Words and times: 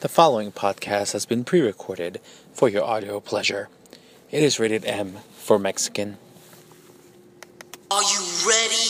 The 0.00 0.08
following 0.08 0.52
podcast 0.52 1.12
has 1.12 1.26
been 1.26 1.42
pre 1.42 1.60
recorded 1.60 2.20
for 2.52 2.68
your 2.68 2.84
audio 2.84 3.18
pleasure. 3.18 3.68
It 4.30 4.44
is 4.44 4.60
rated 4.60 4.84
M 4.84 5.16
for 5.36 5.58
Mexican. 5.58 6.18
Are 7.90 8.02
you 8.02 8.20
ready? 8.46 8.86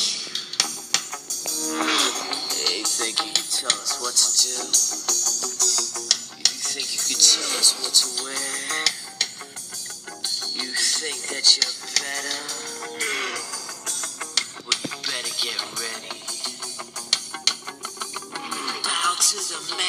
Hey, 2.52 2.84
think 2.84 3.24
you 3.24 3.32
can 3.32 3.48
tell 3.48 3.72
us 3.72 3.96
what 4.04 4.12
to 4.21 4.29
do? 4.36 4.52
You 6.37 6.44
think 6.60 6.92
you 6.92 7.01
can 7.09 7.17
tell 7.25 7.56
us 7.56 7.72
what 7.81 7.95
to 7.97 8.06
wear? 8.25 8.85
You 10.61 10.71
think 10.77 11.25
that 11.33 11.56
you're 11.56 11.77
better? 12.04 12.40
Well, 14.61 14.77
you 14.85 14.93
better 15.09 15.33
get 15.40 15.56
ready. 15.81 16.20
Bow 18.84 19.16
to 19.16 19.37
the 19.37 19.59
masters. 19.75 19.88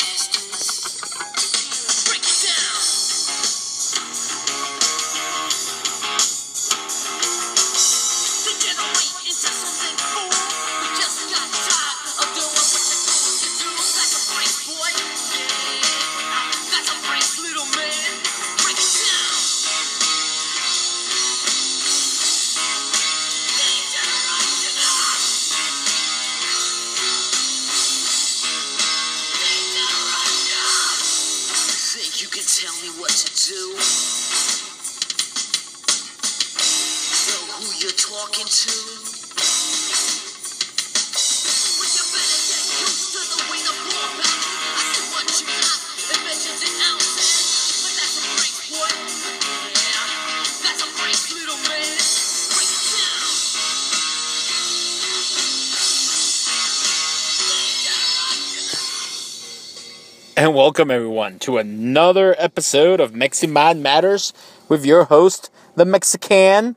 And 60.49 60.57
welcome 60.57 60.89
everyone 60.89 61.37
to 61.41 61.59
another 61.59 62.33
episode 62.39 62.99
of 62.99 63.11
Meximan 63.11 63.81
Matters 63.81 64.33
with 64.67 64.83
your 64.83 65.03
host, 65.03 65.51
the 65.75 65.85
Mexican 65.85 66.75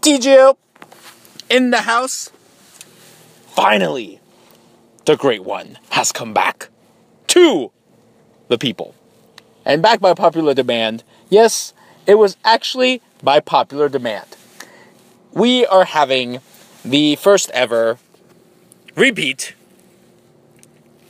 DJ 0.00 0.56
in 1.48 1.70
the 1.70 1.82
house. 1.82 2.32
Finally, 3.50 4.18
the 5.04 5.16
great 5.16 5.44
one 5.44 5.78
has 5.90 6.10
come 6.10 6.34
back 6.34 6.70
to 7.28 7.70
the 8.48 8.58
people. 8.58 8.96
And 9.64 9.80
back 9.80 10.00
by 10.00 10.12
popular 10.12 10.52
demand. 10.52 11.04
Yes, 11.28 11.72
it 12.04 12.16
was 12.16 12.36
actually 12.44 13.00
by 13.22 13.38
popular 13.38 13.88
demand. 13.88 14.26
We 15.30 15.64
are 15.66 15.84
having 15.84 16.40
the 16.84 17.14
first 17.14 17.48
ever 17.50 17.98
repeat 18.96 19.54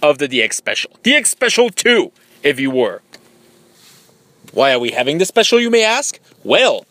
of 0.02 0.18
the 0.18 0.28
DX 0.28 0.54
special. 0.54 0.91
DX 1.02 1.27
special 1.27 1.70
2, 1.70 2.12
if 2.42 2.58
you 2.60 2.70
were. 2.70 3.02
Why 4.52 4.72
are 4.72 4.78
we 4.78 4.91
having 4.91 5.18
this 5.18 5.28
special, 5.28 5.60
you 5.60 5.70
may 5.70 5.84
ask? 5.84 6.18
Well, 6.44 6.86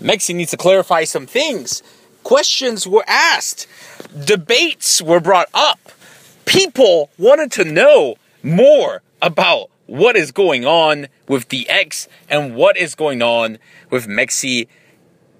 Mexi 0.00 0.34
needs 0.34 0.50
to 0.50 0.56
clarify 0.56 1.04
some 1.04 1.26
things. 1.26 1.82
Questions 2.22 2.86
were 2.86 3.04
asked, 3.06 3.66
debates 4.24 5.02
were 5.02 5.20
brought 5.20 5.48
up. 5.54 5.80
People 6.44 7.10
wanted 7.18 7.50
to 7.52 7.64
know 7.64 8.16
more 8.42 9.02
about 9.20 9.70
what 9.86 10.16
is 10.16 10.32
going 10.32 10.64
on 10.64 11.08
with 11.28 11.48
DX 11.48 12.08
and 12.28 12.54
what 12.54 12.76
is 12.76 12.94
going 12.94 13.22
on 13.22 13.58
with 13.90 14.06
Mexi 14.06 14.68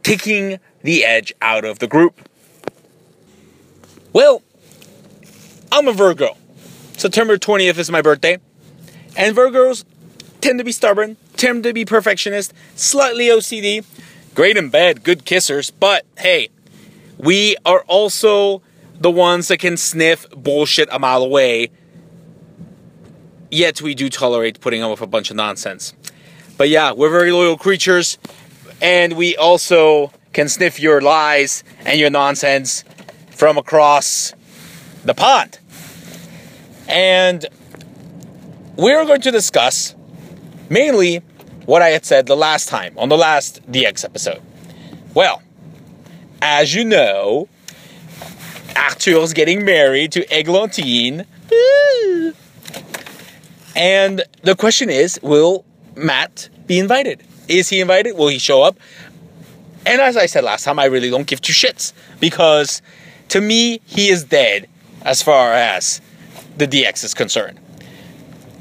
kicking 0.02 0.58
the 0.82 1.04
edge 1.04 1.32
out 1.40 1.64
of 1.64 1.78
the 1.78 1.86
group. 1.86 2.28
Well, 4.12 4.42
I'm 5.70 5.88
a 5.88 5.92
Virgo. 5.92 6.36
September 7.02 7.36
20th 7.36 7.78
is 7.78 7.90
my 7.90 8.00
birthday. 8.00 8.38
And 9.16 9.34
Virgos 9.34 9.84
tend 10.40 10.60
to 10.60 10.64
be 10.64 10.70
stubborn, 10.70 11.16
tend 11.36 11.64
to 11.64 11.72
be 11.72 11.84
perfectionist, 11.84 12.54
slightly 12.76 13.26
OCD, 13.26 13.84
great 14.36 14.56
in 14.56 14.68
bed, 14.68 15.02
good 15.02 15.24
kissers, 15.24 15.72
but 15.80 16.06
hey, 16.18 16.48
we 17.18 17.56
are 17.66 17.80
also 17.88 18.62
the 19.00 19.10
ones 19.10 19.48
that 19.48 19.58
can 19.58 19.76
sniff 19.76 20.30
bullshit 20.30 20.88
a 20.92 21.00
mile 21.00 21.24
away. 21.24 21.70
Yet 23.50 23.82
we 23.82 23.96
do 23.96 24.08
tolerate 24.08 24.60
putting 24.60 24.84
up 24.84 24.92
with 24.92 25.00
a 25.00 25.08
bunch 25.08 25.28
of 25.28 25.34
nonsense. 25.34 25.94
But 26.56 26.68
yeah, 26.68 26.92
we're 26.92 27.10
very 27.10 27.32
loyal 27.32 27.58
creatures, 27.58 28.16
and 28.80 29.14
we 29.14 29.36
also 29.36 30.12
can 30.32 30.48
sniff 30.48 30.78
your 30.78 31.00
lies 31.00 31.64
and 31.80 31.98
your 31.98 32.10
nonsense 32.10 32.84
from 33.32 33.58
across 33.58 34.34
the 35.04 35.14
pond. 35.14 35.58
And 36.88 37.46
we're 38.76 39.04
going 39.04 39.20
to 39.22 39.30
discuss 39.30 39.94
mainly 40.68 41.22
what 41.66 41.82
I 41.82 41.88
had 41.88 42.04
said 42.04 42.26
the 42.26 42.36
last 42.36 42.68
time 42.68 42.98
on 42.98 43.08
the 43.08 43.16
last 43.16 43.60
DX 43.70 44.04
episode. 44.04 44.42
Well, 45.14 45.42
as 46.40 46.74
you 46.74 46.84
know, 46.84 47.48
Arthur's 48.74 49.32
getting 49.32 49.64
married 49.64 50.12
to 50.12 50.24
Eglantine. 50.26 51.26
And 53.74 54.22
the 54.42 54.54
question 54.54 54.90
is 54.90 55.18
will 55.22 55.64
Matt 55.94 56.48
be 56.66 56.78
invited? 56.78 57.22
Is 57.48 57.68
he 57.68 57.80
invited? 57.80 58.16
Will 58.16 58.28
he 58.28 58.38
show 58.38 58.62
up? 58.62 58.78
And 59.84 60.00
as 60.00 60.16
I 60.16 60.26
said 60.26 60.44
last 60.44 60.64
time, 60.64 60.78
I 60.78 60.86
really 60.86 61.10
don't 61.10 61.26
give 61.26 61.40
two 61.40 61.52
shits 61.52 61.92
because 62.20 62.82
to 63.28 63.40
me, 63.40 63.80
he 63.86 64.10
is 64.10 64.24
dead 64.24 64.68
as 65.04 65.22
far 65.22 65.52
as 65.52 66.00
the 66.56 66.66
DX 66.66 67.04
is 67.04 67.14
concerned. 67.14 67.58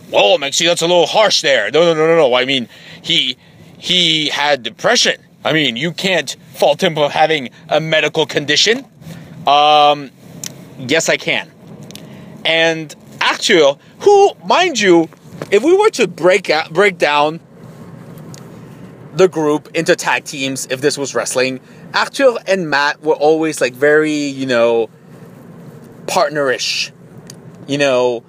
Whoa, 0.10 0.38
Maxie, 0.38 0.66
that's 0.66 0.82
a 0.82 0.88
little 0.88 1.08
harsh 1.08 1.42
there. 1.42 1.72
No, 1.72 1.82
no, 1.86 1.94
no, 1.94 2.08
no, 2.08 2.16
no. 2.18 2.34
I 2.34 2.46
mean, 2.46 2.68
he 3.02 3.38
he 3.78 4.30
had 4.30 4.64
depression. 4.64 5.22
I 5.44 5.54
mean, 5.54 5.76
you 5.76 5.92
can't 5.92 6.36
fault 6.54 6.84
him 6.84 6.96
for 6.96 7.10
having 7.10 7.50
a 7.70 7.80
medical 7.80 8.26
condition. 8.26 8.86
Um, 9.48 10.12
yes, 10.78 11.10
I 11.10 11.18
can. 11.18 11.50
And 12.46 12.94
actually, 13.20 13.78
who, 14.02 14.34
mind 14.46 14.80
you, 14.80 15.10
if 15.50 15.64
we 15.64 15.76
were 15.76 15.90
to 15.92 16.08
break 16.08 16.50
out, 16.50 16.72
break 16.72 16.98
down 16.98 17.40
the 19.14 19.28
group 19.28 19.70
into 19.74 19.96
tag 19.96 20.26
teams, 20.26 20.68
if 20.70 20.82
this 20.82 20.98
was 20.98 21.16
wrestling, 21.16 21.60
Arthur 21.94 22.38
and 22.48 22.70
Matt 22.70 23.02
were 23.02 23.16
always 23.16 23.62
like 23.62 23.74
very, 23.74 24.14
you 24.14 24.46
know, 24.46 24.90
partnerish 26.06 26.92
you 27.68 27.78
know, 27.78 28.24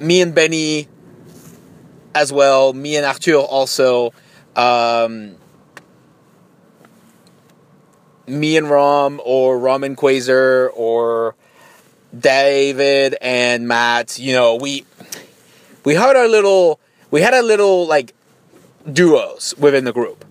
me 0.00 0.20
and 0.20 0.34
Benny 0.34 0.88
as 2.14 2.32
well, 2.32 2.72
me 2.72 2.96
and 2.96 3.04
Arthur 3.04 3.34
also, 3.34 4.12
um, 4.56 5.36
me 8.26 8.56
and 8.56 8.68
Rom, 8.68 9.20
or 9.24 9.58
Rom 9.58 9.84
and 9.84 9.96
Quasar, 9.96 10.70
or 10.74 11.34
David 12.18 13.16
and 13.20 13.68
Matt, 13.68 14.18
you 14.18 14.32
know, 14.32 14.56
we 14.56 14.84
we 15.84 15.94
had 15.94 16.16
our 16.16 16.28
little 16.28 16.80
we 17.10 17.20
had 17.20 17.34
a 17.34 17.42
little 17.42 17.86
like 17.86 18.14
duos 18.90 19.54
within 19.58 19.84
the 19.84 19.92
group. 19.92 20.24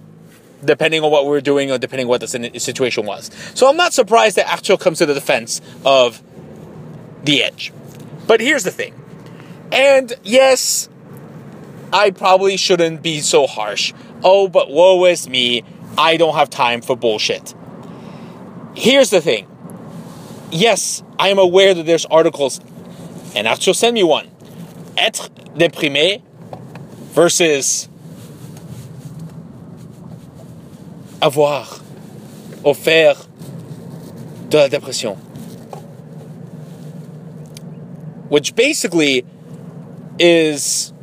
Depending 0.64 1.04
on 1.04 1.12
what 1.12 1.26
we 1.26 1.30
were 1.30 1.42
doing 1.42 1.70
or 1.70 1.78
depending 1.78 2.08
on 2.08 2.10
what 2.10 2.22
the 2.22 2.60
situation 2.60 3.06
was. 3.06 3.30
So 3.54 3.70
I'm 3.70 3.78
not 3.78 3.94
surprised 3.94 4.36
that 4.38 4.50
Arthur 4.50 4.78
comes 4.78 4.98
to 4.98 5.06
the 5.06 5.14
defense 5.14 5.62
of 5.86 6.24
the 7.24 7.44
edge. 7.44 7.72
But 8.28 8.42
here's 8.42 8.64
the 8.64 8.72
thing. 8.72 8.94
And 9.72 10.14
yes, 10.24 10.90
I 11.92 12.12
probably 12.12 12.58
shouldn't 12.58 13.02
be 13.02 13.20
so 13.22 13.48
harsh. 13.48 13.94
Oh, 14.24 14.48
but 14.48 14.70
woe 14.70 15.06
is 15.06 15.30
me. 15.30 15.64
I 15.98 16.18
don't 16.18 16.36
have 16.36 16.50
time 16.50 16.82
for 16.82 16.96
bullshit. 16.96 17.54
Here's 18.76 19.10
the 19.10 19.22
thing. 19.22 19.48
Yes, 20.52 21.04
I 21.18 21.30
am 21.30 21.40
aware 21.40 21.74
that 21.74 21.86
there's 21.86 22.06
articles, 22.06 22.60
and 23.36 23.48
Arthur 23.48 23.74
sent 23.74 23.94
me 23.94 24.04
one. 24.04 24.30
Être 24.98 25.30
déprimé 25.56 26.22
versus 27.14 27.90
avoir 31.22 31.82
offert 32.64 33.28
de 34.50 34.58
la 34.58 34.68
dépression. 34.68 35.18
Which 38.30 38.56
basically 38.56 39.26
is 40.20 40.94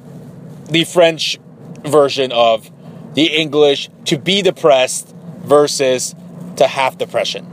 the 0.69 0.85
French 0.85 1.39
version 1.85 2.33
of 2.33 2.71
the 3.15 3.27
English 3.27 3.91
to 4.07 4.19
be 4.19 4.43
depressed 4.43 5.15
versus 5.45 6.15
to 6.57 6.67
have 6.67 6.99
depression. 6.99 7.47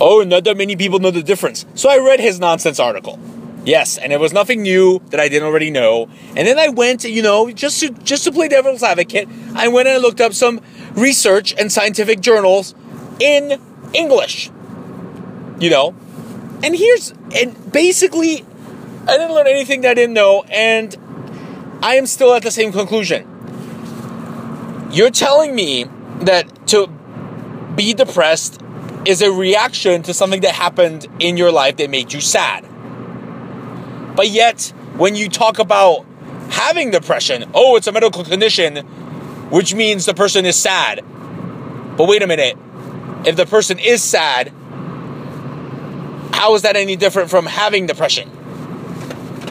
Oh, 0.00 0.22
not 0.22 0.44
that 0.44 0.56
many 0.56 0.76
people 0.76 0.98
know 0.98 1.10
the 1.10 1.22
difference. 1.22 1.66
So 1.74 1.90
I 1.90 1.98
read 1.98 2.20
his 2.20 2.40
nonsense 2.40 2.80
article. 2.80 3.18
Yes, 3.64 3.98
and 3.98 4.12
it 4.12 4.18
was 4.18 4.32
nothing 4.32 4.62
new 4.62 5.00
that 5.10 5.20
I 5.20 5.28
didn't 5.28 5.46
already 5.46 5.70
know. 5.70 6.08
And 6.34 6.48
then 6.48 6.58
I 6.58 6.70
went, 6.70 7.04
you 7.04 7.22
know, 7.22 7.50
just 7.50 7.80
to 7.80 7.90
just 7.90 8.24
to 8.24 8.32
play 8.32 8.48
devil's 8.48 8.82
advocate, 8.82 9.28
I 9.54 9.68
went 9.68 9.86
and 9.86 9.96
I 9.96 9.98
looked 9.98 10.20
up 10.20 10.32
some 10.32 10.62
research 10.92 11.54
and 11.58 11.70
scientific 11.70 12.20
journals 12.20 12.74
in 13.20 13.60
English. 13.92 14.50
You 15.58 15.68
know, 15.68 15.94
and 16.62 16.76
here's 16.76 17.12
and 17.34 17.72
basically, 17.72 18.44
I 19.06 19.16
didn't 19.16 19.34
learn 19.34 19.46
anything 19.46 19.80
that 19.82 19.92
I 19.92 19.94
didn't 19.94 20.14
know, 20.14 20.44
and 20.50 20.96
I 21.82 21.94
am 21.94 22.06
still 22.06 22.34
at 22.34 22.42
the 22.42 22.50
same 22.50 22.72
conclusion. 22.72 23.26
You're 24.92 25.10
telling 25.10 25.54
me 25.54 25.86
that 26.20 26.66
to 26.68 26.88
be 27.76 27.94
depressed 27.94 28.60
is 29.06 29.22
a 29.22 29.30
reaction 29.30 30.02
to 30.02 30.12
something 30.12 30.42
that 30.42 30.54
happened 30.54 31.06
in 31.18 31.36
your 31.36 31.50
life 31.50 31.76
that 31.78 31.88
made 31.88 32.12
you 32.12 32.20
sad. 32.20 32.66
But 34.14 34.28
yet, 34.28 34.72
when 34.96 35.16
you 35.16 35.28
talk 35.28 35.58
about 35.58 36.04
having 36.50 36.90
depression, 36.90 37.50
oh, 37.54 37.76
it's 37.76 37.86
a 37.86 37.92
medical 37.92 38.24
condition, 38.24 38.78
which 39.48 39.74
means 39.74 40.04
the 40.04 40.14
person 40.14 40.44
is 40.44 40.56
sad. 40.56 41.02
But 41.96 42.08
wait 42.08 42.22
a 42.22 42.26
minute. 42.26 42.58
If 43.24 43.36
the 43.36 43.46
person 43.46 43.78
is 43.78 44.02
sad, 44.02 44.52
how 46.32 46.54
is 46.54 46.62
that 46.62 46.76
any 46.76 46.96
different 46.96 47.30
from 47.30 47.46
having 47.46 47.86
depression? 47.86 48.30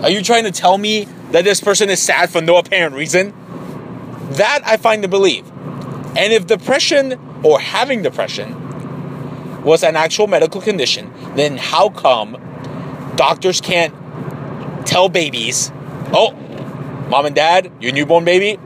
Are 0.01 0.09
you 0.09 0.23
trying 0.23 0.45
to 0.45 0.51
tell 0.51 0.77
me 0.77 1.05
that 1.31 1.43
this 1.43 1.59
person 1.59 1.89
is 1.89 2.01
sad 2.01 2.29
for 2.29 2.41
no 2.41 2.57
apparent 2.57 2.95
reason? 2.95 3.33
That 4.31 4.61
I 4.65 4.77
find 4.77 5.01
to 5.03 5.07
believe. 5.07 5.47
And 6.15 6.33
if 6.33 6.47
depression 6.47 7.19
or 7.43 7.59
having 7.59 8.01
depression 8.01 8.55
was 9.63 9.83
an 9.83 9.95
actual 9.95 10.27
medical 10.27 10.61
condition, 10.61 11.11
then 11.35 11.57
how 11.57 11.89
come 11.89 12.37
doctors 13.15 13.59
can't 13.61 13.93
tell 14.85 15.09
babies, 15.09 15.71
oh, 16.13 16.31
mom 17.09 17.25
and 17.25 17.35
dad, 17.35 17.71
your 17.79 17.91
newborn 17.91 18.23
baby, 18.23 18.59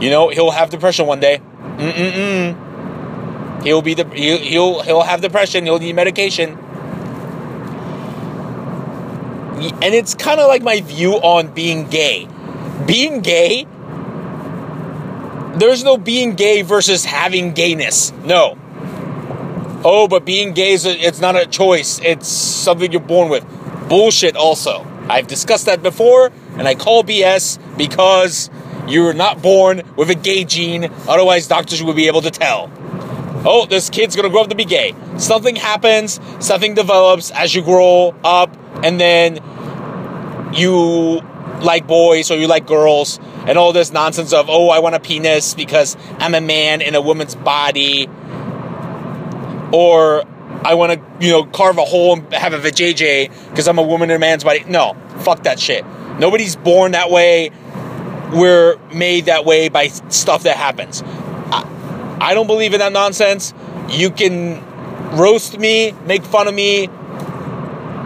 you 0.00 0.10
know, 0.10 0.28
he'll 0.28 0.50
have 0.50 0.70
depression 0.70 1.06
one 1.06 1.20
day. 1.20 1.40
Mm-mm-mm. 1.76 3.62
He'll 3.62 3.82
be 3.82 3.94
the 3.94 4.04
he'll, 4.08 4.38
he'll 4.38 4.82
he'll 4.82 5.02
have 5.02 5.20
depression. 5.20 5.64
He'll 5.64 5.78
need 5.78 5.94
medication. 5.94 6.58
And 9.70 9.94
it's 9.94 10.14
kind 10.14 10.40
of 10.40 10.48
like 10.48 10.62
my 10.62 10.80
view 10.80 11.14
on 11.14 11.52
being 11.52 11.88
gay. 11.88 12.28
Being 12.86 13.20
gay, 13.20 13.66
there's 15.58 15.84
no 15.84 15.96
being 15.96 16.34
gay 16.34 16.62
versus 16.62 17.04
having 17.04 17.52
gayness. 17.52 18.12
No. 18.24 18.58
Oh, 19.84 20.08
but 20.08 20.24
being 20.24 20.52
gay 20.52 20.72
is 20.72 20.86
a, 20.86 20.90
it's 20.90 21.20
not 21.20 21.36
a 21.36 21.46
choice. 21.46 22.00
It's 22.02 22.28
something 22.28 22.90
you're 22.90 23.00
born 23.00 23.28
with. 23.28 23.44
Bullshit. 23.88 24.36
Also, 24.36 24.86
I've 25.08 25.26
discussed 25.26 25.66
that 25.66 25.82
before, 25.82 26.32
and 26.56 26.66
I 26.66 26.74
call 26.74 27.04
BS 27.04 27.58
because 27.76 28.50
you're 28.88 29.12
not 29.12 29.42
born 29.42 29.82
with 29.96 30.10
a 30.10 30.14
gay 30.14 30.44
gene. 30.44 30.84
Otherwise, 31.08 31.48
doctors 31.48 31.82
would 31.82 31.96
be 31.96 32.06
able 32.06 32.22
to 32.22 32.30
tell. 32.30 32.70
Oh, 33.44 33.66
this 33.66 33.90
kid's 33.90 34.14
gonna 34.14 34.28
grow 34.28 34.42
up 34.42 34.48
to 34.50 34.54
be 34.54 34.64
gay. 34.64 34.94
Something 35.18 35.56
happens, 35.56 36.20
something 36.38 36.74
develops 36.74 37.30
as 37.32 37.54
you 37.54 37.62
grow 37.62 38.14
up, 38.22 38.56
and 38.84 39.00
then 39.00 39.40
you 40.52 41.20
like 41.60 41.86
boys 41.86 42.30
or 42.30 42.36
you 42.36 42.46
like 42.46 42.66
girls, 42.66 43.18
and 43.46 43.58
all 43.58 43.72
this 43.72 43.92
nonsense 43.92 44.32
of, 44.32 44.48
oh, 44.48 44.68
I 44.68 44.80
want 44.80 44.94
a 44.94 45.00
penis 45.00 45.54
because 45.54 45.96
I'm 46.18 46.34
a 46.34 46.40
man 46.40 46.80
in 46.80 46.94
a 46.94 47.00
woman's 47.00 47.34
body, 47.34 48.08
or 49.72 50.24
I 50.64 50.74
want 50.74 50.92
to, 50.92 51.26
you 51.26 51.32
know, 51.32 51.44
carve 51.44 51.78
a 51.78 51.84
hole 51.84 52.14
and 52.14 52.32
have 52.34 52.52
a 52.52 52.58
vajayjay 52.58 53.50
because 53.50 53.66
I'm 53.66 53.78
a 53.78 53.82
woman 53.82 54.10
in 54.10 54.16
a 54.16 54.18
man's 54.18 54.44
body. 54.44 54.64
No, 54.68 54.96
fuck 55.20 55.44
that 55.44 55.58
shit. 55.58 55.84
Nobody's 56.18 56.56
born 56.56 56.92
that 56.92 57.10
way. 57.10 57.50
We're 58.32 58.76
made 58.94 59.26
that 59.26 59.44
way 59.44 59.68
by 59.68 59.88
stuff 59.88 60.44
that 60.44 60.56
happens. 60.56 61.02
I, 61.04 62.18
I 62.20 62.34
don't 62.34 62.46
believe 62.46 62.74
in 62.74 62.80
that 62.80 62.92
nonsense. 62.92 63.52
You 63.88 64.10
can 64.10 64.62
roast 65.16 65.58
me, 65.58 65.92
make 66.06 66.24
fun 66.24 66.48
of 66.48 66.54
me, 66.54 66.88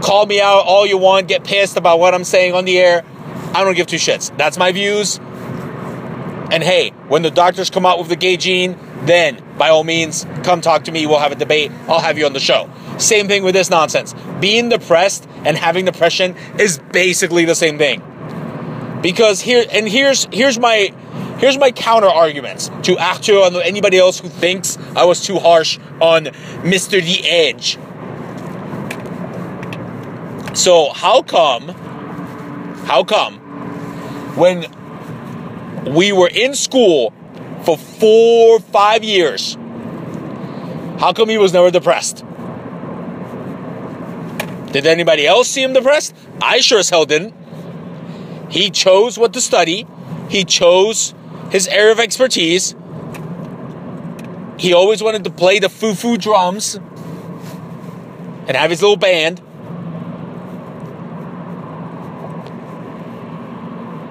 call 0.07 0.25
me 0.25 0.41
out 0.41 0.65
all 0.67 0.87
you 0.87 0.97
want, 0.97 1.27
get 1.27 1.43
pissed 1.43 1.77
about 1.77 1.99
what 1.99 2.15
I'm 2.15 2.23
saying 2.23 2.55
on 2.55 2.65
the 2.65 2.79
air. 2.79 3.05
I 3.53 3.65
don't 3.65 3.75
give 3.75 3.89
two 3.89 3.97
shits. 3.97 4.35
That's 4.39 4.57
my 4.57 4.71
views. 4.71 5.19
And 5.19 6.63
hey, 6.63 6.91
when 7.09 7.23
the 7.23 7.31
doctors 7.31 7.71
come 7.71 7.85
out 7.85 7.99
with 7.99 8.09
the 8.09 8.15
gay 8.15 8.37
gene, 8.37 8.79
then 9.03 9.43
by 9.59 9.69
all 9.69 9.83
means, 9.83 10.25
come 10.45 10.61
talk 10.61 10.85
to 10.85 10.93
me. 10.93 11.07
We'll 11.09 11.19
have 11.19 11.33
a 11.33 11.37
debate. 11.37 11.73
I'll 11.89 11.99
have 11.99 12.19
you 12.19 12.25
on 12.25 12.35
the 12.35 12.41
show. 12.41 12.71
Same 12.99 13.27
thing 13.27 13.43
with 13.43 13.55
this 13.55 13.69
nonsense. 13.69 14.15
Being 14.41 14.69
depressed 14.69 15.29
and 15.45 15.57
having 15.57 15.85
depression 15.87 16.37
is 16.57 16.79
basically 16.93 17.45
the 17.45 17.57
same 17.57 17.77
thing. 17.77 18.01
Because 19.03 19.41
here 19.41 19.65
and 19.73 19.89
here's 19.89 20.29
here's 20.33 20.59
my 20.59 20.95
here's 21.39 21.59
my 21.59 21.73
counter 21.73 22.09
arguments 22.09 22.71
to 22.83 22.97
Arthur 22.97 23.39
and 23.39 23.57
anybody 23.57 23.99
else 23.99 24.21
who 24.21 24.29
thinks 24.29 24.79
I 24.95 25.05
was 25.05 25.25
too 25.25 25.41
harsh 25.41 25.79
on 26.01 26.27
Mr. 26.63 27.03
The 27.03 27.29
Edge. 27.29 27.77
So 30.57 30.91
how 30.93 31.23
come 31.23 31.69
how 32.87 33.05
come 33.05 33.39
when 34.37 34.67
we 35.87 36.13
were 36.13 36.29
in 36.29 36.55
school 36.55 37.13
for 37.65 37.77
four, 37.77 38.61
five 38.61 39.05
years. 39.05 39.55
How 40.99 41.13
come 41.13 41.29
he 41.29 41.37
was 41.37 41.53
never 41.53 41.71
depressed? 41.71 42.25
Did 44.73 44.87
anybody 44.87 45.27
else 45.27 45.49
see 45.49 45.63
him 45.63 45.73
depressed? 45.73 46.15
I 46.41 46.61
sure 46.61 46.79
as 46.79 46.91
hell 46.91 47.05
didn't. 47.07 47.35
He 48.51 48.71
chose 48.71 49.19
what 49.19 49.33
to 49.35 49.41
study, 49.41 49.87
he 50.29 50.45
chose 50.45 51.15
his 51.51 51.67
area 51.69 51.93
of 51.93 52.01
expertise. 52.01 52.75
He 54.59 54.73
always 54.73 55.03
wanted 55.03 55.25
to 55.25 55.31
play 55.31 55.59
the 55.59 55.69
foo 55.69 55.95
foo 55.95 56.17
drums 56.17 56.77
and 58.47 58.57
have 58.57 58.71
his 58.71 58.81
little 58.81 58.97
band. 58.97 59.43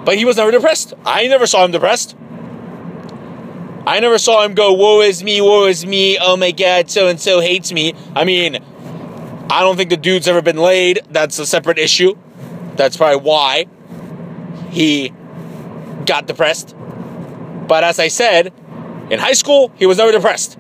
But 0.06 0.18
he 0.18 0.24
was 0.24 0.38
never 0.38 0.52
depressed. 0.52 0.94
I 1.06 1.28
never 1.28 1.48
saw 1.48 1.66
him 1.66 1.72
depressed. 1.72 2.16
I 3.88 4.00
never 4.00 4.18
saw 4.18 4.44
him 4.44 4.56
go, 4.56 4.74
woe 4.74 5.02
is 5.02 5.24
me, 5.24 5.42
woe 5.42 5.66
is 5.66 5.86
me, 5.86 6.18
oh 6.20 6.38
my 6.38 6.52
god, 6.52 6.90
so 6.90 7.08
and 7.08 7.20
so 7.20 7.40
hates 7.40 7.72
me. 7.72 7.94
I 8.16 8.24
mean, 8.24 8.58
I 9.50 9.62
don't 9.62 9.78
think 9.78 9.92
the 9.92 9.98
dude's 9.98 10.28
ever 10.28 10.42
been 10.42 10.58
laid. 10.58 11.02
That's 11.12 11.38
a 11.38 11.46
separate 11.46 11.78
issue. 11.78 12.18
That's 12.76 12.98
probably 12.98 13.22
why 13.22 13.66
he 14.70 15.14
got 16.06 16.26
depressed. 16.26 16.76
But 17.68 17.84
as 17.84 18.00
I 18.00 18.08
said, 18.08 18.54
in 19.10 19.20
high 19.20 19.34
school, 19.34 19.72
he 19.76 19.86
was 19.86 19.98
never 19.98 20.12
depressed. 20.12 20.58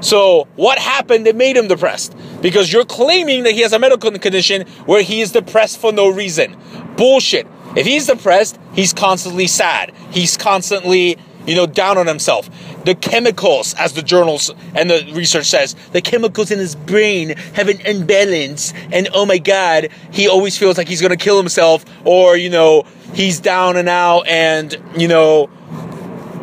So, 0.00 0.48
what 0.56 0.78
happened 0.78 1.26
that 1.26 1.36
made 1.36 1.56
him 1.56 1.68
depressed? 1.68 2.16
Because 2.40 2.72
you're 2.72 2.86
claiming 2.86 3.42
that 3.42 3.52
he 3.52 3.60
has 3.60 3.72
a 3.72 3.78
medical 3.78 4.10
condition 4.12 4.66
where 4.86 5.02
he 5.02 5.20
is 5.20 5.32
depressed 5.32 5.78
for 5.78 5.92
no 5.92 6.08
reason. 6.08 6.56
Bullshit. 6.96 7.46
If 7.76 7.86
he's 7.86 8.06
depressed, 8.06 8.58
he's 8.74 8.92
constantly 8.92 9.46
sad. 9.46 9.92
He's 10.10 10.36
constantly 10.36 11.18
you 11.46 11.54
know, 11.54 11.66
down 11.66 11.98
on 11.98 12.06
himself. 12.06 12.48
The 12.84 12.94
chemicals, 12.94 13.74
as 13.74 13.94
the 13.94 14.02
journals 14.02 14.52
and 14.74 14.90
the 14.90 15.10
research 15.14 15.46
says, 15.46 15.74
the 15.92 16.00
chemicals 16.00 16.50
in 16.50 16.58
his 16.58 16.74
brain 16.74 17.30
have 17.54 17.68
an 17.68 17.80
imbalance, 17.80 18.72
and 18.92 19.08
oh 19.12 19.26
my 19.26 19.38
god, 19.38 19.88
he 20.12 20.28
always 20.28 20.56
feels 20.56 20.78
like 20.78 20.88
he's 20.88 21.02
gonna 21.02 21.16
kill 21.16 21.38
himself, 21.38 21.84
or, 22.04 22.36
you 22.36 22.50
know, 22.50 22.84
he's 23.14 23.40
down 23.40 23.76
and 23.76 23.88
out, 23.88 24.26
and, 24.26 24.78
you 24.96 25.08
know, 25.08 25.48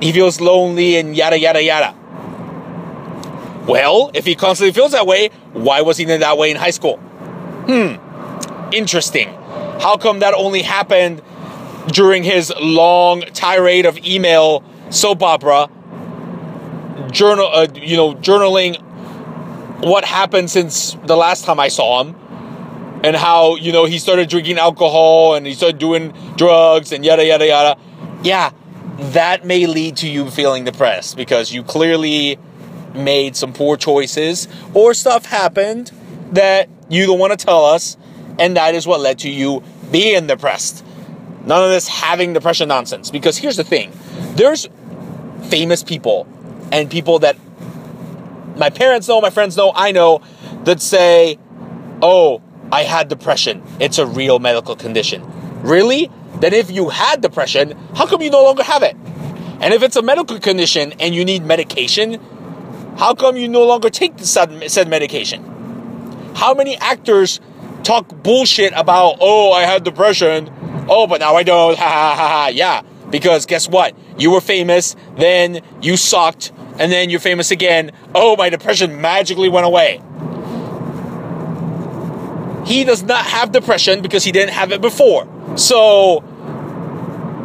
he 0.02 0.12
feels 0.12 0.42
lonely, 0.42 0.98
and 0.98 1.16
yada, 1.16 1.40
yada, 1.40 1.64
yada. 1.64 1.96
Well, 3.68 4.12
if 4.14 4.26
he 4.26 4.36
constantly 4.36 4.74
feels 4.74 4.92
that 4.94 5.06
way, 5.06 5.30
why 5.54 5.82
was 5.82 5.98
he 5.98 6.06
that 6.06 6.38
way 6.38 6.52
in 6.52 6.58
high 6.58 6.72
school? 6.72 6.98
Hmm, 6.98 8.74
interesting. 8.74 9.30
How 9.80 9.98
come 9.98 10.20
that 10.20 10.34
only 10.34 10.62
happened 10.62 11.22
during 11.88 12.24
his 12.24 12.52
long 12.60 13.22
tirade 13.34 13.86
of 13.86 13.98
email 14.00 14.64
soap 14.90 15.24
opera, 15.24 15.70
journal, 17.12 17.48
uh, 17.52 17.68
you 17.76 17.96
know, 17.96 18.14
journaling 18.16 18.82
what 19.84 20.04
happened 20.06 20.50
since 20.50 20.94
the 21.06 21.16
last 21.16 21.46
time 21.46 21.60
I 21.60 21.68
saw 21.68 22.04
him, 22.04 22.16
and 23.04 23.16
how 23.16 23.56
you 23.56 23.72
know 23.72 23.86
he 23.86 24.00
started 24.00 24.28
drinking 24.30 24.58
alcohol 24.58 25.36
and 25.36 25.46
he 25.46 25.54
started 25.54 25.78
doing 25.78 26.14
drugs 26.36 26.92
and 26.92 27.06
yada 27.06 27.26
yada 27.26 27.46
yada. 27.46 27.80
Yeah, 28.24 28.52
that 28.98 29.46
may 29.46 29.68
lead 29.68 29.98
to 29.98 30.10
you 30.10 30.32
feeling 30.32 30.64
depressed 30.64 31.16
because 31.16 31.54
you 31.54 31.64
clearly 31.64 32.40
made 32.96 33.36
some 33.36 33.54
poor 33.54 33.78
choices 33.78 34.48
or 34.74 34.94
stuff 34.94 35.26
happened 35.26 35.92
that 36.32 36.68
you 36.90 37.06
don't 37.06 37.20
want 37.20 37.38
to 37.38 37.46
tell 37.46 37.64
us, 37.64 37.96
and 38.40 38.58
that 38.58 38.76
is 38.76 38.86
what 38.86 39.00
led 39.00 39.20
to 39.20 39.30
you 39.30 39.64
being 39.92 40.28
depressed. 40.28 40.86
None 41.46 41.64
of 41.64 41.70
this 41.70 41.88
having 41.88 42.34
depression 42.34 42.68
nonsense. 42.68 43.10
Because 43.10 43.38
here's 43.38 43.58
the 43.58 43.64
thing 43.64 43.92
there's 44.36 44.68
famous 45.50 45.84
people 45.84 46.28
and 46.72 46.90
people 46.90 47.20
that 47.20 47.38
my 48.58 48.70
parents 48.70 49.08
know, 49.08 49.22
my 49.22 49.30
friends 49.30 49.56
know, 49.56 49.72
I 49.74 49.92
know, 49.92 50.22
that 50.64 50.82
say, 50.82 51.38
oh, 52.02 52.42
I 52.72 52.84
had 52.84 53.08
depression. 53.08 53.64
It's 53.80 53.98
a 53.98 54.06
real 54.06 54.40
medical 54.40 54.76
condition. 54.76 55.24
Really? 55.62 56.12
Then 56.40 56.54
if 56.54 56.70
you 56.70 56.90
had 56.90 57.22
depression, 57.22 57.78
how 57.96 58.06
come 58.06 58.22
you 58.22 58.30
no 58.30 58.44
longer 58.44 58.64
have 58.64 58.84
it? 58.84 58.96
And 59.60 59.74
if 59.74 59.82
it's 59.82 59.96
a 59.96 60.02
medical 60.02 60.40
condition 60.40 60.94
and 61.00 61.16
you 61.16 61.26
need 61.26 61.44
medication, 61.44 62.22
how 62.98 63.16
come 63.16 63.38
you 63.38 63.48
no 63.48 63.66
longer 63.66 63.90
take 63.90 64.18
the 64.18 64.26
said, 64.26 64.88
medication? 64.88 66.34
How 66.36 66.54
many 66.54 66.76
actors 66.78 67.40
talk 67.88 68.10
bullshit 68.22 68.74
about, 68.76 69.18
oh, 69.22 69.54
I 69.54 69.64
had 69.64 69.84
depression, 69.84 70.52
oh, 70.90 71.08
but 71.08 71.22
now 71.22 71.36
I 71.36 71.44
don't, 71.44 71.78
ha 71.80 71.86
ha 71.86 72.16
ha 72.16 72.28
ha, 72.28 72.48
yeah. 72.48 72.82
Because 73.10 73.46
guess 73.46 73.70
what? 73.70 73.96
You 74.20 74.32
were 74.32 74.42
famous, 74.42 74.96
then 75.16 75.62
you 75.82 75.96
sucked, 75.96 76.52
and 76.78 76.92
then 76.92 77.10
you're 77.10 77.22
famous 77.22 77.52
again. 77.52 77.92
Oh, 78.14 78.36
my 78.36 78.50
depression 78.50 79.00
magically 79.00 79.48
went 79.48 79.66
away. 79.66 80.02
He 82.66 82.84
does 82.84 83.04
not 83.04 83.26
have 83.26 83.54
depression 83.54 84.02
because 84.02 84.26
he 84.26 84.34
didn't 84.34 84.54
have 84.54 84.74
it 84.74 84.82
before. 84.82 85.26
So, 85.56 86.22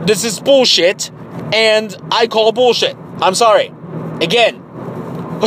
this 0.04 0.25
is 0.25 0.40
bullshit, 0.40 1.12
and 1.54 1.96
I 2.11 2.26
call 2.26 2.50
bullshit. 2.50 2.96
I'm 3.20 3.37
sorry. 3.37 3.72
Again, 4.20 4.56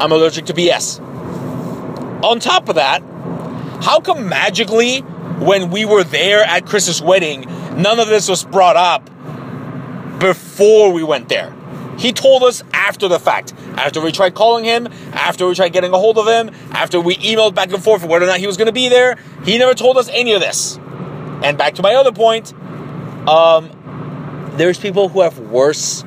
I'm 0.00 0.12
allergic 0.12 0.46
to 0.46 0.54
BS. 0.54 1.00
On 2.22 2.38
top 2.38 2.68
of 2.68 2.76
that, 2.76 3.02
how 3.80 4.00
come 4.00 4.28
magically, 4.28 5.00
when 5.00 5.70
we 5.70 5.84
were 5.84 6.04
there 6.04 6.42
at 6.42 6.66
Chris's 6.66 7.00
wedding, 7.00 7.42
none 7.80 8.00
of 8.00 8.08
this 8.08 8.28
was 8.28 8.44
brought 8.44 8.76
up 8.76 9.08
before 10.18 10.92
we 10.92 11.02
went 11.02 11.28
there? 11.28 11.54
He 11.98 12.12
told 12.12 12.44
us 12.44 12.62
after 12.72 13.08
the 13.08 13.18
fact. 13.18 13.52
After 13.76 14.00
we 14.00 14.12
tried 14.12 14.34
calling 14.34 14.64
him, 14.64 14.88
after 15.12 15.46
we 15.46 15.54
tried 15.54 15.72
getting 15.72 15.92
a 15.92 15.98
hold 15.98 16.16
of 16.16 16.26
him, 16.26 16.54
after 16.72 17.00
we 17.00 17.16
emailed 17.16 17.54
back 17.54 17.72
and 17.72 17.82
forth 17.82 18.04
whether 18.04 18.24
or 18.24 18.28
not 18.28 18.38
he 18.38 18.46
was 18.46 18.56
going 18.56 18.66
to 18.66 18.72
be 18.72 18.88
there, 18.88 19.16
he 19.44 19.58
never 19.58 19.74
told 19.74 19.98
us 19.98 20.08
any 20.12 20.32
of 20.32 20.40
this. 20.40 20.78
And 21.42 21.58
back 21.58 21.74
to 21.74 21.82
my 21.82 21.94
other 21.94 22.12
point, 22.12 22.52
um, 23.28 23.70
there's 24.56 24.78
people 24.78 25.08
who 25.08 25.22
have 25.22 25.38
worse 25.38 26.04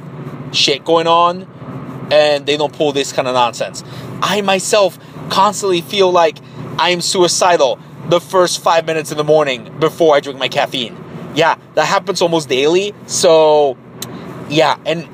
shit 0.54 0.84
going 0.86 1.08
on 1.08 2.10
and 2.12 2.46
they 2.46 2.58
don't 2.58 2.74
pull 2.74 2.92
this 2.92 3.13
kind 3.13 3.28
of 3.28 3.34
nonsense. 3.34 3.84
I 4.22 4.42
myself 4.42 4.98
constantly 5.30 5.82
feel 5.82 6.12
like 6.12 6.38
I'm 6.78 7.01
suicidal 7.01 7.80
the 8.10 8.20
first 8.20 8.62
five 8.62 8.86
minutes 8.86 9.12
in 9.12 9.18
the 9.18 9.24
morning 9.24 9.80
before 9.80 10.16
I 10.16 10.20
drink 10.20 10.40
my 10.40 10.48
caffeine. 10.48 10.98
Yeah, 11.36 11.58
that 11.75 11.86
happens 11.86 12.22
almost 12.22 12.50
daily. 12.50 12.94
So, 13.06 13.78
yeah, 14.50 14.78
and 14.86 15.08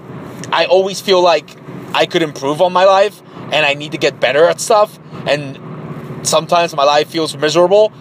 I 0.52 0.66
always 0.66 1.02
feel 1.02 1.22
like 1.22 1.50
I 1.94 2.06
could 2.06 2.22
improve 2.22 2.62
on 2.62 2.74
my 2.74 2.86
life 2.86 3.22
and 3.52 3.66
I 3.66 3.74
need 3.74 3.92
to 3.92 3.98
get 3.98 4.20
better 4.20 4.46
at 4.46 4.60
stuff. 4.60 5.00
And 5.28 6.28
sometimes 6.28 6.76
my 6.76 6.84
life 6.84 7.10
feels 7.10 7.36
miserable. 7.38 7.92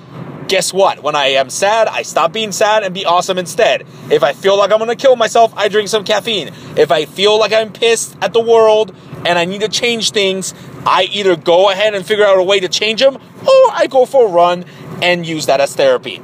Guess 0.49 0.73
what? 0.73 1.03
When 1.03 1.17
I 1.17 1.27
am 1.27 1.51
sad, 1.51 1.89
I 1.89 2.03
stop 2.03 2.33
being 2.33 2.53
sad 2.53 2.85
and 2.85 2.95
be 2.95 3.05
awesome 3.05 3.37
instead. 3.37 3.85
If 4.11 4.23
I 4.23 4.33
feel 4.33 4.57
like 4.57 4.71
I'm 4.71 4.79
gonna 4.79 4.95
kill 4.95 5.17
myself, 5.17 5.53
I 5.57 5.69
drink 5.69 5.89
some 5.89 6.05
caffeine. 6.05 6.53
If 6.77 6.93
I 6.93 7.05
feel 7.05 7.39
like 7.39 7.53
I'm 7.53 7.73
pissed 7.73 8.17
at 8.23 8.33
the 8.33 8.41
world 8.41 8.95
and 9.25 9.39
I 9.39 9.45
need 9.45 9.63
to 9.63 9.69
change 9.69 10.13
things, 10.13 10.55
I 10.87 11.09
either 11.13 11.37
go 11.37 11.71
ahead 11.71 11.95
and 11.95 12.07
figure 12.07 12.25
out 12.25 12.39
a 12.39 12.43
way 12.43 12.61
to 12.61 12.69
change 12.69 13.01
them 13.01 13.17
or 13.17 13.71
I 13.73 13.87
go 13.91 14.07
for 14.07 14.29
a 14.29 14.31
run 14.31 14.65
and 15.03 15.27
use 15.27 15.47
that 15.47 15.61
as 15.61 15.75
therapy. 15.75 16.23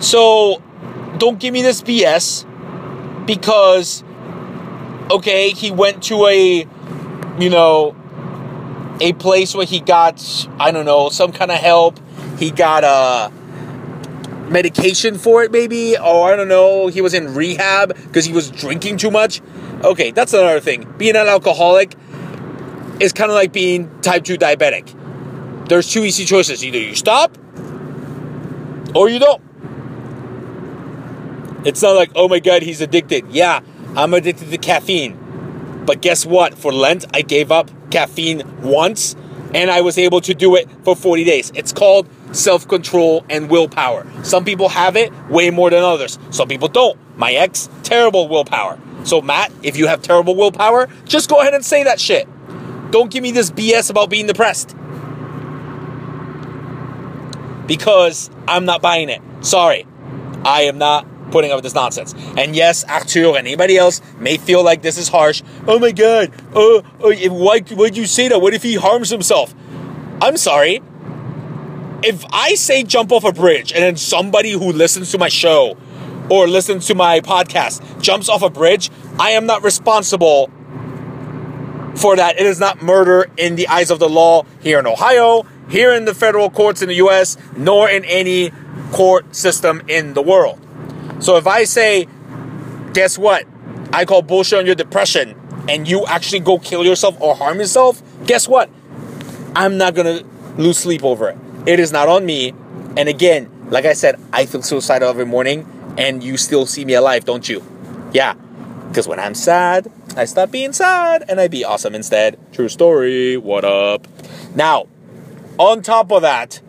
So 0.00 0.62
don't 1.18 1.38
give 1.38 1.54
me 1.54 1.62
this 1.62 1.82
BS 1.82 2.44
because 3.26 4.02
okay, 5.10 5.50
he 5.50 5.70
went 5.70 6.02
to 6.04 6.26
a, 6.26 6.66
you 7.38 7.50
know, 7.50 7.96
a 9.00 9.12
place 9.14 9.54
where 9.54 9.66
he 9.66 9.80
got, 9.80 10.48
I 10.58 10.70
don't 10.70 10.84
know, 10.84 11.08
some 11.08 11.32
kind 11.32 11.50
of 11.50 11.58
help. 11.58 11.98
He 12.38 12.50
got 12.50 12.84
a 12.84 13.32
medication 14.50 15.18
for 15.18 15.42
it, 15.42 15.52
maybe, 15.52 15.96
or 15.96 16.32
I 16.32 16.36
don't 16.36 16.48
know. 16.48 16.88
He 16.88 17.00
was 17.00 17.14
in 17.14 17.34
rehab 17.34 17.88
because 17.88 18.24
he 18.24 18.32
was 18.32 18.50
drinking 18.50 18.98
too 18.98 19.10
much. 19.10 19.40
Okay, 19.82 20.10
that's 20.10 20.32
another 20.32 20.60
thing. 20.60 20.92
Being 20.98 21.16
an 21.16 21.28
alcoholic 21.28 21.94
is 23.00 23.12
kind 23.12 23.30
of 23.30 23.34
like 23.34 23.52
being 23.52 24.00
type 24.00 24.24
2 24.24 24.36
diabetic. 24.36 24.94
There's 25.68 25.90
two 25.92 26.04
easy 26.04 26.24
choices 26.24 26.64
either 26.64 26.78
you 26.78 26.94
stop 26.94 27.36
or 28.94 29.08
you 29.08 29.18
don't. 29.18 29.42
It's 31.64 31.82
not 31.82 31.96
like, 31.96 32.10
oh 32.14 32.28
my 32.28 32.38
god, 32.38 32.62
he's 32.62 32.80
addicted. 32.80 33.28
Yeah, 33.30 33.60
I'm 33.96 34.14
addicted 34.14 34.50
to 34.50 34.58
caffeine. 34.58 35.82
But 35.84 36.00
guess 36.00 36.24
what? 36.24 36.54
For 36.54 36.72
Lent, 36.72 37.04
I 37.14 37.22
gave 37.22 37.52
up 37.52 37.70
caffeine 37.90 38.42
once 38.62 39.16
and 39.54 39.70
I 39.70 39.80
was 39.80 39.98
able 39.98 40.20
to 40.22 40.34
do 40.34 40.56
it 40.56 40.68
for 40.84 40.94
40 40.94 41.24
days. 41.24 41.52
It's 41.54 41.72
called 41.72 42.08
self 42.32 42.68
control 42.68 43.24
and 43.28 43.50
willpower. 43.50 44.06
Some 44.22 44.44
people 44.44 44.68
have 44.68 44.96
it 44.96 45.12
way 45.28 45.50
more 45.50 45.70
than 45.70 45.82
others, 45.82 46.18
some 46.30 46.48
people 46.48 46.68
don't. 46.68 46.98
My 47.16 47.32
ex, 47.32 47.68
terrible 47.82 48.28
willpower. 48.28 48.78
So, 49.04 49.20
Matt, 49.20 49.52
if 49.62 49.76
you 49.76 49.86
have 49.86 50.02
terrible 50.02 50.34
willpower, 50.36 50.88
just 51.04 51.30
go 51.30 51.40
ahead 51.40 51.54
and 51.54 51.64
say 51.64 51.84
that 51.84 52.00
shit. 52.00 52.28
Don't 52.90 53.10
give 53.10 53.22
me 53.22 53.30
this 53.30 53.50
BS 53.50 53.90
about 53.90 54.10
being 54.10 54.26
depressed. 54.26 54.74
Because 57.66 58.30
I'm 58.46 58.64
not 58.64 58.80
buying 58.80 59.08
it. 59.08 59.20
Sorry. 59.42 59.86
I 60.44 60.62
am 60.62 60.78
not 60.78 61.06
putting 61.30 61.50
up 61.50 61.56
with 61.56 61.64
this 61.64 61.74
nonsense. 61.74 62.14
And 62.36 62.56
yes, 62.56 62.84
Arthur 62.84 63.36
and 63.36 63.46
anybody 63.46 63.76
else 63.76 64.00
may 64.18 64.36
feel 64.36 64.62
like 64.62 64.82
this 64.82 64.98
is 64.98 65.08
harsh. 65.08 65.42
Oh 65.66 65.78
my 65.78 65.92
god, 65.92 66.32
oh, 66.54 66.82
oh 67.00 67.14
why 67.30 67.62
would 67.70 67.96
you 67.96 68.06
say 68.06 68.28
that? 68.28 68.40
What 68.40 68.54
if 68.54 68.62
he 68.62 68.74
harms 68.74 69.10
himself? 69.10 69.54
I'm 70.20 70.36
sorry. 70.36 70.82
If 72.02 72.24
I 72.32 72.54
say 72.54 72.84
jump 72.84 73.12
off 73.12 73.24
a 73.24 73.32
bridge 73.32 73.72
and 73.72 73.82
then 73.82 73.96
somebody 73.96 74.52
who 74.52 74.72
listens 74.72 75.10
to 75.12 75.18
my 75.18 75.28
show 75.28 75.76
or 76.30 76.46
listens 76.46 76.86
to 76.86 76.94
my 76.94 77.20
podcast 77.20 78.00
jumps 78.00 78.28
off 78.28 78.42
a 78.42 78.50
bridge, 78.50 78.90
I 79.18 79.32
am 79.32 79.46
not 79.46 79.64
responsible 79.64 80.50
for 81.98 82.16
that. 82.16 82.38
It 82.38 82.46
is 82.46 82.60
not 82.60 82.82
murder 82.82 83.26
in 83.36 83.56
the 83.56 83.68
eyes 83.68 83.90
of 83.90 83.98
the 83.98 84.08
law 84.08 84.44
here 84.60 84.78
in 84.78 84.86
Ohio, 84.86 85.44
here 85.68 85.92
in 85.92 86.04
the 86.04 86.14
federal 86.14 86.50
courts 86.50 86.82
in 86.82 86.88
the 86.88 86.94
US, 86.96 87.36
nor 87.56 87.90
in 87.90 88.04
any 88.04 88.52
court 88.92 89.34
system 89.34 89.82
in 89.88 90.14
the 90.14 90.22
world. 90.22 90.58
So 91.20 91.36
if 91.36 91.46
I 91.46 91.64
say, 91.64 92.06
guess 92.92 93.18
what? 93.18 93.44
I 93.92 94.04
call 94.04 94.22
bullshit 94.22 94.60
on 94.60 94.66
your 94.66 94.74
depression 94.74 95.34
and 95.68 95.88
you 95.88 96.06
actually 96.06 96.40
go 96.40 96.58
kill 96.58 96.84
yourself 96.84 97.20
or 97.20 97.34
harm 97.34 97.58
yourself, 97.58 98.02
guess 98.26 98.48
what? 98.48 98.70
I'm 99.54 99.76
not 99.76 99.94
gonna 99.94 100.22
lose 100.56 100.78
sleep 100.78 101.02
over 101.02 101.28
it. 101.30 101.38
It 101.66 101.80
is 101.80 101.92
not 101.92 102.08
on 102.08 102.24
me. 102.24 102.54
And 102.96 103.08
again, 103.08 103.50
like 103.70 103.84
I 103.84 103.92
said, 103.92 104.18
I 104.32 104.46
feel 104.46 104.62
suicidal 104.62 105.08
every 105.08 105.26
morning 105.26 105.66
and 105.98 106.22
you 106.22 106.36
still 106.36 106.64
see 106.64 106.84
me 106.84 106.94
alive, 106.94 107.24
don't 107.24 107.48
you? 107.48 107.62
Yeah. 108.12 108.34
Because 108.88 109.06
when 109.06 109.20
I'm 109.20 109.34
sad, 109.34 109.90
I 110.16 110.24
stop 110.24 110.50
being 110.50 110.72
sad 110.72 111.24
and 111.28 111.40
I 111.40 111.48
be 111.48 111.64
awesome 111.64 111.94
instead. 111.94 112.38
True 112.52 112.68
story. 112.68 113.36
What 113.36 113.64
up? 113.64 114.08
Now, 114.54 114.86
on 115.58 115.82
top 115.82 116.10
of 116.10 116.22
that, 116.22 116.60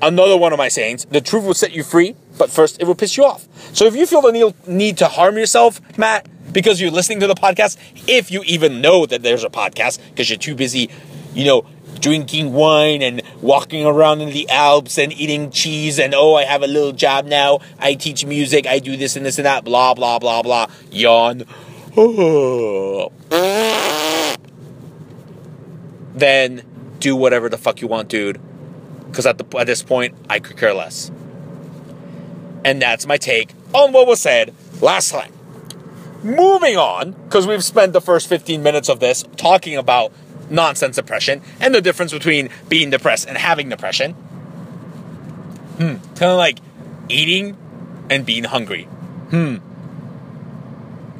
another 0.00 0.36
one 0.36 0.52
of 0.52 0.58
my 0.58 0.68
sayings 0.68 1.04
the 1.06 1.20
truth 1.20 1.44
will 1.44 1.54
set 1.54 1.72
you 1.72 1.82
free, 1.82 2.14
but 2.38 2.50
first 2.50 2.80
it 2.80 2.86
will 2.86 2.94
piss 2.94 3.16
you 3.16 3.24
off. 3.24 3.48
So 3.74 3.86
if 3.86 3.96
you 3.96 4.06
feel 4.06 4.22
the 4.22 4.54
need 4.66 4.98
to 4.98 5.08
harm 5.08 5.36
yourself, 5.36 5.80
Matt, 5.98 6.28
because 6.52 6.80
you're 6.80 6.90
listening 6.90 7.20
to 7.20 7.26
the 7.26 7.34
podcast, 7.34 7.76
if 8.06 8.30
you 8.30 8.42
even 8.44 8.80
know 8.80 9.06
that 9.06 9.22
there's 9.22 9.44
a 9.44 9.50
podcast, 9.50 9.98
because 10.10 10.30
you're 10.30 10.38
too 10.38 10.54
busy, 10.54 10.90
you 11.34 11.44
know, 11.44 11.66
drinking 12.04 12.52
wine 12.52 13.00
and 13.00 13.22
walking 13.40 13.86
around 13.86 14.20
in 14.20 14.28
the 14.28 14.46
Alps 14.50 14.98
and 14.98 15.10
eating 15.14 15.50
cheese 15.50 15.98
and 15.98 16.14
oh, 16.14 16.34
I 16.34 16.44
have 16.44 16.62
a 16.62 16.66
little 16.66 16.92
job 16.92 17.24
now. 17.24 17.60
I 17.78 17.94
teach 17.94 18.26
music. 18.26 18.66
I 18.66 18.78
do 18.78 18.94
this 18.94 19.16
and 19.16 19.24
this 19.24 19.38
and 19.38 19.46
that. 19.46 19.64
Blah 19.64 19.94
blah 19.94 20.18
blah 20.18 20.42
blah. 20.42 20.66
Yawn. 20.90 21.44
then 26.14 26.62
do 26.98 27.16
whatever 27.16 27.48
the 27.48 27.56
fuck 27.56 27.80
you 27.80 27.88
want, 27.88 28.10
dude. 28.10 28.38
Because 29.06 29.24
at 29.24 29.38
the 29.38 29.58
at 29.58 29.66
this 29.66 29.82
point, 29.82 30.14
I 30.28 30.40
could 30.40 30.58
care 30.58 30.74
less. 30.74 31.10
And 32.66 32.82
that's 32.82 33.06
my 33.06 33.16
take 33.16 33.54
on 33.72 33.92
what 33.92 34.06
was 34.06 34.20
said 34.20 34.52
last 34.82 35.10
time. 35.10 35.32
Moving 36.22 36.76
on, 36.76 37.12
because 37.12 37.46
we've 37.46 37.64
spent 37.64 37.94
the 37.94 38.02
first 38.02 38.28
15 38.28 38.62
minutes 38.62 38.90
of 38.90 39.00
this 39.00 39.24
talking 39.36 39.76
about 39.78 40.12
nonsense 40.50 40.96
depression 40.96 41.42
and 41.60 41.74
the 41.74 41.80
difference 41.80 42.12
between 42.12 42.50
being 42.68 42.90
depressed 42.90 43.28
and 43.28 43.36
having 43.36 43.68
depression. 43.68 44.12
Hmm. 44.12 45.96
Kind 46.14 46.30
of 46.30 46.38
like 46.38 46.58
eating 47.08 47.56
and 48.10 48.24
being 48.24 48.44
hungry. 48.44 48.84
Hmm. 49.30 49.56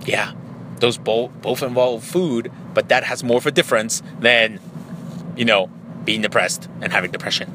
Yeah. 0.06 0.32
Those 0.80 0.98
both 0.98 1.30
both 1.40 1.62
involve 1.62 2.04
food, 2.04 2.52
but 2.74 2.88
that 2.88 3.04
has 3.04 3.24
more 3.24 3.38
of 3.38 3.46
a 3.46 3.50
difference 3.50 4.02
than, 4.20 4.60
you 5.36 5.44
know, 5.44 5.70
being 6.04 6.20
depressed 6.20 6.68
and 6.80 6.92
having 6.92 7.10
depression. 7.10 7.50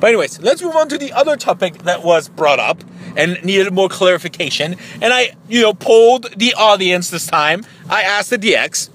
But 0.00 0.08
anyways, 0.08 0.40
let's 0.40 0.62
move 0.62 0.76
on 0.76 0.88
to 0.90 0.98
the 0.98 1.12
other 1.12 1.36
topic 1.36 1.78
that 1.78 2.04
was 2.04 2.28
brought 2.28 2.60
up 2.60 2.82
and 3.16 3.42
needed 3.44 3.72
more 3.72 3.88
clarification. 3.88 4.76
And 5.00 5.12
I, 5.12 5.32
you 5.48 5.62
know, 5.62 5.74
polled 5.74 6.32
the 6.36 6.54
audience 6.54 7.10
this 7.10 7.26
time. 7.26 7.64
I 7.88 8.02
asked 8.02 8.30
the 8.30 8.38
DX, 8.38 8.88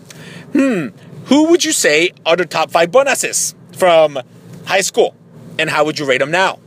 hmm, 0.54 0.88
who 1.26 1.50
would 1.50 1.64
you 1.64 1.72
say 1.72 2.12
are 2.26 2.36
the 2.36 2.46
top 2.46 2.72
five 2.72 2.92
bonasses 2.92 3.56
from 3.74 4.20
high 4.66 4.82
school? 4.82 5.16
And 5.58 5.70
how 5.70 5.86
would 5.86 6.00
you 6.00 6.06
rate 6.06 6.18
them 6.20 6.32
now? 6.32 6.60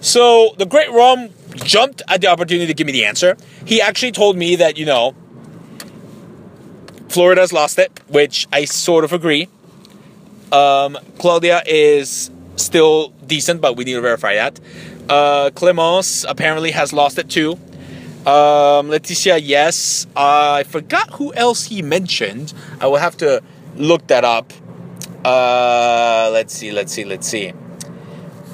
So 0.00 0.54
the 0.58 0.66
great 0.66 0.90
Rom 0.90 1.30
jumped 1.56 2.02
at 2.08 2.20
the 2.20 2.28
opportunity 2.28 2.66
to 2.66 2.74
give 2.74 2.86
me 2.86 2.92
the 2.92 3.04
answer. 3.04 3.36
He 3.64 3.80
actually 3.80 4.12
told 4.12 4.36
me 4.36 4.56
that, 4.56 4.76
you 4.76 4.86
know, 4.86 5.14
Floride's 7.08 7.52
lost 7.52 7.78
it, 7.78 8.00
which 8.08 8.46
I 8.52 8.64
sort 8.64 9.04
of 9.04 9.12
agree. 9.12 9.48
Um, 10.50 10.98
Claudia 11.18 11.62
is 11.66 12.30
still 12.56 13.08
decent, 13.26 13.60
but 13.60 13.76
we 13.76 13.84
need 13.84 13.94
to 13.94 14.00
verify 14.00 14.34
that. 14.34 14.60
Uh, 15.08 15.50
Clemence 15.50 16.24
apparently 16.28 16.70
has 16.70 16.92
lost 16.92 17.18
it 17.18 17.28
too. 17.28 17.58
Um, 18.26 18.88
Laetitia, 18.88 19.38
yes. 19.38 20.06
Uh, 20.16 20.52
I 20.60 20.62
forgot 20.62 21.10
who 21.14 21.34
else 21.34 21.64
he 21.64 21.82
mentioned. 21.82 22.54
I 22.80 22.86
will 22.86 22.98
have 22.98 23.16
to 23.18 23.42
look 23.76 24.06
that 24.08 24.24
up. 24.24 24.52
Uh, 25.24 26.30
let's 26.32 26.54
see, 26.54 26.72
let's 26.72 26.92
see, 26.92 27.04
let's 27.04 27.26
see. 27.26 27.52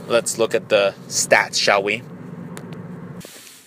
Let's 0.07 0.39
look 0.39 0.55
at 0.55 0.69
the 0.69 0.95
stats, 1.09 1.61
shall 1.61 1.83
we? 1.83 2.03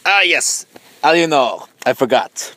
Ah, 0.06 0.22
yes, 0.22 0.66
Aliénor. 1.04 1.68
I 1.86 1.94
forgot. 1.94 2.56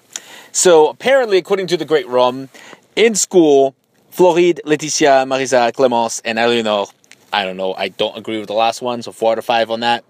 So 0.52 0.88
apparently, 0.88 1.38
according 1.38 1.66
to 1.68 1.76
the 1.76 1.84
Great 1.84 2.08
Rom, 2.08 2.48
in 2.96 3.14
school, 3.14 3.74
Floride, 4.10 4.60
Laetitia, 4.64 5.24
Marisa, 5.26 5.72
Clemence, 5.72 6.22
and 6.24 6.38
Aliénor. 6.38 6.92
I 7.32 7.44
don't 7.44 7.56
know. 7.56 7.74
I 7.74 7.88
don't 7.88 8.16
agree 8.16 8.38
with 8.38 8.46
the 8.46 8.54
last 8.54 8.80
one, 8.80 9.02
so 9.02 9.10
four 9.10 9.32
out 9.32 9.38
of 9.38 9.44
five 9.44 9.70
on 9.70 9.80
that. 9.80 10.04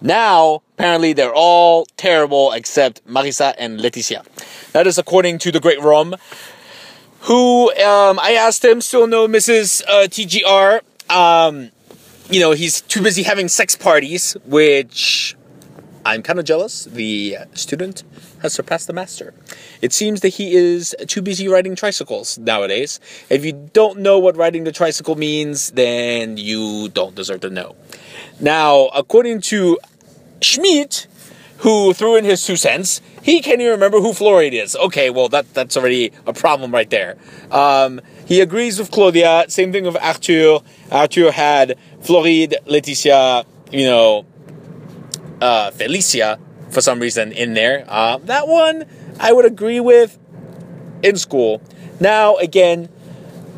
Now, 0.00 0.62
apparently, 0.74 1.12
they're 1.12 1.34
all 1.34 1.86
terrible 1.96 2.52
except 2.52 3.06
Marisa 3.06 3.54
and 3.56 3.80
Laetitia. 3.80 4.24
That 4.72 4.86
is 4.86 4.98
according 4.98 5.38
to 5.38 5.52
the 5.52 5.60
Great 5.60 5.80
Rom, 5.80 6.16
who 7.24 7.70
um, 7.70 8.18
I 8.18 8.32
asked 8.32 8.64
him, 8.64 8.80
still 8.80 9.06
no 9.06 9.26
Mrs. 9.26 9.82
Uh, 9.88 10.06
TGR. 10.08 10.80
Um, 11.10 11.70
you 12.30 12.40
know, 12.40 12.52
he's 12.52 12.80
too 12.82 13.02
busy 13.02 13.22
having 13.22 13.48
sex 13.48 13.74
parties, 13.74 14.34
which 14.44 15.36
I'm 16.04 16.22
kind 16.22 16.38
of 16.38 16.44
jealous. 16.44 16.84
The 16.84 17.38
student 17.54 18.02
has 18.42 18.52
surpassed 18.52 18.88
the 18.88 18.92
master. 18.92 19.32
It 19.80 19.94
seems 19.94 20.20
that 20.20 20.28
he 20.30 20.54
is 20.54 20.94
too 21.06 21.22
busy 21.22 21.48
riding 21.48 21.74
tricycles 21.74 22.36
nowadays. 22.36 23.00
If 23.30 23.42
you 23.42 23.70
don't 23.72 24.00
know 24.00 24.18
what 24.18 24.36
riding 24.36 24.64
the 24.64 24.72
tricycle 24.72 25.16
means, 25.16 25.70
then 25.70 26.36
you 26.36 26.90
don't 26.90 27.14
deserve 27.14 27.40
to 27.40 27.50
know. 27.50 27.74
Now, 28.38 28.88
according 28.94 29.40
to 29.42 29.78
Schmidt, 30.42 31.06
who 31.58 31.92
threw 31.94 32.16
in 32.16 32.24
his 32.24 32.44
two 32.44 32.56
cents, 32.56 33.00
he 33.22 33.40
can't 33.40 33.60
even 33.60 33.72
remember 33.72 34.00
who 34.00 34.12
Floride 34.12 34.52
is. 34.52 34.76
Okay, 34.76 35.10
well 35.10 35.28
that 35.28 35.52
that's 35.54 35.76
already 35.76 36.12
a 36.26 36.32
problem 36.32 36.72
right 36.72 36.90
there. 36.90 37.16
Um, 37.50 38.00
he 38.26 38.40
agrees 38.40 38.78
with 38.78 38.90
Claudia. 38.90 39.46
Same 39.48 39.72
thing 39.72 39.84
with 39.84 39.96
Arthur. 39.96 40.60
Arthur 40.90 41.30
had 41.30 41.78
Floride, 42.00 42.56
Laetitia, 42.66 43.44
you 43.70 43.86
know, 43.86 44.26
uh, 45.40 45.70
Felicia 45.70 46.38
for 46.70 46.80
some 46.80 47.00
reason 47.00 47.32
in 47.32 47.54
there. 47.54 47.84
Uh, 47.88 48.18
that 48.18 48.48
one 48.48 48.84
I 49.20 49.32
would 49.32 49.44
agree 49.44 49.80
with 49.80 50.18
in 51.02 51.16
school. 51.16 51.62
Now 52.00 52.36
again, 52.36 52.88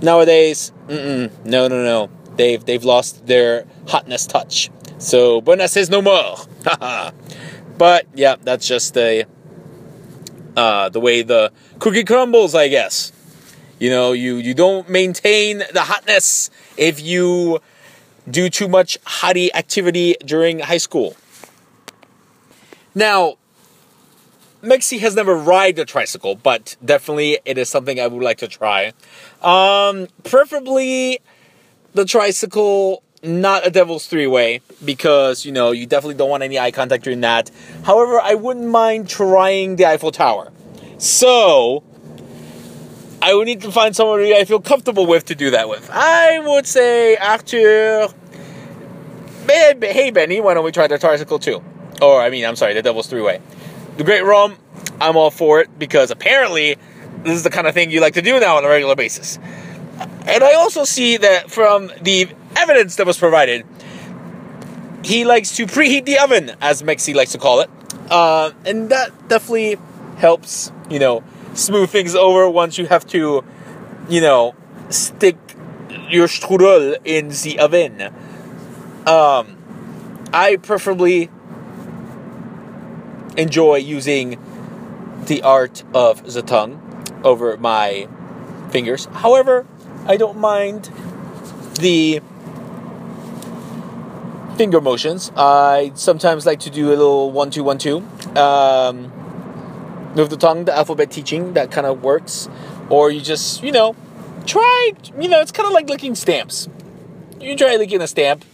nowadays, 0.02 0.72
no, 0.88 1.28
no, 1.44 1.68
no. 1.68 2.10
They've 2.36 2.62
they've 2.64 2.84
lost 2.84 3.26
their 3.26 3.64
hotness 3.88 4.26
touch. 4.26 4.70
So 4.98 5.40
buenas 5.40 5.76
is 5.76 5.90
no 5.90 6.02
more. 6.02 6.36
but 7.78 8.06
yeah, 8.14 8.36
that's 8.42 8.66
just 8.66 8.94
the 8.94 9.26
uh, 10.56 10.88
the 10.88 11.00
way 11.00 11.22
the 11.22 11.52
cookie 11.78 12.04
crumbles, 12.04 12.54
I 12.54 12.68
guess. 12.68 13.12
You 13.78 13.90
know, 13.90 14.12
you 14.12 14.36
you 14.36 14.54
don't 14.54 14.88
maintain 14.88 15.58
the 15.72 15.82
hotness 15.82 16.50
if 16.76 17.00
you 17.00 17.60
do 18.28 18.48
too 18.48 18.68
much 18.68 18.98
hottie 19.04 19.50
activity 19.54 20.16
during 20.24 20.60
high 20.60 20.78
school. 20.78 21.16
Now, 22.94 23.36
Mexi 24.62 24.98
has 25.00 25.14
never 25.14 25.34
ride 25.34 25.78
a 25.78 25.84
tricycle, 25.84 26.34
but 26.34 26.76
definitely 26.84 27.38
it 27.44 27.58
is 27.58 27.68
something 27.68 28.00
I 28.00 28.06
would 28.06 28.22
like 28.22 28.38
to 28.38 28.48
try. 28.48 28.94
Um, 29.42 30.08
preferably 30.24 31.20
the 31.92 32.04
tricycle, 32.04 33.02
not 33.22 33.66
a 33.66 33.70
devil's 33.70 34.06
three 34.06 34.26
way, 34.26 34.60
because 34.84 35.44
you 35.44 35.52
know 35.52 35.72
you 35.72 35.86
definitely 35.86 36.14
don't 36.14 36.30
want 36.30 36.42
any 36.42 36.58
eye 36.58 36.70
contact 36.70 37.04
during 37.04 37.20
that. 37.20 37.50
However, 37.84 38.20
I 38.20 38.34
wouldn't 38.34 38.68
mind 38.68 39.08
trying 39.08 39.76
the 39.76 39.86
Eiffel 39.86 40.12
Tower. 40.12 40.52
So 40.98 41.82
I 43.20 43.34
would 43.34 43.46
need 43.46 43.62
to 43.62 43.72
find 43.72 43.94
someone 43.96 44.20
I 44.20 44.44
feel 44.44 44.60
comfortable 44.60 45.06
with 45.06 45.24
to 45.26 45.34
do 45.34 45.50
that 45.50 45.68
with. 45.68 45.90
I 45.92 46.38
would 46.38 46.66
say 46.66 47.16
Arthur. 47.16 48.08
Hey 49.48 50.10
Benny, 50.10 50.40
why 50.40 50.54
don't 50.54 50.64
we 50.64 50.72
try 50.72 50.86
the 50.86 50.98
tricycle 50.98 51.38
too? 51.38 51.62
Or 52.02 52.20
I 52.20 52.30
mean, 52.30 52.44
I'm 52.44 52.56
sorry, 52.56 52.74
the 52.74 52.82
Devil's 52.82 53.06
Three 53.06 53.22
Way. 53.22 53.40
The 53.96 54.04
Great 54.04 54.24
Rom, 54.24 54.56
I'm 55.00 55.16
all 55.16 55.30
for 55.30 55.60
it 55.60 55.78
because 55.78 56.10
apparently 56.10 56.76
this 57.22 57.34
is 57.34 57.42
the 57.42 57.50
kind 57.50 57.66
of 57.66 57.74
thing 57.74 57.90
you 57.90 58.00
like 58.00 58.14
to 58.14 58.22
do 58.22 58.38
now 58.38 58.56
on 58.56 58.64
a 58.64 58.68
regular 58.68 58.94
basis. 58.94 59.38
And 60.26 60.44
I 60.44 60.54
also 60.54 60.84
see 60.84 61.16
that 61.16 61.50
from 61.50 61.90
the 62.02 62.28
evidence 62.56 62.96
that 62.96 63.06
was 63.06 63.18
provided, 63.18 63.66
he 65.04 65.24
likes 65.24 65.54
to 65.56 65.66
preheat 65.66 66.04
the 66.04 66.18
oven, 66.18 66.56
as 66.60 66.82
Mexi 66.82 67.14
likes 67.14 67.32
to 67.32 67.38
call 67.38 67.60
it. 67.60 67.70
Uh, 68.10 68.52
and 68.64 68.88
that 68.90 69.28
definitely 69.28 69.76
helps, 70.16 70.72
you 70.90 70.98
know, 70.98 71.22
smooth 71.54 71.90
things 71.90 72.14
over 72.14 72.48
once 72.48 72.78
you 72.78 72.86
have 72.86 73.06
to, 73.08 73.44
you 74.08 74.20
know, 74.20 74.54
stick 74.90 75.36
your 76.08 76.26
strudel 76.26 76.96
in 77.04 77.28
the 77.28 77.58
oven. 77.58 78.02
Um, 79.06 79.56
I 80.32 80.56
preferably 80.56 81.30
enjoy 83.36 83.76
using 83.76 84.38
the 85.26 85.42
art 85.42 85.82
of 85.94 86.32
the 86.32 86.42
tongue 86.42 86.80
over 87.24 87.56
my 87.56 88.08
fingers. 88.70 89.06
However, 89.06 89.66
I 90.06 90.16
don't 90.16 90.38
mind 90.38 90.90
the 91.80 92.20
finger 94.56 94.80
motions. 94.80 95.30
I 95.36 95.92
sometimes 95.94 96.46
like 96.46 96.60
to 96.60 96.70
do 96.70 96.88
a 96.88 96.96
little 96.96 97.30
one 97.30 97.50
two 97.50 97.62
one 97.62 97.78
two 97.78 97.98
um, 98.36 99.12
with 100.14 100.30
the 100.30 100.36
tongue. 100.36 100.64
The 100.64 100.74
alphabet 100.76 101.10
teaching 101.10 101.52
that 101.52 101.70
kind 101.70 101.86
of 101.86 102.02
works, 102.02 102.48
or 102.88 103.10
you 103.10 103.20
just 103.20 103.62
you 103.62 103.72
know 103.72 103.94
try. 104.46 104.92
You 105.20 105.28
know, 105.28 105.40
it's 105.40 105.52
kind 105.52 105.66
of 105.66 105.72
like 105.72 105.88
licking 105.88 106.14
stamps. 106.14 106.68
You 107.40 107.56
try 107.56 107.76
licking 107.76 108.00
a 108.00 108.08
stamp 108.08 108.44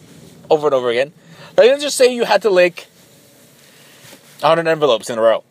over 0.51 0.67
and 0.67 0.75
over 0.75 0.91
again. 0.91 1.13
Like, 1.57 1.69
let's 1.69 1.83
just 1.83 1.97
say 1.97 2.13
you 2.13 2.25
had 2.25 2.43
to 2.43 2.51
lick 2.51 2.87
100 4.41 4.67
envelopes 4.67 5.09
in 5.09 5.19
a 5.19 5.23
row. 5.23 5.45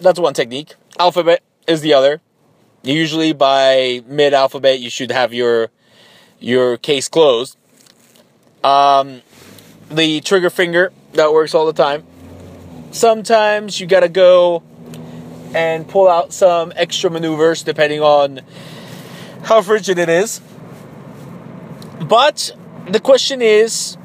That's 0.00 0.18
one 0.18 0.34
technique. 0.34 0.74
Alphabet 0.98 1.42
is 1.66 1.80
the 1.80 1.94
other. 1.94 2.20
Usually 2.82 3.32
by 3.32 4.02
mid 4.06 4.34
alphabet, 4.34 4.80
you 4.80 4.90
should 4.90 5.12
have 5.12 5.32
your 5.32 5.70
your 6.40 6.76
case 6.76 7.08
closed. 7.08 7.56
Um, 8.64 9.22
the 9.92 10.20
trigger 10.20 10.50
finger 10.50 10.92
that 11.12 11.32
works 11.32 11.54
all 11.54 11.66
the 11.66 11.72
time. 11.72 12.04
Sometimes 12.90 13.80
you 13.80 13.86
gotta 13.86 14.08
go 14.08 14.62
and 15.54 15.86
pull 15.86 16.08
out 16.08 16.32
some 16.32 16.72
extra 16.76 17.10
maneuvers 17.10 17.62
depending 17.62 18.00
on 18.00 18.40
how 19.42 19.60
frigid 19.62 19.98
it 19.98 20.08
is. 20.08 20.40
But 22.00 22.50
the 22.88 23.00
question 23.00 23.42
is 23.42 23.96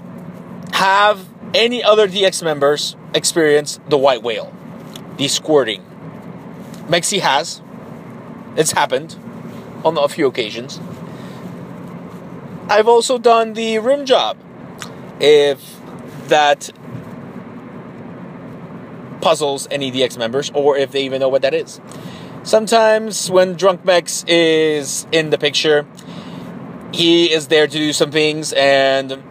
have 0.73 1.27
any 1.53 1.83
other 1.83 2.07
DX 2.07 2.43
members 2.43 2.95
experienced 3.13 3.81
the 3.89 3.97
white 3.97 4.21
whale, 4.21 4.53
the 5.17 5.27
squirting? 5.27 5.83
Mexi 6.87 7.19
has. 7.19 7.61
It's 8.55 8.71
happened 8.71 9.15
on 9.83 9.97
a 9.97 10.07
few 10.07 10.27
occasions. 10.27 10.79
I've 12.69 12.87
also 12.87 13.17
done 13.17 13.53
the 13.53 13.79
rim 13.79 14.05
job. 14.05 14.37
If 15.19 15.76
that 16.27 16.69
puzzles 19.21 19.67
any 19.71 19.91
DX 19.91 20.17
members, 20.17 20.51
or 20.53 20.77
if 20.77 20.91
they 20.91 21.03
even 21.03 21.19
know 21.19 21.29
what 21.29 21.41
that 21.41 21.53
is. 21.53 21.81
Sometimes 22.43 23.29
when 23.29 23.55
Drunk 23.55 23.83
Mex 23.83 24.23
is 24.25 25.05
in 25.11 25.31
the 25.31 25.37
picture, 25.37 25.85
he 26.93 27.31
is 27.31 27.47
there 27.47 27.67
to 27.67 27.77
do 27.77 27.91
some 27.91 28.11
things, 28.11 28.53
and 28.53 29.23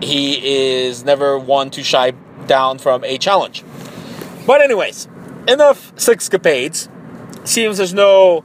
he 0.00 0.84
is 0.84 1.04
never 1.04 1.38
one 1.38 1.70
to 1.70 1.82
shy 1.82 2.12
down 2.46 2.78
from 2.78 3.04
a 3.04 3.18
challenge. 3.18 3.64
But 4.46 4.60
anyways, 4.60 5.08
enough 5.48 5.94
sexcapades. 5.96 6.88
Seems 7.46 7.78
there's 7.78 7.94
no 7.94 8.44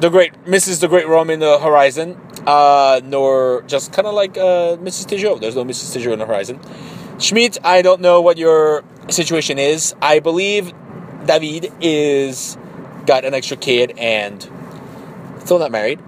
the 0.00 0.08
great 0.10 0.32
Mrs. 0.44 0.80
the 0.80 0.88
Great 0.88 1.06
Rome 1.08 1.30
in 1.30 1.40
the 1.40 1.58
horizon, 1.58 2.20
uh, 2.46 3.00
nor 3.04 3.62
just 3.66 3.92
kind 3.92 4.06
of 4.06 4.14
like 4.14 4.36
uh, 4.36 4.76
Mrs. 4.76 5.06
Tijoux. 5.06 5.40
There's 5.40 5.56
no 5.56 5.64
Mrs. 5.64 5.96
Tijoux 5.96 6.12
in 6.12 6.18
the 6.18 6.26
horizon. 6.26 6.60
Schmidt, 7.24 7.56
I 7.64 7.80
don't 7.80 8.02
know 8.02 8.20
what 8.20 8.36
your 8.36 8.84
situation 9.08 9.58
is. 9.58 9.94
I 10.02 10.20
believe 10.20 10.74
David 11.24 11.72
is 11.80 12.58
got 13.06 13.24
an 13.24 13.32
extra 13.32 13.56
kid 13.56 13.94
and 13.96 14.42
still 15.38 15.58
not 15.58 15.70
married. 15.72 16.00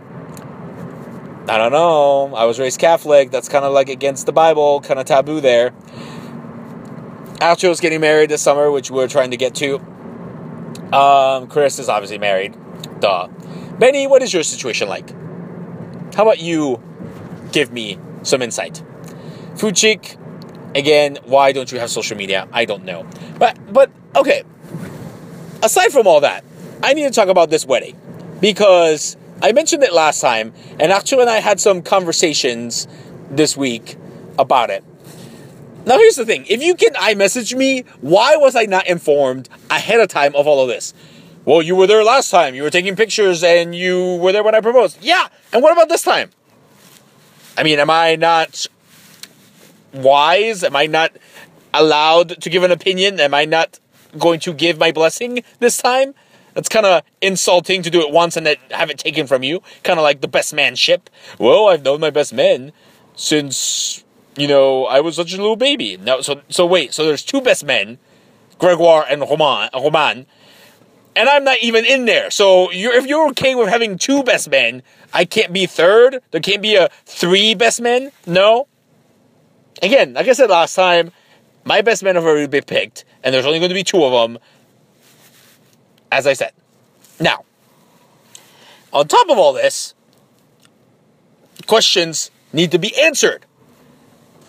I 1.49 1.57
don't 1.57 1.73
know. 1.73 2.35
I 2.35 2.45
was 2.45 2.59
raised 2.59 2.79
Catholic. 2.79 3.31
That's 3.31 3.49
kind 3.49 3.65
of 3.65 3.73
like 3.73 3.89
against 3.89 4.27
the 4.27 4.33
Bible, 4.33 4.83
kind 4.83 5.01
of 5.01 5.07
taboo 5.07 5.41
there. 5.41 5.73
Alcho's 7.41 7.81
getting 7.81 8.01
married 8.03 8.29
this 8.29 8.43
summer, 8.43 8.71
which 8.71 8.91
we're 8.91 9.09
trying 9.09 9.31
to 9.31 9.39
get 9.39 9.55
to. 9.55 9.79
Um, 10.93 11.47
Chris 11.47 11.79
is 11.79 11.89
obviously 11.89 12.19
married. 12.19 12.55
Duh. 13.01 13.29
Benny, 13.79 14.07
what 14.07 14.23
is 14.23 14.35
your 14.35 14.43
situation 14.43 14.89
like? 14.89 15.09
How 16.15 16.25
about 16.25 16.41
you 16.41 16.83
give 17.53 17.73
me 17.73 17.99
some 18.23 18.43
insight? 18.43 18.83
Food 19.57 19.77
Chick, 19.77 20.19
again, 20.77 21.19
why 21.25 21.53
don't 21.53 21.73
you 21.73 21.79
have 21.81 21.91
social 21.91 22.17
media? 22.17 22.49
I 22.53 22.65
don't 22.65 22.85
know. 22.85 23.07
But 23.39 23.59
but 23.73 23.91
okay. 24.15 24.45
Aside 25.63 25.91
from 25.91 26.07
all 26.07 26.21
that, 26.21 26.45
I 26.83 26.93
need 26.93 27.05
to 27.05 27.11
talk 27.11 27.29
about 27.29 27.51
this 27.51 27.67
wedding 27.67 27.99
because 28.41 29.17
I 29.43 29.53
mentioned 29.53 29.83
it 29.83 29.93
last 29.93 30.21
time, 30.21 30.53
and 30.79 30.93
Arthur 30.93 31.21
and 31.21 31.31
I 31.31 31.41
had 31.41 31.59
some 31.61 31.83
conversations 31.83 32.87
this 33.31 33.57
week 33.57 33.97
about 34.39 34.71
it. 34.71 34.85
Now, 35.87 35.99
here's 35.99 36.17
the 36.17 36.27
thing 36.27 36.45
if 36.49 36.63
you 36.63 36.75
can 36.75 36.93
iMessage 36.95 37.57
me, 37.57 37.85
why 38.01 38.37
was 38.37 38.55
I 38.55 38.65
not 38.65 38.87
informed 38.87 39.49
ahead 39.71 40.01
of 40.01 40.09
time 40.09 40.35
of 40.35 40.47
all 40.47 40.63
of 40.63 40.69
this? 40.69 40.93
Well, 41.45 41.63
you 41.63 41.77
were 41.77 41.87
there 41.87 42.03
last 42.03 42.31
time, 42.31 42.55
you 42.55 42.65
were 42.65 42.71
taking 42.71 42.97
pictures, 42.97 43.45
and 43.45 43.75
you 43.75 44.17
were 44.17 44.33
there 44.33 44.43
when 44.43 44.55
I 44.55 44.61
proposed. 44.61 44.99
Yeah, 45.01 45.29
and 45.53 45.63
what 45.63 45.73
about 45.73 45.89
this 45.89 46.03
time? 46.03 46.31
I 47.57 47.63
mean, 47.63 47.79
am 47.79 47.89
I 47.89 48.17
not 48.17 48.67
wise? 49.97 50.63
Am 50.63 50.77
I 50.77 50.87
not 50.87 51.13
allowed 51.75 52.41
to 52.41 52.51
give 52.51 52.63
an 52.63 52.71
opinion? 52.71 53.21
Am 53.21 53.35
I 53.35 53.45
not 53.45 53.81
going 54.19 54.41
to 54.41 54.53
give 54.53 54.79
my 54.79 54.93
blessing 54.93 55.43
this 55.59 55.77
time? 55.77 56.15
That's 56.55 56.71
kind 56.71 56.87
of 56.87 57.03
insulting 57.21 57.83
to 57.83 57.91
do 57.91 58.01
it 58.01 58.11
once 58.11 58.37
and 58.37 58.47
then 58.47 58.57
have 58.71 58.89
it 58.89 58.99
taken 58.99 59.27
from 59.27 59.43
you. 59.43 59.63
Kind 59.83 59.99
of 59.99 60.05
like 60.05 60.23
the 60.23 60.29
best 60.29 60.55
man 60.55 60.75
ship. 60.75 61.11
Well, 61.39 61.69
I've 61.69 61.85
known 61.85 62.01
my 62.01 62.11
best 62.11 62.33
men 62.33 62.73
since 63.15 64.05
you 64.37 64.49
know 64.49 64.87
I 64.87 65.01
was 65.01 65.17
such 65.17 65.35
a 65.35 65.37
little 65.37 65.57
baby. 65.57 65.99
No, 65.99 66.23
so 66.23 66.41
so 66.49 66.65
wait. 66.65 66.95
So 66.95 67.05
there's 67.05 67.23
two 67.23 67.43
best 67.43 67.63
men, 67.65 67.99
Gregoire 68.59 69.05
and 69.07 69.21
Roman. 69.21 69.69
Roman, 69.75 70.25
and 71.17 71.29
I'm 71.29 71.45
not 71.45 71.59
even 71.63 71.85
in 71.85 72.05
there. 72.05 72.31
So 72.31 72.71
you're, 72.71 72.95
if 72.95 73.07
you're 73.07 73.29
okay 73.31 73.55
with 73.55 73.69
having 73.69 73.99
two 73.99 74.23
best 74.23 74.51
men, 74.51 74.83
I 75.13 75.25
can't 75.25 75.53
be 75.53 75.67
third. 75.67 76.23
There 76.31 76.41
can't 76.41 76.63
be 76.63 76.77
a 76.77 76.91
three 77.07 77.55
best 77.55 77.81
men. 77.81 78.13
No. 78.27 78.69
Again, 79.83 80.15
like 80.15 80.29
I 80.29 80.33
said 80.33 80.51
last 80.51 80.75
time, 80.75 81.13
my 81.65 81.83
best 81.83 82.03
men 82.03 82.15
have 82.15 82.25
already 82.25 82.47
been 82.47 82.65
picked, 82.65 83.05
and 83.23 83.35
there's 83.35 83.47
only 83.47 83.59
going 83.59 83.71
to 83.71 83.75
be 83.75 83.85
two 83.85 84.03
of 84.05 84.13
them 84.13 84.39
as 86.11 86.27
I 86.27 86.33
said. 86.33 86.53
Now, 87.21 87.45
on 88.93 89.09
top 89.09 89.29
of 89.29 89.39
all 89.39 89.53
this, 89.53 89.95
questions 91.67 92.31
need 92.53 92.71
to 92.73 92.79
be 92.79 92.97
answered. 92.99 93.45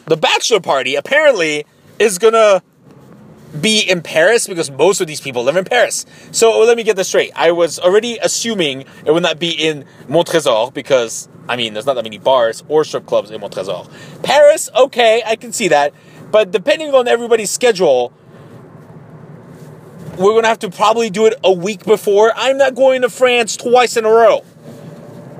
The 0.05 0.17
bachelor 0.17 0.59
party 0.59 0.95
apparently 0.95 1.65
is 1.99 2.17
gonna 2.17 2.63
be 3.61 3.79
in 3.79 4.01
Paris 4.01 4.47
because 4.47 4.69
most 4.69 5.01
of 5.01 5.07
these 5.07 5.21
people 5.21 5.43
live 5.43 5.55
in 5.55 5.65
Paris. 5.65 6.05
So 6.31 6.59
let 6.59 6.77
me 6.77 6.83
get 6.83 6.95
this 6.95 7.07
straight. 7.07 7.31
I 7.35 7.51
was 7.51 7.79
already 7.79 8.17
assuming 8.21 8.85
it 9.05 9.11
would 9.11 9.23
not 9.23 9.39
be 9.39 9.51
in 9.51 9.85
Montrésor 10.07 10.73
because 10.73 11.29
I 11.47 11.55
mean 11.55 11.73
there's 11.73 11.85
not 11.85 11.95
that 11.95 12.03
many 12.03 12.17
bars 12.17 12.63
or 12.67 12.83
strip 12.83 13.05
clubs 13.05 13.31
in 13.31 13.41
Montrésor. 13.41 13.89
Paris, 14.23 14.69
okay, 14.75 15.23
I 15.25 15.35
can 15.35 15.53
see 15.53 15.69
that. 15.69 15.93
But 16.31 16.51
depending 16.51 16.93
on 16.93 17.07
everybody's 17.07 17.49
schedule, 17.49 18.11
we're 20.17 20.33
gonna 20.33 20.47
have 20.47 20.59
to 20.59 20.69
probably 20.69 21.09
do 21.09 21.25
it 21.25 21.35
a 21.43 21.51
week 21.51 21.85
before. 21.85 22.33
I'm 22.35 22.57
not 22.57 22.75
going 22.75 23.01
to 23.03 23.09
France 23.09 23.55
twice 23.55 23.95
in 23.95 24.05
a 24.05 24.09
row. 24.09 24.43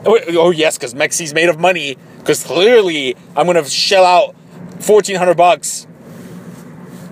Oh, 0.06 0.20
oh 0.30 0.52
yes, 0.52 0.78
because 0.78 0.94
Mexi's 0.94 1.34
made 1.34 1.50
of 1.50 1.60
money. 1.60 1.98
Because 2.20 2.44
clearly 2.44 3.16
I'm 3.36 3.46
gonna 3.46 3.66
shell 3.66 4.06
out 4.06 4.36
fourteen 4.80 5.18
hundred 5.18 5.36
bucks 5.36 5.88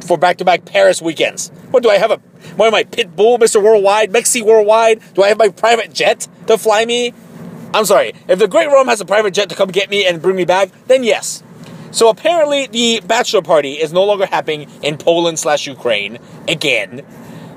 for 0.05 0.17
back-to-back 0.17 0.65
Paris 0.65 1.01
weekends. 1.01 1.49
What 1.71 1.83
do 1.83 1.89
I 1.89 1.97
have 1.97 2.11
a? 2.11 2.17
What 2.55 2.67
am 2.67 2.75
I, 2.75 2.83
Pitbull, 2.83 3.39
Mr. 3.39 3.61
Worldwide, 3.61 4.11
Mexi 4.11 4.41
Worldwide? 4.41 5.01
Do 5.13 5.23
I 5.23 5.29
have 5.29 5.37
my 5.37 5.49
private 5.49 5.93
jet 5.93 6.27
to 6.47 6.57
fly 6.57 6.85
me? 6.85 7.13
I'm 7.73 7.85
sorry. 7.85 8.13
If 8.27 8.39
the 8.39 8.47
Great 8.47 8.67
Rome 8.67 8.87
has 8.87 9.01
a 9.01 9.05
private 9.05 9.33
jet 9.33 9.49
to 9.49 9.55
come 9.55 9.69
get 9.69 9.89
me 9.89 10.05
and 10.05 10.21
bring 10.21 10.35
me 10.35 10.45
back, 10.45 10.69
then 10.87 11.03
yes. 11.03 11.43
So 11.91 12.09
apparently 12.09 12.67
the 12.67 13.01
bachelor 13.05 13.41
party 13.41 13.73
is 13.73 13.91
no 13.91 14.03
longer 14.03 14.25
happening 14.25 14.69
in 14.81 14.97
Poland 14.97 15.39
slash 15.39 15.67
Ukraine 15.67 16.19
again. 16.47 17.05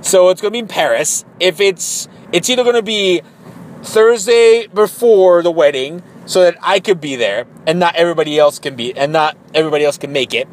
So 0.00 0.30
it's 0.30 0.40
gonna 0.40 0.52
be 0.52 0.60
in 0.60 0.68
Paris. 0.68 1.24
If 1.38 1.60
it's 1.60 2.08
it's 2.32 2.48
either 2.48 2.64
gonna 2.64 2.82
be 2.82 3.22
Thursday 3.82 4.66
before 4.68 5.42
the 5.42 5.50
wedding, 5.50 6.02
so 6.28 6.42
that 6.42 6.56
I 6.62 6.78
could 6.78 7.00
be 7.00 7.16
there 7.16 7.46
and 7.66 7.80
not 7.80 7.96
everybody 7.96 8.38
else 8.38 8.58
can 8.58 8.76
be 8.76 8.94
and 8.96 9.12
not 9.12 9.36
everybody 9.54 9.84
else 9.84 9.96
can 9.96 10.12
make 10.12 10.34
it, 10.34 10.46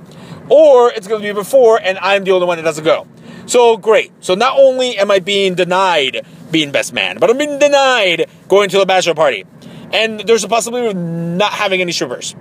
or 0.50 0.92
it's 0.92 1.08
gonna 1.08 1.24
be 1.24 1.32
before 1.32 1.80
and 1.82 1.98
I'm 2.00 2.24
the 2.24 2.32
only 2.32 2.48
one 2.48 2.58
that 2.58 2.64
doesn't 2.64 2.84
go. 2.84 3.08
So 3.46 3.78
great. 3.78 4.12
So 4.22 4.36
not 4.36 4.58
only 4.58 4.98
am 4.98 5.12
I 5.12 5.20
being 5.20 5.56
denied 5.56 6.26
being 6.52 6.72
best 6.72 6.94
man, 6.94 7.18
but 7.20 7.30
I'm 7.30 7.38
being 7.38 7.60
denied 7.60 8.30
going 8.48 8.70
to 8.70 8.78
the 8.78 8.86
bachelor 8.86 9.14
party. 9.14 9.46
And 9.94 10.22
there's 10.22 10.44
a 10.44 10.48
possibility 10.48 10.88
of 10.88 10.96
not 10.96 11.54
having 11.54 11.82
any 11.82 11.92
strippers. 11.92 12.36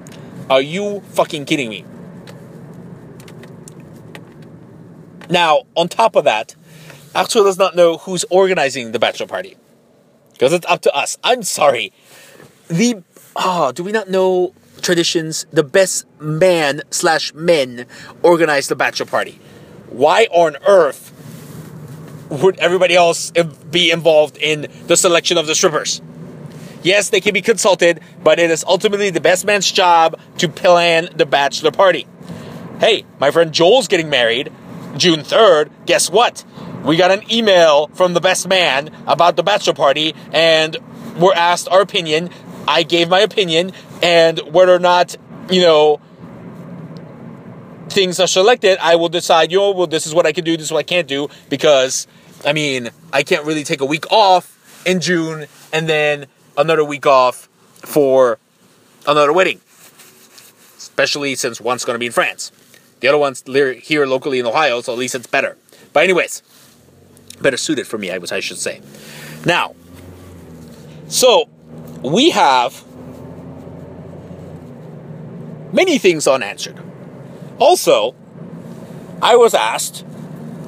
Are 0.48 0.60
you 0.60 1.00
fucking 1.00 1.44
kidding 1.44 1.68
me? 1.68 1.84
Now, 5.30 5.62
on 5.74 5.88
top 5.88 6.16
of 6.16 6.24
that, 6.24 6.54
Arthur 7.14 7.44
does 7.44 7.58
not 7.58 7.76
know 7.76 7.98
who's 7.98 8.24
organizing 8.30 8.92
the 8.92 8.98
bachelor 8.98 9.26
party. 9.26 9.56
Because 10.32 10.52
it's 10.52 10.66
up 10.66 10.82
to 10.82 10.94
us. 10.94 11.16
I'm 11.22 11.42
sorry. 11.42 11.92
The 12.68 13.02
oh, 13.36 13.72
do 13.72 13.84
we 13.84 13.92
not 13.92 14.10
know 14.10 14.52
traditions? 14.84 15.46
The 15.52 15.64
best 15.64 16.06
man 16.20 16.82
slash 16.90 17.34
men 17.34 17.86
organize 18.22 18.68
the 18.68 18.76
bachelor 18.76 19.06
party. 19.06 19.40
Why 19.88 20.26
on 20.30 20.56
earth 20.66 21.10
would 22.28 22.58
everybody 22.58 22.94
else 22.94 23.32
be 23.70 23.90
involved 23.90 24.36
in 24.36 24.68
the 24.86 24.96
selection 24.96 25.38
of 25.38 25.46
the 25.46 25.54
strippers? 25.54 26.00
Yes, 26.82 27.08
they 27.08 27.20
can 27.20 27.32
be 27.32 27.40
consulted, 27.40 28.00
but 28.22 28.38
it 28.38 28.50
is 28.50 28.62
ultimately 28.64 29.10
the 29.10 29.20
best 29.20 29.46
man's 29.46 29.70
job 29.72 30.20
to 30.38 30.48
plan 30.48 31.08
the 31.16 31.24
bachelor 31.24 31.70
party. 31.70 32.06
Hey, 32.78 33.06
my 33.18 33.30
friend 33.30 33.52
Joel's 33.52 33.88
getting 33.88 34.10
married 34.10 34.52
June 34.96 35.20
3rd. 35.20 35.70
Guess 35.86 36.10
what? 36.10 36.44
We 36.84 36.96
got 36.96 37.10
an 37.10 37.22
email 37.32 37.86
from 37.94 38.12
the 38.12 38.20
best 38.20 38.46
man 38.46 38.90
about 39.06 39.36
the 39.36 39.42
bachelor 39.42 39.72
party, 39.72 40.14
and 40.32 40.76
we're 41.18 41.32
asked 41.32 41.68
our 41.70 41.80
opinion. 41.80 42.28
I 42.66 42.82
gave 42.82 43.08
my 43.08 43.20
opinion, 43.20 43.72
and 44.02 44.38
whether 44.52 44.74
or 44.74 44.78
not, 44.78 45.16
you 45.50 45.60
know, 45.60 46.00
things 47.88 48.18
are 48.18 48.26
selected, 48.26 48.78
I 48.80 48.96
will 48.96 49.08
decide, 49.08 49.52
you 49.52 49.58
know, 49.58 49.70
well, 49.70 49.86
this 49.86 50.06
is 50.06 50.14
what 50.14 50.26
I 50.26 50.32
can 50.32 50.44
do, 50.44 50.56
this 50.56 50.66
is 50.66 50.72
what 50.72 50.80
I 50.80 50.84
can't 50.84 51.06
do, 51.06 51.28
because, 51.48 52.06
I 52.44 52.52
mean, 52.52 52.90
I 53.12 53.22
can't 53.22 53.44
really 53.44 53.64
take 53.64 53.80
a 53.80 53.84
week 53.84 54.10
off 54.10 54.82
in 54.86 55.00
June 55.00 55.46
and 55.72 55.88
then 55.88 56.26
another 56.56 56.84
week 56.84 57.06
off 57.06 57.48
for 57.76 58.38
another 59.06 59.32
wedding. 59.32 59.60
Especially 60.78 61.34
since 61.34 61.60
one's 61.60 61.84
going 61.84 61.94
to 61.94 61.98
be 61.98 62.06
in 62.06 62.12
France. 62.12 62.52
The 63.00 63.08
other 63.08 63.18
one's 63.18 63.42
here 63.82 64.06
locally 64.06 64.38
in 64.38 64.46
Ohio, 64.46 64.80
so 64.80 64.92
at 64.92 64.98
least 64.98 65.14
it's 65.14 65.26
better. 65.26 65.56
But, 65.92 66.04
anyways, 66.04 66.42
better 67.40 67.56
suited 67.56 67.86
for 67.86 67.98
me, 67.98 68.10
I, 68.10 68.18
I 68.30 68.40
should 68.40 68.58
say. 68.58 68.80
Now, 69.44 69.74
so 71.08 71.48
we 72.04 72.30
have 72.30 72.84
many 75.72 75.98
things 75.98 76.28
unanswered. 76.28 76.78
Also, 77.58 78.14
I 79.22 79.36
was 79.36 79.54
asked, 79.54 80.04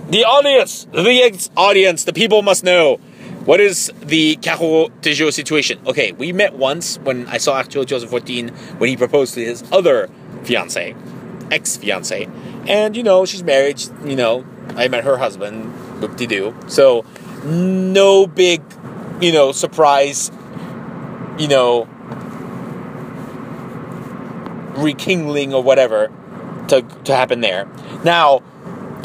the 0.08 0.24
audience, 0.24 0.86
the 0.92 1.22
ex 1.22 1.50
audience, 1.56 2.04
the 2.04 2.12
people 2.12 2.42
must 2.42 2.64
know 2.64 2.96
what 3.44 3.60
is 3.60 3.92
the 4.00 4.36
Caro 4.36 4.88
Tejo 5.02 5.32
situation? 5.32 5.78
Okay, 5.86 6.12
we 6.12 6.32
met 6.32 6.54
once 6.54 6.98
when 7.00 7.26
I 7.26 7.36
saw 7.36 7.56
Arturo 7.56 7.84
2014 7.84 8.48
when 8.78 8.88
he 8.88 8.96
proposed 8.96 9.34
to 9.34 9.44
his 9.44 9.62
other 9.70 10.08
fiance, 10.42 10.96
ex 11.50 11.76
fiance, 11.76 12.28
and 12.66 12.96
you 12.96 13.02
know, 13.02 13.26
she's 13.26 13.42
married, 13.42 13.80
you 14.04 14.16
know, 14.16 14.44
I 14.74 14.88
met 14.88 15.04
her 15.04 15.18
husband, 15.18 16.00
whoop 16.00 16.16
de 16.16 16.26
doo. 16.26 16.56
So, 16.66 17.04
no 17.44 18.26
big, 18.26 18.62
you 19.20 19.32
know, 19.32 19.52
surprise, 19.52 20.30
you 21.38 21.48
know, 21.48 21.88
rekindling 24.76 25.54
or 25.54 25.62
whatever 25.62 26.12
to, 26.68 26.82
to 27.04 27.14
happen 27.14 27.40
there. 27.40 27.68
Now, 28.04 28.42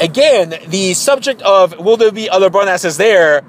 again, 0.00 0.54
the 0.66 0.94
subject 0.94 1.42
of 1.42 1.78
will 1.78 1.96
there 1.96 2.12
be 2.12 2.28
other 2.28 2.50
bonasses 2.50 2.96
there 2.98 3.42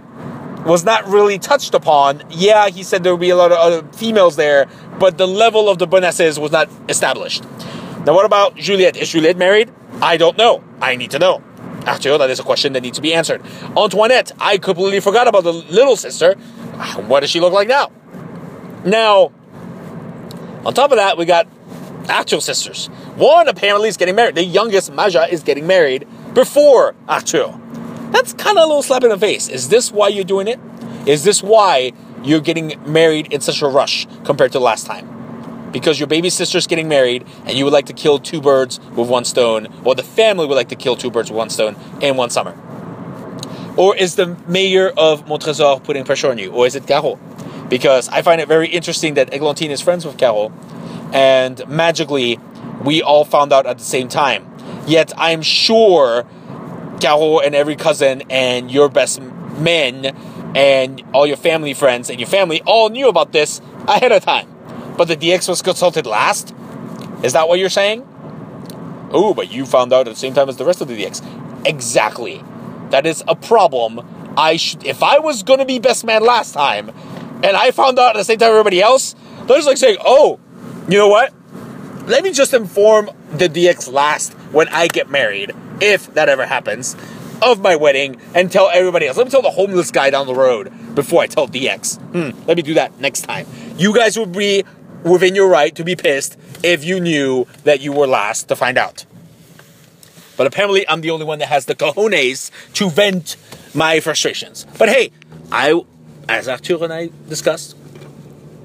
was 0.65 0.85
not 0.85 1.07
really 1.07 1.39
touched 1.39 1.73
upon. 1.73 2.23
Yeah, 2.29 2.69
he 2.69 2.83
said 2.83 3.03
there 3.03 3.13
would 3.13 3.19
be 3.19 3.31
a 3.31 3.35
lot 3.35 3.51
of 3.51 3.57
other 3.57 3.87
females 3.93 4.35
there, 4.35 4.67
but 4.99 5.17
the 5.17 5.27
level 5.27 5.69
of 5.69 5.77
the 5.77 5.87
bonasses 5.87 6.39
was 6.39 6.51
not 6.51 6.69
established. 6.87 7.43
Now, 8.05 8.13
what 8.13 8.25
about 8.25 8.55
Juliette? 8.55 8.97
Is 8.97 9.11
Juliette 9.11 9.37
married? 9.37 9.71
I 10.01 10.17
don't 10.17 10.37
know. 10.37 10.63
I 10.81 10.95
need 10.95 11.11
to 11.11 11.19
know. 11.19 11.43
Arthur, 11.85 12.17
that 12.17 12.29
is 12.29 12.39
a 12.39 12.43
question 12.43 12.73
that 12.73 12.81
needs 12.81 12.97
to 12.97 13.01
be 13.01 13.13
answered. 13.13 13.41
Antoinette, 13.75 14.31
I 14.39 14.57
completely 14.57 15.01
forgot 15.01 15.27
about 15.27 15.43
the 15.43 15.51
little 15.51 15.97
sister. 15.97 16.35
What 17.07 17.21
does 17.21 17.29
she 17.29 17.41
look 17.41 17.53
like 17.53 17.67
now? 17.67 17.91
Now, 18.85 19.31
on 20.65 20.73
top 20.73 20.91
of 20.91 20.97
that, 20.97 21.17
we 21.17 21.25
got 21.25 21.47
actual 22.09 22.41
sisters. 22.41 22.87
One 23.15 23.47
apparently 23.47 23.89
is 23.89 23.97
getting 23.97 24.15
married. 24.15 24.35
The 24.35 24.43
youngest, 24.43 24.91
Maja, 24.91 25.27
is 25.29 25.43
getting 25.43 25.67
married 25.67 26.07
before 26.33 26.95
Arthur. 27.07 27.59
That's 28.11 28.33
kind 28.33 28.57
of 28.57 28.63
a 28.63 28.67
little 28.67 28.83
slap 28.83 29.03
in 29.03 29.09
the 29.09 29.17
face. 29.17 29.47
Is 29.47 29.69
this 29.69 29.91
why 29.91 30.09
you're 30.09 30.23
doing 30.23 30.47
it? 30.47 30.59
Is 31.05 31.23
this 31.23 31.41
why 31.41 31.93
you're 32.23 32.41
getting 32.41 32.81
married 32.85 33.33
in 33.33 33.41
such 33.41 33.61
a 33.61 33.67
rush 33.67 34.07
compared 34.23 34.51
to 34.53 34.59
last 34.59 34.85
time? 34.85 35.71
Because 35.71 35.99
your 35.99 36.07
baby 36.07 36.29
sister's 36.29 36.67
getting 36.67 36.87
married 36.87 37.25
and 37.45 37.57
you 37.57 37.63
would 37.63 37.73
like 37.73 37.87
to 37.87 37.93
kill 37.93 38.19
two 38.19 38.41
birds 38.41 38.79
with 38.95 39.09
one 39.09 39.25
stone, 39.25 39.67
or 39.83 39.95
the 39.95 40.03
family 40.03 40.45
would 40.45 40.55
like 40.55 40.69
to 40.69 40.75
kill 40.75 40.95
two 40.95 41.09
birds 41.09 41.31
with 41.31 41.37
one 41.37 41.49
stone 41.49 41.75
in 42.01 42.15
one 42.15 42.29
summer? 42.29 42.57
Or 43.75 43.95
is 43.95 44.15
the 44.15 44.37
mayor 44.47 44.93
of 44.95 45.27
Montresor 45.27 45.79
putting 45.83 46.03
pressure 46.03 46.29
on 46.29 46.37
you? 46.37 46.51
Or 46.51 46.67
is 46.67 46.75
it 46.75 46.87
Caro? 46.87 47.19
Because 47.73 48.07
I 48.09 48.21
find 48.21 48.39
it 48.39 48.47
very 48.47 48.67
interesting 48.67 49.15
that 49.15 49.31
Eglantine 49.33 49.71
is 49.71 49.81
friends 49.81 50.05
with 50.05 50.15
Carol, 50.19 50.53
and 51.11 51.67
magically, 51.67 52.39
we 52.85 53.01
all 53.01 53.25
found 53.25 53.51
out 53.51 53.65
at 53.65 53.79
the 53.79 53.83
same 53.83 54.09
time. 54.09 54.45
Yet 54.85 55.11
I'm 55.17 55.41
sure 55.41 56.23
Carol 57.01 57.39
and 57.39 57.55
every 57.55 57.75
cousin 57.75 58.21
and 58.29 58.69
your 58.69 58.89
best 58.89 59.23
men 59.57 60.15
and 60.55 61.03
all 61.15 61.25
your 61.25 61.35
family 61.35 61.73
friends 61.73 62.11
and 62.11 62.19
your 62.19 62.29
family 62.29 62.61
all 62.61 62.91
knew 62.91 63.07
about 63.09 63.31
this 63.31 63.59
ahead 63.87 64.11
of 64.11 64.23
time. 64.23 64.47
But 64.95 65.07
the 65.07 65.17
DX 65.17 65.49
was 65.49 65.63
consulted 65.63 66.05
last? 66.05 66.53
Is 67.23 67.33
that 67.33 67.47
what 67.47 67.57
you're 67.57 67.69
saying? 67.69 68.07
Oh, 69.09 69.33
but 69.33 69.51
you 69.51 69.65
found 69.65 69.91
out 69.93 70.07
at 70.07 70.13
the 70.13 70.19
same 70.19 70.35
time 70.35 70.47
as 70.47 70.57
the 70.57 70.65
rest 70.65 70.81
of 70.81 70.89
the 70.89 71.03
DX. 71.03 71.65
Exactly. 71.65 72.43
That 72.91 73.07
is 73.07 73.23
a 73.27 73.35
problem. 73.35 73.99
I 74.37 74.57
should 74.57 74.85
if 74.85 75.01
I 75.01 75.17
was 75.17 75.41
gonna 75.41 75.65
be 75.65 75.79
best 75.79 76.05
man 76.05 76.23
last 76.23 76.53
time 76.53 76.91
and 77.43 77.55
I 77.55 77.71
found 77.71 77.99
out 77.99 78.15
at 78.15 78.19
the 78.19 78.23
same 78.23 78.39
time 78.39 78.49
everybody 78.49 78.81
else, 78.81 79.15
they're 79.45 79.57
just 79.57 79.67
like 79.67 79.77
saying, 79.77 79.97
Oh, 80.03 80.39
you 80.87 80.97
know 80.97 81.09
what? 81.09 81.33
Let 82.07 82.23
me 82.23 82.31
just 82.31 82.53
inform 82.53 83.09
the 83.31 83.47
DX 83.47 83.91
last 83.91 84.33
when 84.51 84.67
I 84.69 84.87
get 84.87 85.09
married, 85.09 85.51
if 85.81 86.13
that 86.15 86.29
ever 86.29 86.45
happens, 86.45 86.95
of 87.41 87.61
my 87.61 87.75
wedding 87.75 88.19
and 88.33 88.51
tell 88.51 88.69
everybody 88.73 89.07
else. 89.07 89.17
Let 89.17 89.27
me 89.27 89.31
tell 89.31 89.41
the 89.41 89.51
homeless 89.51 89.91
guy 89.91 90.09
down 90.09 90.27
the 90.27 90.35
road 90.35 90.71
before 90.95 91.21
I 91.21 91.27
tell 91.27 91.47
DX. 91.47 91.99
Hmm, 92.11 92.47
let 92.47 92.57
me 92.57 92.63
do 92.63 92.73
that 92.75 92.99
next 92.99 93.21
time. 93.21 93.47
You 93.77 93.93
guys 93.93 94.17
would 94.17 94.31
be 94.31 94.63
within 95.03 95.35
your 95.35 95.49
right 95.49 95.75
to 95.75 95.83
be 95.83 95.95
pissed 95.95 96.37
if 96.63 96.83
you 96.83 96.99
knew 96.99 97.47
that 97.63 97.81
you 97.81 97.91
were 97.91 98.07
last 98.07 98.47
to 98.47 98.55
find 98.55 98.77
out. 98.77 99.05
But 100.35 100.47
apparently, 100.47 100.87
I'm 100.87 101.01
the 101.01 101.11
only 101.11 101.25
one 101.25 101.39
that 101.39 101.47
has 101.49 101.65
the 101.65 101.75
cojones 101.75 102.49
to 102.73 102.89
vent 102.89 103.35
my 103.73 103.99
frustrations. 103.99 104.65
But 104.77 104.89
hey, 104.89 105.11
I, 105.51 105.81
as 106.27 106.47
Arthur 106.47 106.83
and 106.83 106.93
I 106.93 107.09
discussed, 107.27 107.75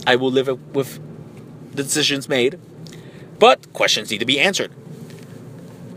I 0.06 0.16
will 0.16 0.30
live 0.30 0.48
with 0.74 1.00
the 1.74 1.82
decisions 1.82 2.28
made. 2.28 2.58
But 3.38 3.72
questions 3.72 4.10
need 4.10 4.18
to 4.18 4.26
be 4.26 4.40
answered. 4.40 4.72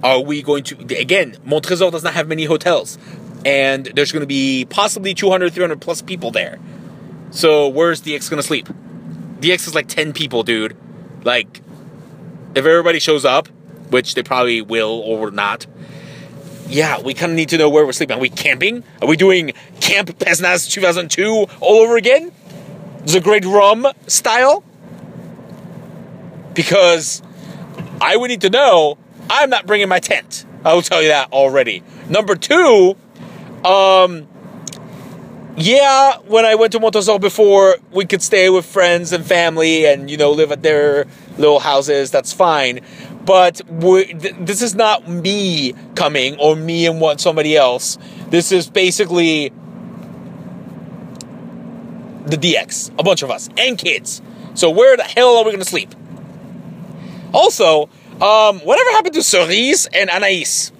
Are 0.04 0.20
we 0.20 0.42
going 0.42 0.64
to, 0.66 0.98
again, 0.98 1.38
Montresor 1.44 1.92
does 1.92 2.04
not 2.04 2.14
have 2.14 2.28
many 2.28 2.46
hotels. 2.46 2.98
And 3.46 3.86
there's 3.88 4.12
going 4.12 4.22
to 4.22 4.28
be 4.28 4.66
possibly 4.70 5.14
200, 5.14 5.54
300 5.54 5.82
plus 5.82 6.02
people 6.02 6.32
there. 6.32 6.60
So 7.32 7.68
where's 7.70 8.02
DX 8.02 8.30
going 8.30 8.42
to 8.42 8.48
sleep? 8.48 8.68
DX 9.40 9.68
is 9.68 9.76
like 9.76 9.88
10 9.88 10.14
people, 10.14 10.44
dude. 10.44 10.78
Like, 11.24 11.62
if 12.54 12.66
everybody 12.66 13.00
shows 13.00 13.26
up, 13.26 13.48
which 13.90 14.14
they 14.14 14.24
probably 14.24 14.62
will 14.62 15.00
or 15.00 15.32
not, 15.32 15.66
yeah, 16.72 17.02
we 17.02 17.14
kind 17.14 17.34
of 17.34 17.36
need 17.36 17.50
to 17.50 17.58
know 17.58 17.70
where 17.70 17.86
we're 17.86 17.92
sleeping. 17.92 18.18
Are 18.18 18.22
we 18.22 18.30
camping? 18.30 18.84
Are 19.02 19.08
we 19.08 19.18
doing 19.18 19.52
Camp 19.82 20.10
Pesnas 20.20 20.70
2002 20.70 21.48
all 21.60 21.76
over 21.82 21.98
again? 21.98 22.32
The 23.06 23.20
Great 23.20 23.46
Rom 23.46 23.88
style? 24.08 24.64
Because 26.54 27.22
I 28.00 28.16
would 28.16 28.30
need 28.30 28.42
to 28.42 28.50
know 28.50 28.98
I'm 29.30 29.50
not 29.50 29.66
bringing 29.66 29.90
my 29.90 30.00
tent. 30.00 30.46
I 30.64 30.74
will 30.74 30.82
tell 30.82 31.02
you 31.02 31.10
that 31.10 31.34
already. 31.34 31.84
Number 32.10 32.36
two, 32.36 32.96
um, 33.66 34.28
yeah, 35.58 36.18
when 36.20 36.46
I 36.46 36.56
went 36.56 36.72
to 36.74 36.80
Montresor 36.80 37.20
before, 37.20 37.78
we 37.92 38.06
could 38.06 38.22
stay 38.22 38.50
with 38.50 38.66
friends 38.66 39.12
and 39.12 39.26
family 39.26 39.86
and, 39.86 40.10
you 40.10 40.18
know, 40.18 40.32
live 40.32 40.52
at 40.52 40.64
their 40.64 41.06
little 41.38 41.60
houses. 41.60 42.12
That's 42.12 42.32
fine. 42.32 42.80
But 43.26 43.62
th- 43.80 44.36
this 44.40 44.62
is 44.62 44.76
not 44.76 45.08
me 45.08 45.74
coming 45.96 46.38
or 46.38 46.56
me 46.56 46.88
and 46.88 47.00
one 47.00 47.20
somebody 47.20 47.56
else. 47.56 47.98
This 48.30 48.52
is 48.52 48.70
basically 48.70 49.50
the 52.26 52.38
DX, 52.38 52.92
a 53.00 53.04
bunch 53.04 53.22
of 53.22 53.30
us, 53.30 53.50
and 53.58 53.78
kids. 53.78 54.22
So 54.54 54.70
where 54.70 54.98
the 54.98 55.04
hell 55.04 55.38
are 55.38 55.46
we 55.46 55.56
to 55.56 55.64
sleep? 55.66 55.94
Also, 57.34 57.90
um, 58.20 58.60
whatever 58.60 58.90
happened 58.92 59.16
to 59.16 59.24
Cerise 59.24 59.88
and 59.94 60.10
Anaïs? 60.10 60.72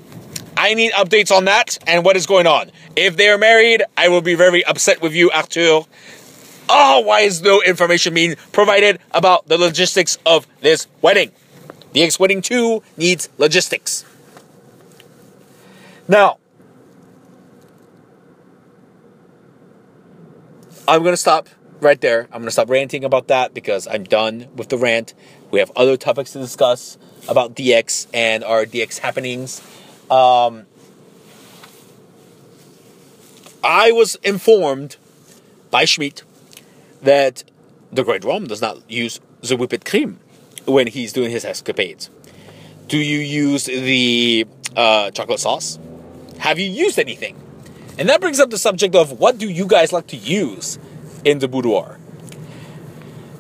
I 0.58 0.74
need 0.74 0.92
updates 0.94 1.36
on 1.36 1.46
that 1.46 1.78
and 1.88 2.04
what 2.04 2.18
is 2.18 2.26
going 2.26 2.48
on. 2.48 2.72
If 2.96 3.18
they 3.18 3.30
are 3.30 3.38
married, 3.38 3.84
I 3.98 4.10
will 4.10 4.22
be 4.22 4.36
very 4.36 4.64
upset 4.66 5.02
with 5.02 5.14
you, 5.14 5.32
Arthur. 5.32 5.82
Oh, 6.70 7.00
why 7.02 7.22
is 7.22 7.42
no 7.42 7.62
information 7.62 8.14
being 8.14 8.36
provided 8.52 9.00
about 9.12 9.48
the 9.48 9.58
logistics 9.58 10.18
of 10.26 10.48
this 10.62 10.88
wedding? 11.02 11.32
The 11.94 12.04
X 12.04 12.20
Wedding 12.20 12.42
2 12.42 12.82
needs 12.98 13.30
logistics. 13.38 14.06
Now, 16.08 16.38
I'm 20.88 21.04
going 21.04 21.14
to 21.14 21.18
stop 21.18 21.50
right 21.82 22.00
there. 22.00 22.24
I'm 22.32 22.40
going 22.40 22.46
to 22.46 22.52
stop 22.52 22.70
ranting 22.70 23.04
about 23.04 23.28
that 23.28 23.54
because 23.54 23.88
I'm 23.88 24.04
done 24.04 24.48
with 24.56 24.70
the 24.70 24.78
rant. 24.78 25.14
We 25.52 25.60
have 25.60 25.72
other 25.76 25.98
topics 25.98 26.32
to 26.34 26.40
discuss 26.40 26.98
about 27.28 27.56
DX 27.56 28.08
and 28.14 28.44
our 28.44 28.66
DX 28.66 29.00
happenings. 29.00 29.62
Um, 30.10 30.66
I 33.64 33.92
was 33.92 34.16
informed 34.24 34.98
by 35.70 35.86
Schmidt 35.86 36.24
that 37.02 37.44
the 37.92 38.04
Great 38.04 38.24
Rome 38.24 38.48
does 38.48 38.62
not 38.62 38.90
use 38.90 39.20
the 39.42 39.58
whipped 39.58 39.86
cream 39.86 40.20
when 40.72 40.88
he's 40.88 41.14
doing 41.14 41.32
his 41.32 41.46
escapades. 41.46 42.10
Do 42.88 42.98
you 42.98 43.20
use 43.20 43.66
the 43.66 44.48
uh, 44.76 45.12
chocolate 45.12 45.40
sauce? 45.40 45.80
Have 46.40 46.60
you 46.60 46.70
used 46.70 47.00
anything? 47.00 47.42
And 47.98 48.10
that 48.10 48.20
brings 48.20 48.40
up 48.40 48.50
the 48.50 48.58
subject 48.58 48.96
of 48.96 49.20
what 49.20 49.38
do 49.38 49.50
you 49.50 49.68
guys 49.68 49.94
like 49.94 50.08
to 50.08 50.18
use 50.18 50.80
in 51.24 51.40
the 51.40 51.48
boudoir? 51.48 52.00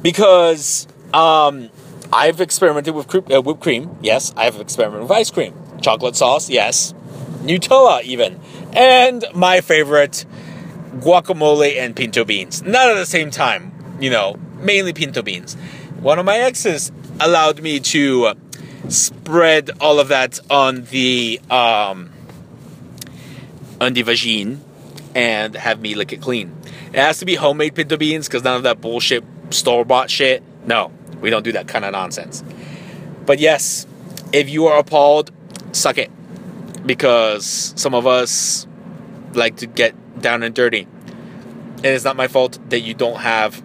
Because 0.02 0.88
um, 1.14 1.70
I've 2.14 2.42
experimented 2.42 2.94
with 2.94 3.08
cre- 3.08 3.34
uh, 3.34 3.42
whipped 3.42 3.62
cream. 3.62 3.98
Yes, 4.02 4.34
I've 4.38 4.58
experimented 4.58 5.04
with 5.04 5.12
ice 5.12 5.32
cream. 5.32 5.54
Chocolate 5.82 6.16
sauce. 6.16 6.50
Yes. 6.50 6.94
Nutella, 7.42 8.04
even. 8.04 8.40
And 8.74 9.26
my 9.34 9.62
favorite, 9.62 10.26
guacamole 10.98 11.78
and 11.78 11.96
pinto 11.96 12.24
beans. 12.24 12.62
Not 12.62 12.90
at 12.90 12.96
the 12.96 13.06
same 13.06 13.32
time, 13.32 13.72
you 14.00 14.10
know, 14.10 14.36
mainly 14.60 14.94
pinto 14.94 15.22
beans. 15.22 15.56
One 16.00 16.20
of 16.20 16.26
my 16.26 16.38
exes 16.38 16.92
allowed 17.26 17.62
me 17.62 17.80
to 17.80 18.34
spread 18.90 19.72
all 19.80 20.00
of 20.00 20.10
that 20.10 20.40
on 20.50 20.86
the 20.86 21.40
um, 21.50 22.12
on 23.80 23.94
the 23.94 24.04
vagine 24.04 24.60
and 25.16 25.56
have 25.56 25.80
me 25.80 25.96
lick 25.96 26.14
it 26.14 26.22
clean. 26.22 26.56
It 26.94 27.00
has 27.00 27.20
to 27.20 27.26
be 27.26 27.36
homemade 27.36 27.76
pinto 27.76 27.98
beans 27.98 28.28
because 28.28 28.44
none 28.44 28.58
of 28.58 28.64
that 28.64 28.82
bullshit 28.82 29.24
store 29.50 29.86
bought 29.86 30.10
shit. 30.10 30.44
No, 30.66 30.92
we 31.22 31.30
don't 31.30 31.44
do 31.44 31.52
that 31.54 31.68
kind 31.68 31.86
of 31.86 31.92
nonsense. 31.94 32.44
But 33.26 33.40
yes, 33.40 33.88
if 34.34 34.50
you 34.50 34.68
are 34.68 34.80
appalled, 34.80 35.32
suck 35.72 35.98
it. 35.98 36.12
Because 36.86 37.74
some 37.76 37.94
of 37.94 38.08
us 38.08 38.68
like 39.34 39.58
to 39.58 39.68
get 39.68 39.96
down 40.22 40.44
and 40.44 40.54
dirty. 40.54 40.88
And 41.78 41.86
it's 41.86 42.04
not 42.04 42.16
my 42.16 42.28
fault 42.28 42.60
that 42.70 42.82
you 42.82 42.94
don't 42.94 43.20
have, 43.20 43.62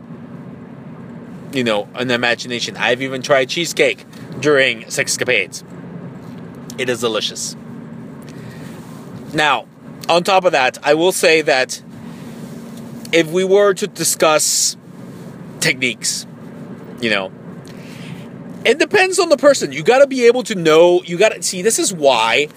you 1.52 1.64
know, 1.64 1.88
an 1.94 2.10
imagination. 2.10 2.76
I've 2.76 3.02
even 3.02 3.22
tried 3.22 3.48
cheesecake 3.48 4.04
during 4.40 4.82
sexcapades. 4.84 5.64
It 6.78 6.88
is 6.88 7.00
delicious. 7.00 7.56
Now, 9.32 9.66
on 10.08 10.22
top 10.22 10.44
of 10.44 10.52
that, 10.52 10.78
I 10.82 10.94
will 10.94 11.12
say 11.12 11.42
that 11.42 11.82
if 13.12 13.30
we 13.30 13.44
were 13.44 13.74
to 13.74 13.86
discuss 13.86 14.76
techniques, 15.60 16.26
you 17.00 17.10
know, 17.10 17.32
it 18.64 18.78
depends 18.78 19.18
on 19.18 19.28
the 19.28 19.36
person. 19.36 19.72
You 19.72 19.82
got 19.82 20.00
to 20.00 20.06
be 20.06 20.26
able 20.26 20.42
to 20.44 20.54
know. 20.54 21.02
You 21.02 21.16
got 21.18 21.32
to 21.32 21.42
see. 21.42 21.62
This 21.62 21.78
is 21.78 21.92
why 21.92 22.48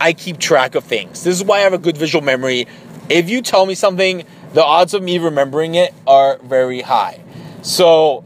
I 0.00 0.12
keep 0.12 0.38
track 0.38 0.74
of 0.74 0.84
things. 0.84 1.24
This 1.24 1.34
is 1.34 1.44
why 1.44 1.58
I 1.58 1.60
have 1.60 1.72
a 1.72 1.78
good 1.78 1.96
visual 1.96 2.24
memory. 2.24 2.66
If 3.08 3.28
you 3.28 3.42
tell 3.42 3.66
me 3.66 3.74
something, 3.74 4.24
the 4.52 4.64
odds 4.64 4.94
of 4.94 5.02
me 5.02 5.18
remembering 5.18 5.74
it 5.74 5.92
are 6.06 6.38
very 6.38 6.82
high. 6.82 7.20
So, 7.62 8.24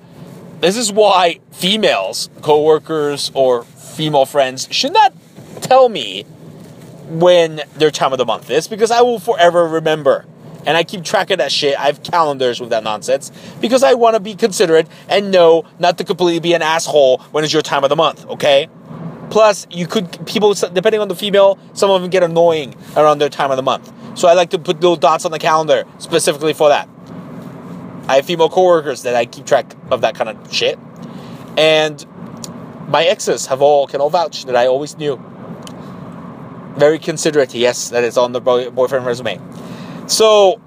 this 0.60 0.76
is 0.76 0.92
why 0.92 1.40
females, 1.50 2.30
coworkers, 2.40 3.30
or 3.34 3.64
female 3.64 4.26
friends 4.26 4.68
should 4.70 4.92
not 4.92 5.12
tell 5.60 5.88
me 5.88 6.24
when 7.08 7.62
their 7.76 7.90
time 7.90 8.12
of 8.12 8.18
the 8.18 8.24
month 8.24 8.50
is 8.50 8.68
because 8.68 8.90
I 8.90 9.02
will 9.02 9.18
forever 9.18 9.66
remember. 9.66 10.24
And 10.64 10.76
I 10.76 10.84
keep 10.84 11.02
track 11.02 11.30
of 11.30 11.38
that 11.38 11.50
shit. 11.50 11.78
I 11.78 11.86
have 11.86 12.04
calendars 12.04 12.60
with 12.60 12.70
that 12.70 12.84
nonsense 12.84 13.32
because 13.60 13.82
I 13.82 13.94
want 13.94 14.14
to 14.14 14.20
be 14.20 14.34
considerate 14.34 14.86
and 15.08 15.32
know 15.32 15.64
not 15.80 15.98
to 15.98 16.04
completely 16.04 16.38
be 16.38 16.52
an 16.54 16.62
asshole 16.62 17.18
when 17.32 17.42
it's 17.42 17.52
your 17.52 17.62
time 17.62 17.82
of 17.82 17.90
the 17.90 17.96
month, 17.96 18.24
okay? 18.26 18.68
Plus, 19.30 19.66
you 19.70 19.86
could, 19.86 20.24
people, 20.26 20.54
depending 20.54 21.00
on 21.00 21.08
the 21.08 21.16
female, 21.16 21.58
some 21.72 21.90
of 21.90 22.00
them 22.00 22.10
get 22.10 22.22
annoying 22.22 22.74
around 22.96 23.18
their 23.18 23.28
time 23.28 23.50
of 23.50 23.56
the 23.56 23.62
month. 23.62 23.92
So 24.16 24.28
I 24.28 24.34
like 24.34 24.50
to 24.50 24.58
put 24.58 24.76
little 24.76 24.94
dots 24.94 25.24
on 25.24 25.32
the 25.32 25.38
calendar 25.38 25.84
specifically 25.98 26.52
for 26.52 26.68
that. 26.68 26.88
I 28.08 28.16
have 28.16 28.26
female 28.26 28.48
coworkers 28.48 29.02
that 29.02 29.14
I 29.14 29.26
keep 29.26 29.46
track 29.46 29.74
of 29.90 30.00
that 30.00 30.14
kind 30.14 30.30
of 30.30 30.52
shit. 30.52 30.78
And 31.56 32.04
my 32.88 33.04
exes 33.04 33.46
have 33.46 33.62
all, 33.62 33.86
can 33.86 34.00
all 34.00 34.10
vouch 34.10 34.44
that 34.46 34.56
I 34.56 34.66
always 34.66 34.96
knew. 34.96 35.22
Very 36.76 36.98
considerate, 36.98 37.54
yes, 37.54 37.90
that 37.90 38.02
is 38.04 38.16
on 38.16 38.32
the 38.32 38.40
boy, 38.40 38.70
boyfriend 38.70 39.06
resume. 39.06 39.40
So, 40.06 40.60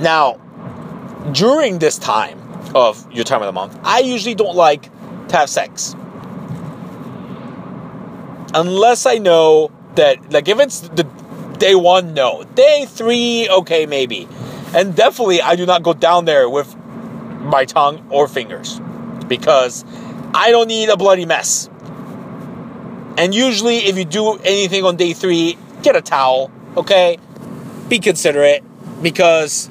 now, 0.00 0.34
during 1.32 1.78
this 1.78 1.98
time 1.98 2.40
of 2.74 3.10
your 3.12 3.24
time 3.24 3.42
of 3.42 3.46
the 3.46 3.52
month, 3.52 3.78
I 3.84 4.00
usually 4.00 4.34
don't 4.34 4.56
like 4.56 4.90
to 5.28 5.36
have 5.36 5.48
sex. 5.48 5.94
Unless 8.54 9.06
I 9.06 9.18
know 9.18 9.70
that, 9.94 10.32
like, 10.32 10.48
if 10.48 10.58
it's 10.58 10.80
the 10.80 11.04
day 11.58 11.74
one, 11.74 12.12
no. 12.14 12.44
Day 12.54 12.86
three, 12.88 13.48
okay, 13.48 13.86
maybe. 13.86 14.26
And 14.74 14.96
definitely, 14.96 15.42
I 15.42 15.56
do 15.56 15.66
not 15.66 15.82
go 15.82 15.92
down 15.92 16.24
there 16.24 16.48
with 16.48 16.74
my 16.76 17.64
tongue 17.64 18.06
or 18.10 18.26
fingers 18.28 18.80
because 19.28 19.84
I 20.34 20.50
don't 20.50 20.68
need 20.68 20.88
a 20.88 20.96
bloody 20.96 21.26
mess. 21.26 21.68
And 23.18 23.34
usually, 23.34 23.78
if 23.78 23.98
you 23.98 24.04
do 24.04 24.38
anything 24.38 24.84
on 24.84 24.96
day 24.96 25.12
three, 25.12 25.58
get 25.82 25.96
a 25.96 26.00
towel, 26.00 26.50
okay? 26.76 27.18
Be 27.88 27.98
considerate 27.98 28.64
because 29.02 29.68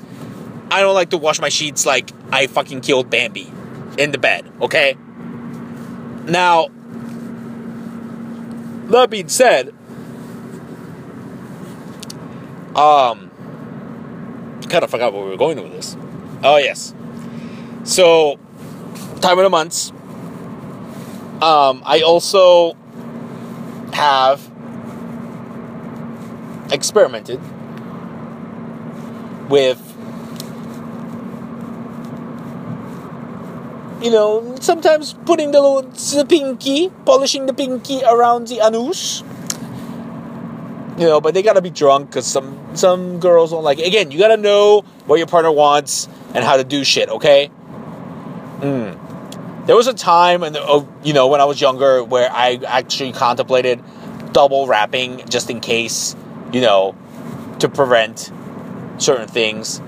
I 0.70 0.82
don't 0.82 0.94
like 0.94 1.10
to 1.10 1.18
wash 1.18 1.42
my 1.42 1.50
sheets 1.50 1.86
like 1.86 2.12
I 2.32 2.48
fucking 2.48 2.82
killed 2.82 3.10
Bambi 3.10 3.52
in 3.98 4.12
the 4.12 4.18
bed, 4.20 4.52
okay? 4.62 4.96
Now, 6.26 6.68
that 8.90 9.10
being 9.10 9.30
said, 9.30 9.74
um, 12.76 13.31
kind 14.72 14.84
of 14.84 14.90
forgot 14.90 15.14
where 15.14 15.24
we 15.24 15.30
were 15.30 15.38
going 15.38 15.62
with 15.62 15.72
this. 15.72 15.96
Oh, 16.44 16.58
yes. 16.58 16.96
So, 17.84 18.40
time 19.20 19.38
of 19.38 19.44
the 19.44 19.50
months. 19.50 19.92
Um, 21.42 21.82
I 21.86 22.02
also 22.02 22.78
have 23.94 24.50
experimented 26.72 27.40
with 29.50 29.80
you 34.02 34.10
know 34.10 34.56
sometimes 34.62 35.14
putting 35.26 35.52
the 35.52 35.60
little 35.60 35.82
the 35.82 36.26
pinky 36.28 36.90
polishing 37.06 37.46
the 37.46 37.54
pinky 37.54 38.02
around 38.04 38.48
the 38.48 38.60
anus 38.66 39.24
you 40.98 41.06
know 41.06 41.22
but 41.22 41.34
they 41.34 41.42
gotta 41.42 41.62
be 41.62 41.70
drunk 41.70 42.10
because 42.10 42.26
some 42.26 42.76
some 42.76 43.20
girls 43.20 43.52
don't 43.52 43.64
like 43.64 43.80
it. 43.80 43.88
again 43.88 44.12
you 44.12 44.20
gotta 44.20 44.38
know 44.38 44.82
what 45.06 45.18
your 45.18 45.28
partner 45.28 45.52
wants 45.52 46.08
and 46.34 46.44
how 46.44 46.58
to 46.58 46.64
do 46.64 46.84
shit 46.84 47.10
okay 47.10 47.50
mm. 48.60 49.66
there 49.68 49.76
was 49.76 49.88
a 49.88 49.94
time 49.94 50.44
and 50.44 50.58
you 51.04 51.14
know 51.14 51.28
when 51.28 51.42
i 51.42 51.46
was 51.46 51.60
younger 51.62 52.04
where 52.04 52.30
i 52.32 52.60
actually 52.68 53.12
contemplated 53.12 53.82
double 54.34 54.68
wrapping 54.68 55.26
just 55.30 55.50
in 55.50 55.60
case 55.60 56.16
you 56.52 56.62
know 56.62 56.96
to 57.60 57.70
prevent 57.70 58.32
certain 58.98 59.28
things 59.28 59.82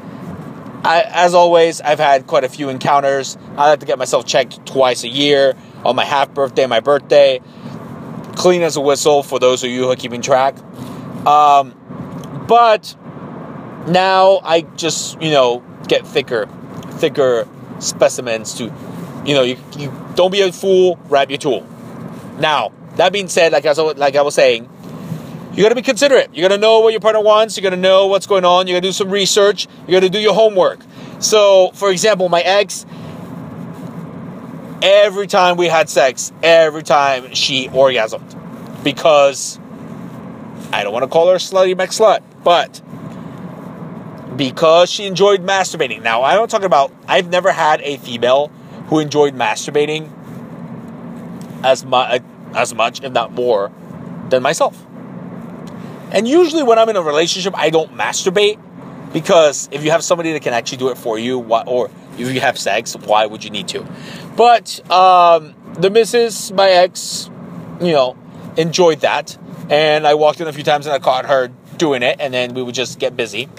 I, 0.86 1.04
as 1.08 1.34
always, 1.34 1.80
I've 1.80 2.00
had 2.00 2.28
quite 2.28 2.44
a 2.44 2.50
few 2.50 2.68
encounters. 2.68 3.38
I 3.56 3.70
like 3.70 3.80
to 3.80 3.86
get 3.86 3.98
myself 3.98 4.26
checked 4.26 4.66
twice 4.66 5.06
a 5.06 5.08
year 5.08 5.56
on 5.86 5.96
my 5.96 6.04
half 6.04 6.34
birthday, 6.34 6.66
my 6.66 6.82
birthday. 6.82 7.39
Clean 8.36 8.62
as 8.62 8.76
a 8.76 8.82
whistle 8.82 9.24
for 9.24 9.39
those 9.39 9.63
of 9.63 9.70
you 9.70 9.84
who 9.84 9.92
are 9.92 9.96
keeping 9.96 10.22
track. 10.22 10.56
Um, 11.26 12.46
but 12.48 12.96
now 13.88 14.40
I 14.44 14.62
just, 14.76 15.22
you 15.22 15.32
know, 15.32 15.64
get 15.88 16.06
thicker, 16.06 16.48
thicker 16.92 17.48
specimens 17.80 18.56
to, 18.56 18.66
you 19.26 19.34
know, 19.34 19.44
you, 19.44 19.58
you 19.78 19.94
don't 20.16 20.32
be 20.32 20.42
a 20.42 20.52
fool, 20.52 21.00
wrap 21.10 21.30
your 21.30 21.40
tool. 21.40 21.68
Now, 22.40 22.72
that 22.96 23.14
being 23.14 23.28
said, 23.28 23.52
like 23.52 23.66
I 23.66 23.70
was, 23.70 23.98
like 23.98 24.16
I 24.16 24.22
was 24.22 24.36
saying, 24.36 24.70
you 25.54 25.62
got 25.62 25.70
to 25.70 25.76
be 25.76 25.82
considerate. 25.84 26.34
You 26.34 26.42
got 26.42 26.48
to 26.50 26.58
know 26.58 26.80
what 26.80 26.94
your 26.94 27.00
partner 27.00 27.22
wants. 27.22 27.56
You 27.58 27.64
got 27.64 27.72
to 27.72 27.78
know 27.78 28.08
what's 28.08 28.26
going 28.26 28.44
on. 28.44 28.68
You 28.68 28.74
got 28.74 28.82
to 28.82 28.88
do 28.88 28.92
some 28.92 29.12
research. 29.12 29.68
You 29.88 29.92
got 29.92 30.00
to 30.00 30.10
do 30.10 30.20
your 30.20 30.34
homework. 30.34 30.80
So, 31.20 31.70
for 31.76 31.92
example, 31.92 32.28
my 32.28 32.42
ex, 32.42 32.88
every 34.82 35.28
time 35.28 35.58
we 35.58 35.68
had 35.68 35.90
sex, 35.90 36.34
every 36.42 36.82
time 36.82 37.36
she 37.36 37.70
orgasmed. 37.70 38.84
Because 38.84 39.60
I 40.74 40.84
don't 40.84 40.92
want 40.92 41.04
to 41.04 41.08
call 41.08 41.30
her 41.30 41.36
slutty 41.36 41.76
McSlut, 41.76 42.24
but 42.44 42.82
because 44.36 44.90
she 44.90 45.06
enjoyed 45.06 45.46
masturbating. 45.46 46.02
Now, 46.02 46.24
I 46.24 46.34
don't 46.34 46.50
talk 46.50 46.64
about, 46.64 46.92
I've 47.08 47.30
never 47.30 47.52
had 47.52 47.80
a 47.82 47.98
female 47.98 48.48
who 48.88 48.98
enjoyed 48.98 49.36
masturbating 49.36 50.12
as, 51.64 51.86
mu- 51.86 52.18
as 52.56 52.74
much, 52.74 53.04
if 53.04 53.12
not 53.12 53.32
more, 53.34 53.72
than 54.30 54.42
myself. 54.42 54.84
And 56.12 56.28
usually 56.28 56.64
when 56.64 56.80
I'm 56.80 56.90
in 56.90 56.96
a 56.96 57.04
relationship, 57.04 57.54
I 57.56 57.70
don't 57.70 57.94
masturbate 57.94 58.60
because 59.14 59.70
if 59.72 59.84
you 59.84 59.92
have 59.92 60.04
somebody 60.04 60.34
that 60.34 60.42
can 60.42 60.54
actually 60.56 60.80
do 60.80 60.90
it 60.90 60.98
for 60.98 61.20
you, 61.20 61.38
why, 61.38 61.64
or 61.68 61.92
if 62.18 62.34
you 62.34 62.40
have 62.40 62.58
sex, 62.58 62.96
why 62.96 63.28
would 63.28 63.44
you 63.44 63.52
need 63.52 63.68
to? 63.70 63.86
But 64.36 64.80
um, 64.92 65.54
the 65.74 65.92
missus, 65.92 66.52
my 66.52 66.70
ex, 66.70 67.30
you 67.80 67.92
know, 67.92 68.18
enjoyed 68.58 69.02
that. 69.02 69.38
And 69.70 70.06
I 70.06 70.13
walked 70.16 70.42
in 70.42 70.48
a 70.48 70.54
few 70.54 70.63
times 70.63 70.86
and 70.86 70.94
I 70.94 71.00
caught 71.00 71.26
her 71.26 71.50
doing 71.78 72.04
it, 72.04 72.18
and 72.20 72.34
then 72.34 72.54
we 72.54 72.62
would 72.62 72.76
just 72.76 73.00
get 73.00 73.16
busy. 73.16 73.50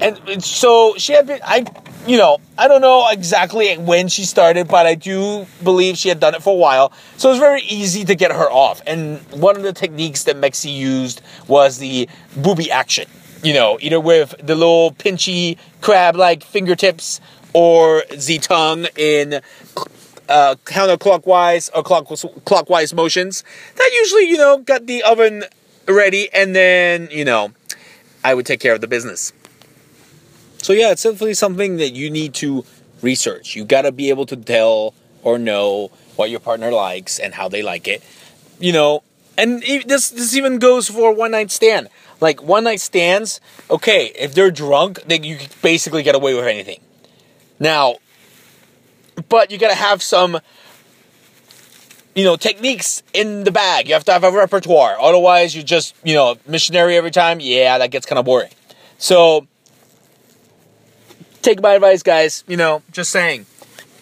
And 0.00 0.42
so 0.42 0.94
she 0.96 1.12
had 1.12 1.26
been, 1.26 1.40
I, 1.44 1.66
you 2.06 2.16
know, 2.16 2.38
I 2.56 2.68
don't 2.68 2.80
know 2.80 3.06
exactly 3.10 3.76
when 3.76 4.08
she 4.08 4.24
started, 4.24 4.66
but 4.66 4.86
I 4.86 4.94
do 4.94 5.46
believe 5.62 5.98
she 5.98 6.08
had 6.08 6.18
done 6.20 6.34
it 6.34 6.42
for 6.42 6.54
a 6.54 6.56
while. 6.56 6.92
So 7.18 7.28
it 7.28 7.32
was 7.32 7.38
very 7.38 7.60
easy 7.62 8.06
to 8.06 8.14
get 8.14 8.32
her 8.32 8.50
off. 8.50 8.80
And 8.86 9.18
one 9.30 9.56
of 9.56 9.62
the 9.62 9.74
techniques 9.74 10.24
that 10.24 10.36
Mexi 10.36 10.74
used 10.74 11.20
was 11.46 11.76
the 11.76 12.08
booby 12.34 12.70
action. 12.70 13.08
You 13.42 13.52
know, 13.52 13.78
either 13.80 14.00
with 14.00 14.34
the 14.38 14.54
little 14.54 14.92
pinchy 14.92 15.58
crab 15.82 16.16
like 16.16 16.44
fingertips 16.44 17.20
or 17.52 18.04
the 18.10 18.38
tongue 18.38 18.86
in 18.96 19.40
uh, 20.30 20.54
counterclockwise 20.64 21.68
or 21.74 21.82
clock, 21.82 22.06
clockwise 22.44 22.94
motions. 22.94 23.44
That 23.76 23.90
usually, 23.92 24.28
you 24.28 24.38
know, 24.38 24.58
got 24.58 24.86
the 24.86 25.02
oven 25.02 25.44
ready, 25.86 26.32
and 26.32 26.54
then, 26.54 27.08
you 27.10 27.24
know, 27.24 27.52
I 28.24 28.34
would 28.34 28.46
take 28.46 28.60
care 28.60 28.74
of 28.74 28.80
the 28.80 28.86
business. 28.86 29.32
So 30.62 30.72
yeah, 30.72 30.92
it's 30.92 31.02
definitely 31.02 31.34
something 31.34 31.78
that 31.78 31.90
you 31.90 32.10
need 32.10 32.34
to 32.34 32.64
research. 33.02 33.56
You 33.56 33.64
got 33.64 33.82
to 33.82 33.92
be 33.92 34.10
able 34.10 34.26
to 34.26 34.36
tell 34.36 34.94
or 35.22 35.38
know 35.38 35.90
what 36.16 36.30
your 36.30 36.40
partner 36.40 36.70
likes 36.70 37.18
and 37.18 37.34
how 37.34 37.48
they 37.48 37.62
like 37.62 37.88
it. 37.88 38.02
You 38.58 38.72
know, 38.72 39.02
and 39.38 39.62
this 39.62 40.10
this 40.10 40.36
even 40.36 40.58
goes 40.58 40.88
for 40.88 41.14
one 41.14 41.30
night 41.30 41.50
stand. 41.50 41.88
Like 42.20 42.42
one 42.42 42.64
night 42.64 42.80
stands, 42.80 43.40
okay, 43.70 44.12
if 44.18 44.34
they're 44.34 44.50
drunk, 44.50 45.02
then 45.06 45.24
you 45.24 45.38
basically 45.62 46.02
get 46.02 46.14
away 46.14 46.34
with 46.34 46.44
anything. 46.46 46.80
Now, 47.58 47.96
but 49.28 49.50
you 49.50 49.58
got 49.58 49.70
to 49.70 49.76
have 49.76 50.02
some 50.02 50.40
you 52.14 52.24
know, 52.24 52.36
techniques 52.36 53.02
in 53.12 53.44
the 53.44 53.52
bag. 53.52 53.88
You 53.88 53.94
have 53.94 54.04
to 54.04 54.12
have 54.12 54.24
a 54.24 54.32
repertoire. 54.32 54.98
Otherwise, 55.00 55.54
you 55.54 55.62
just, 55.62 55.94
you 56.04 56.14
know, 56.14 56.36
missionary 56.46 56.96
every 56.96 57.10
time. 57.10 57.40
Yeah, 57.40 57.78
that 57.78 57.90
gets 57.90 58.06
kind 58.06 58.18
of 58.18 58.24
boring. 58.24 58.50
So, 58.98 59.46
take 61.42 61.62
my 61.62 61.74
advice, 61.74 62.02
guys. 62.02 62.44
You 62.46 62.56
know, 62.56 62.82
just 62.90 63.10
saying, 63.10 63.46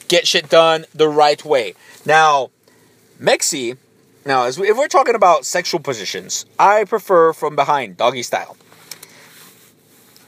get 0.08 0.26
shit 0.26 0.48
done 0.48 0.86
the 0.94 1.08
right 1.08 1.44
way. 1.44 1.74
Now, 2.06 2.50
Mexi, 3.20 3.76
now 4.24 4.44
as 4.44 4.58
we, 4.58 4.68
if 4.68 4.76
we're 4.76 4.88
talking 4.88 5.14
about 5.14 5.44
sexual 5.44 5.80
positions, 5.80 6.46
I 6.58 6.84
prefer 6.84 7.32
from 7.32 7.56
behind, 7.56 7.98
doggy 7.98 8.22
style. 8.22 8.56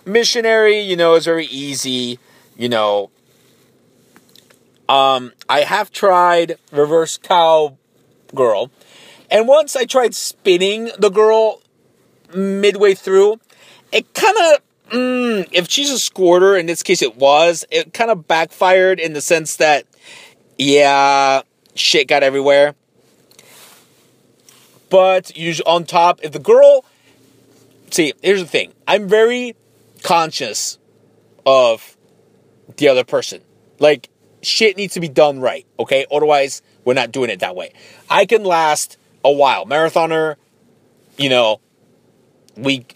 Missionary, 0.05 0.81
you 0.81 0.97
know, 0.97 1.15
is 1.15 1.25
very 1.25 1.47
easy. 1.47 2.19
You 2.57 2.69
know, 2.69 3.11
um, 4.91 5.33
I 5.49 5.61
have 5.61 5.93
tried 5.93 6.57
reverse 6.73 7.17
cow 7.17 7.77
girl, 8.35 8.71
and 9.31 9.47
once 9.47 9.77
I 9.77 9.85
tried 9.85 10.15
spinning 10.15 10.91
the 10.99 11.11
girl 11.11 11.63
midway 12.35 12.95
through, 12.95 13.41
it 13.93 14.13
kind 14.15 14.37
of 14.37 14.61
mm, 14.91 15.49
if 15.53 15.69
she's 15.71 15.91
a 15.91 15.99
squirter, 15.99 16.57
in 16.57 16.67
this 16.67 16.83
case 16.83 17.03
it 17.03 17.17
was, 17.17 17.65
it 17.71 17.95
kind 17.95 18.11
of 18.11 18.27
backfired 18.27 19.01
in 19.01 19.13
the 19.13 19.21
sense 19.21 19.57
that, 19.57 19.87
yeah, 20.59 21.43
shit 21.75 22.09
got 22.09 22.23
everywhere. 22.23 22.75
but 24.91 25.37
usually 25.37 25.67
on 25.67 25.85
top, 25.85 26.21
if 26.23 26.33
the 26.33 26.39
girl, 26.39 26.85
see, 27.91 28.13
here's 28.23 28.41
the 28.41 28.49
thing. 28.49 28.73
I'm 28.87 29.09
very 29.09 29.55
conscious 30.03 30.79
of 31.47 31.97
the 32.77 32.89
other 32.89 33.05
person. 33.05 33.41
Like, 33.79 34.10
shit 34.43 34.77
needs 34.77 34.95
to 34.95 35.01
be 35.01 35.09
done 35.09 35.41
right, 35.41 35.67
okay? 35.79 36.07
Otherwise, 36.11 36.63
we're 36.85 36.95
not 36.95 37.13
doing 37.13 37.31
it 37.31 37.41
that 37.41 37.55
way. 37.55 37.73
I 38.09 38.27
can 38.27 38.45
last 38.45 38.97
a 39.25 39.31
while. 39.31 39.67
Marathoner, 39.67 40.37
you 41.17 41.29
know, 41.29 41.61
we 42.57 42.87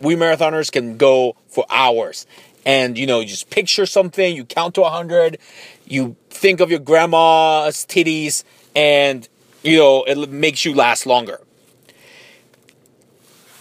we, 0.00 0.16
marathoners 0.16 0.70
can 0.70 0.96
go 0.96 1.36
for 1.48 1.64
hours. 1.70 2.26
And 2.66 2.96
you 2.98 3.06
know, 3.06 3.20
you 3.20 3.26
just 3.26 3.50
picture 3.50 3.86
something, 3.86 4.34
you 4.34 4.44
count 4.44 4.74
to 4.76 4.82
100, 4.82 5.38
you 5.86 6.16
think 6.30 6.60
of 6.60 6.70
your 6.70 6.80
grandma's 6.80 7.84
titties 7.84 8.42
and 8.74 9.28
you 9.62 9.78
know, 9.78 10.04
it 10.04 10.30
makes 10.30 10.64
you 10.64 10.74
last 10.74 11.06
longer. 11.06 11.40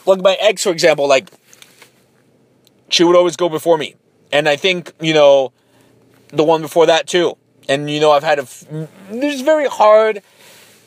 Like 0.05 0.21
my 0.21 0.35
ex, 0.39 0.63
for 0.63 0.71
example, 0.71 1.07
like 1.07 1.29
she 2.89 3.03
would 3.03 3.15
always 3.15 3.35
go 3.35 3.49
before 3.49 3.77
me. 3.77 3.95
And 4.31 4.49
I 4.49 4.55
think, 4.55 4.91
you 4.99 5.13
know, 5.13 5.53
the 6.33 6.43
one 6.43 6.61
before 6.61 6.87
that 6.87 7.07
too. 7.07 7.37
And, 7.69 7.89
you 7.89 8.01
know, 8.01 8.11
I've 8.11 8.23
had 8.23 8.39
a, 8.39 8.41
f- 8.41 8.65
it's 9.09 9.41
very 9.41 9.67
hard, 9.67 10.21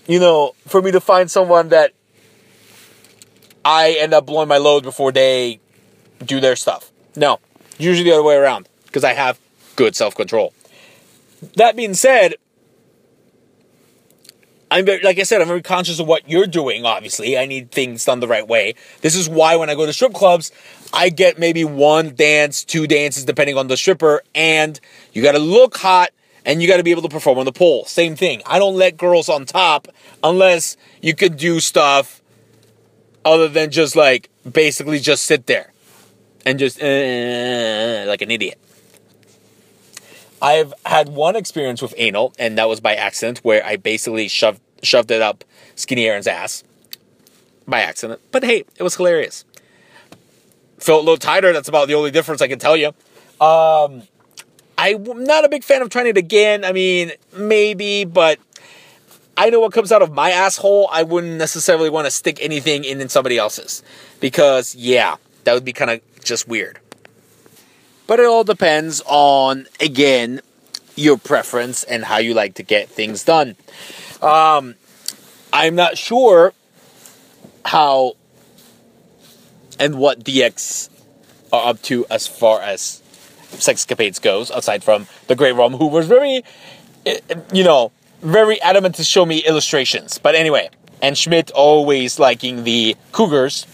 you 0.06 0.20
know, 0.20 0.54
for 0.66 0.82
me 0.82 0.90
to 0.90 1.00
find 1.00 1.30
someone 1.30 1.70
that 1.70 1.92
I 3.64 3.96
end 3.98 4.12
up 4.12 4.26
blowing 4.26 4.48
my 4.48 4.58
load 4.58 4.82
before 4.82 5.10
they 5.12 5.60
do 6.24 6.40
their 6.40 6.56
stuff. 6.56 6.90
No, 7.14 7.40
usually 7.78 8.04
the 8.04 8.14
other 8.14 8.22
way 8.22 8.36
around 8.36 8.68
because 8.86 9.04
I 9.04 9.14
have 9.14 9.38
good 9.76 9.96
self 9.96 10.14
control. 10.14 10.52
That 11.54 11.76
being 11.76 11.94
said, 11.94 12.34
I'm 14.70 14.84
very, 14.84 15.02
like 15.02 15.18
I 15.18 15.22
said, 15.22 15.40
I'm 15.40 15.46
very 15.46 15.62
conscious 15.62 16.00
of 16.00 16.06
what 16.06 16.28
you're 16.28 16.46
doing. 16.46 16.84
Obviously, 16.84 17.38
I 17.38 17.46
need 17.46 17.70
things 17.70 18.04
done 18.04 18.20
the 18.20 18.26
right 18.26 18.46
way. 18.46 18.74
This 19.00 19.14
is 19.14 19.28
why 19.28 19.56
when 19.56 19.70
I 19.70 19.74
go 19.74 19.86
to 19.86 19.92
strip 19.92 20.12
clubs, 20.12 20.50
I 20.92 21.08
get 21.08 21.38
maybe 21.38 21.64
one 21.64 22.14
dance, 22.14 22.64
two 22.64 22.86
dances, 22.86 23.24
depending 23.24 23.56
on 23.56 23.68
the 23.68 23.76
stripper, 23.76 24.22
and 24.34 24.80
you 25.12 25.22
got 25.22 25.32
to 25.32 25.38
look 25.38 25.76
hot 25.76 26.10
and 26.44 26.60
you 26.60 26.68
got 26.68 26.78
to 26.78 26.82
be 26.82 26.90
able 26.90 27.02
to 27.02 27.08
perform 27.08 27.38
on 27.38 27.44
the 27.44 27.52
pole. 27.52 27.84
Same 27.84 28.16
thing. 28.16 28.42
I 28.46 28.58
don't 28.58 28.76
let 28.76 28.96
girls 28.96 29.28
on 29.28 29.44
top 29.44 29.88
unless 30.22 30.76
you 31.00 31.14
could 31.14 31.36
do 31.36 31.60
stuff 31.60 32.22
other 33.24 33.48
than 33.48 33.70
just 33.70 33.94
like 33.96 34.30
basically 34.50 35.00
just 35.00 35.24
sit 35.24 35.46
there 35.46 35.72
and 36.44 36.58
just 36.58 36.80
uh, 36.80 38.04
like 38.06 38.22
an 38.22 38.30
idiot. 38.30 38.58
I've 40.40 40.74
had 40.84 41.08
one 41.08 41.36
experience 41.36 41.80
with 41.80 41.94
anal, 41.96 42.34
and 42.38 42.58
that 42.58 42.68
was 42.68 42.80
by 42.80 42.94
accident, 42.94 43.38
where 43.38 43.64
I 43.64 43.76
basically 43.76 44.28
shoved 44.28 44.60
shoved 44.82 45.10
it 45.10 45.22
up 45.22 45.44
Skinny 45.74 46.06
Aaron's 46.06 46.26
ass 46.26 46.62
by 47.66 47.80
accident. 47.80 48.20
But 48.30 48.44
hey, 48.44 48.64
it 48.76 48.82
was 48.82 48.96
hilarious. 48.96 49.44
Felt 50.78 50.98
a 50.98 51.04
little 51.04 51.16
tighter. 51.16 51.52
That's 51.52 51.68
about 51.68 51.88
the 51.88 51.94
only 51.94 52.10
difference 52.10 52.42
I 52.42 52.48
can 52.48 52.58
tell 52.58 52.76
you. 52.76 52.88
Um, 53.40 54.02
I'm 54.78 55.24
not 55.24 55.44
a 55.44 55.48
big 55.48 55.64
fan 55.64 55.82
of 55.82 55.88
trying 55.88 56.06
it 56.06 56.18
again. 56.18 56.64
I 56.64 56.72
mean, 56.72 57.12
maybe, 57.34 58.04
but 58.04 58.38
I 59.36 59.50
know 59.50 59.60
what 59.60 59.72
comes 59.72 59.90
out 59.90 60.02
of 60.02 60.12
my 60.12 60.30
asshole. 60.30 60.88
I 60.92 61.02
wouldn't 61.02 61.38
necessarily 61.38 61.90
want 61.90 62.06
to 62.06 62.10
stick 62.10 62.38
anything 62.40 62.84
in, 62.84 63.00
in 63.00 63.08
somebody 63.08 63.38
else's 63.38 63.82
because, 64.20 64.74
yeah, 64.74 65.16
that 65.44 65.54
would 65.54 65.64
be 65.64 65.72
kind 65.72 65.90
of 65.90 66.00
just 66.22 66.46
weird. 66.46 66.78
But 68.06 68.20
it 68.20 68.26
all 68.26 68.44
depends 68.44 69.02
on, 69.06 69.66
again, 69.80 70.40
your 70.94 71.18
preference 71.18 71.82
and 71.84 72.04
how 72.04 72.18
you 72.18 72.34
like 72.34 72.54
to 72.54 72.62
get 72.62 72.88
things 72.88 73.24
done. 73.24 73.56
Um, 74.22 74.76
I'm 75.52 75.74
not 75.74 75.98
sure 75.98 76.52
how 77.64 78.14
and 79.78 79.98
what 79.98 80.24
DX 80.24 80.88
are 81.52 81.70
up 81.70 81.82
to 81.82 82.06
as 82.10 82.26
far 82.26 82.60
as 82.60 83.02
sexcapades 83.52 84.20
goes, 84.20 84.50
aside 84.50 84.82
from 84.82 85.06
the 85.26 85.34
Great 85.34 85.52
Rom, 85.52 85.74
who 85.74 85.86
was 85.86 86.06
very, 86.06 86.42
eh, 87.04 87.18
you 87.52 87.64
know, 87.64 87.92
very 88.22 88.60
adamant 88.62 88.94
to 88.96 89.04
show 89.04 89.26
me 89.26 89.38
illustrations. 89.38 90.18
But 90.18 90.34
anyway, 90.34 90.70
and 91.02 91.16
Schmidt 91.16 91.50
always 91.50 92.18
liking 92.18 92.64
the 92.64 92.96
cougars 93.12 93.66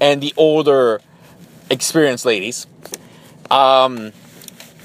and 0.00 0.22
the 0.22 0.34
older 0.36 1.00
experienced 1.70 2.24
ladies. 2.24 2.66
Um, 3.50 4.12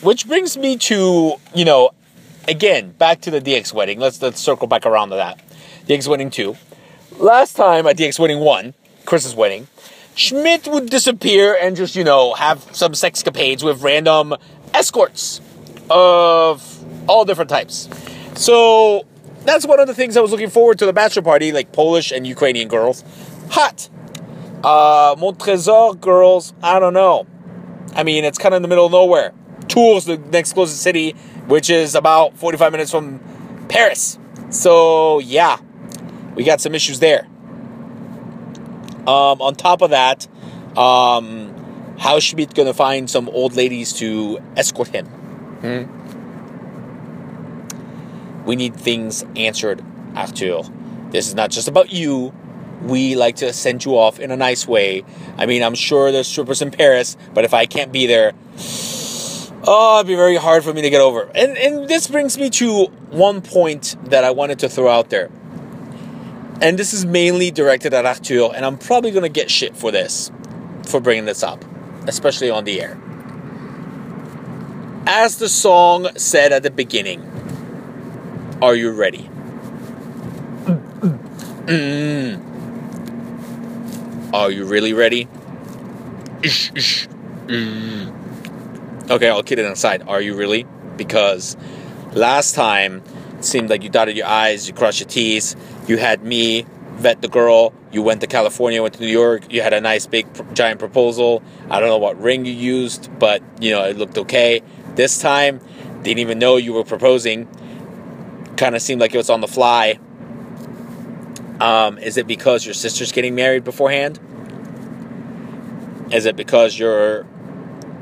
which 0.01 0.27
brings 0.27 0.57
me 0.57 0.77
to, 0.77 1.35
you 1.53 1.65
know, 1.65 1.91
again, 2.47 2.91
back 2.91 3.21
to 3.21 3.31
the 3.31 3.41
DX 3.41 3.73
wedding. 3.73 3.99
Let's 3.99 4.21
let's 4.21 4.39
circle 4.39 4.67
back 4.67 4.85
around 4.85 5.09
to 5.09 5.15
that. 5.15 5.41
DX 5.87 6.07
wedding 6.07 6.29
2. 6.29 6.55
Last 7.17 7.55
time 7.55 7.85
at 7.87 7.97
DX 7.97 8.19
wedding 8.19 8.39
1, 8.39 8.73
Chris's 9.05 9.35
wedding, 9.35 9.67
Schmidt 10.15 10.67
would 10.67 10.89
disappear 10.89 11.57
and 11.59 11.75
just, 11.75 11.95
you 11.95 12.03
know, 12.03 12.33
have 12.33 12.67
some 12.75 12.93
sexcapades 12.93 13.63
with 13.63 13.81
random 13.81 14.35
escorts 14.73 15.41
of 15.89 16.83
all 17.09 17.25
different 17.25 17.49
types. 17.49 17.89
So 18.35 19.05
that's 19.43 19.65
one 19.65 19.79
of 19.79 19.87
the 19.87 19.93
things 19.93 20.17
I 20.17 20.21
was 20.21 20.31
looking 20.31 20.49
forward 20.49 20.79
to 20.79 20.85
the 20.85 20.93
bachelor 20.93 21.23
party, 21.23 21.51
like 21.51 21.71
Polish 21.71 22.11
and 22.11 22.25
Ukrainian 22.25 22.67
girls. 22.67 23.03
Hot. 23.51 23.89
Uh, 24.63 25.15
Montrésor 25.15 25.99
girls, 25.99 26.53
I 26.61 26.79
don't 26.79 26.93
know. 26.93 27.25
I 27.93 28.03
mean, 28.03 28.23
it's 28.23 28.37
kind 28.37 28.53
of 28.53 28.57
in 28.57 28.61
the 28.61 28.67
middle 28.67 28.85
of 28.85 28.91
nowhere. 28.91 29.33
Tours, 29.67 30.05
the 30.05 30.17
next 30.17 30.53
closest 30.53 30.81
city, 30.81 31.11
which 31.47 31.69
is 31.69 31.95
about 31.95 32.37
45 32.37 32.71
minutes 32.71 32.91
from 32.91 33.19
Paris. 33.69 34.17
So, 34.49 35.19
yeah, 35.19 35.57
we 36.35 36.43
got 36.43 36.61
some 36.61 36.75
issues 36.75 36.99
there. 36.99 37.27
Um, 39.07 39.41
on 39.41 39.55
top 39.55 39.81
of 39.81 39.89
that, 39.89 40.27
um, 40.77 41.95
how 41.97 42.19
Schmidt 42.19 42.53
gonna 42.53 42.73
find 42.73 43.09
some 43.09 43.29
old 43.29 43.55
ladies 43.55 43.93
to 43.93 44.39
escort 44.55 44.89
him? 44.89 45.05
Hmm? 45.05 45.83
We 48.45 48.55
need 48.55 48.75
things 48.75 49.23
answered, 49.35 49.83
Arthur. 50.15 50.61
This 51.11 51.27
is 51.27 51.35
not 51.35 51.51
just 51.51 51.67
about 51.67 51.91
you. 51.91 52.33
We 52.83 53.15
like 53.15 53.37
to 53.37 53.53
send 53.53 53.85
you 53.85 53.97
off 53.97 54.19
in 54.19 54.31
a 54.31 54.37
nice 54.37 54.67
way. 54.67 55.03
I 55.37 55.45
mean, 55.45 55.63
I'm 55.63 55.75
sure 55.75 56.11
there's 56.11 56.27
strippers 56.27 56.61
in 56.61 56.71
Paris, 56.71 57.15
but 57.33 57.45
if 57.45 57.53
I 57.53 57.65
can't 57.65 57.91
be 57.91 58.07
there, 58.07 58.33
oh, 59.67 59.97
it'd 59.99 60.07
be 60.07 60.15
very 60.15 60.37
hard 60.37 60.63
for 60.63 60.73
me 60.73 60.81
to 60.81 60.89
get 60.89 61.01
over. 61.01 61.29
And 61.35 61.57
and 61.57 61.87
this 61.87 62.07
brings 62.07 62.37
me 62.37 62.49
to 62.51 62.85
one 63.11 63.41
point 63.41 63.95
that 64.05 64.23
I 64.23 64.31
wanted 64.31 64.59
to 64.59 64.69
throw 64.69 64.89
out 64.89 65.09
there. 65.09 65.29
And 66.61 66.77
this 66.77 66.93
is 66.93 67.05
mainly 67.05 67.49
directed 67.51 67.93
at 67.93 68.05
Arthur, 68.05 68.51
and 68.53 68.65
I'm 68.65 68.77
probably 68.77 69.11
gonna 69.11 69.29
get 69.29 69.49
shit 69.49 69.75
for 69.75 69.91
this, 69.91 70.31
for 70.85 70.99
bringing 70.99 71.25
this 71.25 71.43
up, 71.43 71.63
especially 72.07 72.49
on 72.49 72.65
the 72.65 72.81
air. 72.81 72.99
As 75.07 75.37
the 75.37 75.49
song 75.49 76.07
said 76.17 76.51
at 76.51 76.63
the 76.63 76.71
beginning, 76.71 77.27
are 78.61 78.75
you 78.75 78.91
ready? 78.91 79.29
Mm. 81.65 82.50
Are 84.33 84.49
you 84.49 84.65
really 84.65 84.93
ready? 84.93 85.27
Ish, 86.43 86.71
ish. 86.73 87.07
Mm. 87.47 89.09
Okay, 89.09 89.29
I'll 89.29 89.43
kid 89.43 89.59
it 89.59 89.65
aside. 89.65 90.03
Are 90.07 90.21
you 90.21 90.35
really? 90.35 90.65
Because 90.95 91.57
last 92.13 92.55
time 92.55 93.03
it 93.37 93.43
seemed 93.43 93.69
like 93.69 93.83
you 93.83 93.89
dotted 93.89 94.15
your 94.15 94.27
I's, 94.27 94.67
you 94.67 94.73
crossed 94.73 95.01
your 95.01 95.09
T's, 95.09 95.55
you 95.87 95.97
had 95.97 96.23
me 96.23 96.65
vet 96.93 97.21
the 97.21 97.27
girl, 97.27 97.73
you 97.91 98.01
went 98.01 98.21
to 98.21 98.27
California, 98.27 98.81
went 98.81 98.93
to 98.93 99.01
New 99.01 99.07
York, 99.07 99.51
you 99.51 99.61
had 99.61 99.73
a 99.73 99.81
nice 99.81 100.05
big 100.05 100.27
giant 100.55 100.79
proposal. 100.79 101.43
I 101.69 101.79
don't 101.79 101.89
know 101.89 101.97
what 101.97 102.19
ring 102.21 102.45
you 102.45 102.53
used, 102.53 103.09
but 103.19 103.43
you 103.59 103.71
know, 103.71 103.83
it 103.83 103.97
looked 103.97 104.17
okay. 104.17 104.61
This 104.95 105.19
time, 105.19 105.59
didn't 106.03 106.19
even 106.19 106.39
know 106.39 106.57
you 106.57 106.73
were 106.73 106.83
proposing. 106.83 107.47
Kind 108.55 108.75
of 108.75 108.81
seemed 108.81 109.01
like 109.01 109.13
it 109.13 109.17
was 109.17 109.29
on 109.29 109.41
the 109.41 109.47
fly. 109.47 109.99
Um, 111.61 111.99
is 111.99 112.17
it 112.17 112.25
because 112.25 112.65
your 112.65 112.73
sister's 112.73 113.11
getting 113.11 113.35
married 113.35 113.63
beforehand? 113.63 114.19
Is 116.11 116.25
it 116.25 116.35
because 116.35 116.77
you're 116.77 117.27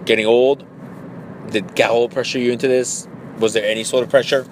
getting 0.05 0.25
old? 0.25 0.65
Did 1.51 1.75
Gal 1.75 2.07
pressure 2.07 2.39
you 2.39 2.53
into 2.53 2.69
this? 2.69 3.05
Was 3.37 3.51
there 3.51 3.65
any 3.65 3.83
sort 3.83 4.05
of 4.05 4.09
pressure? 4.09 4.45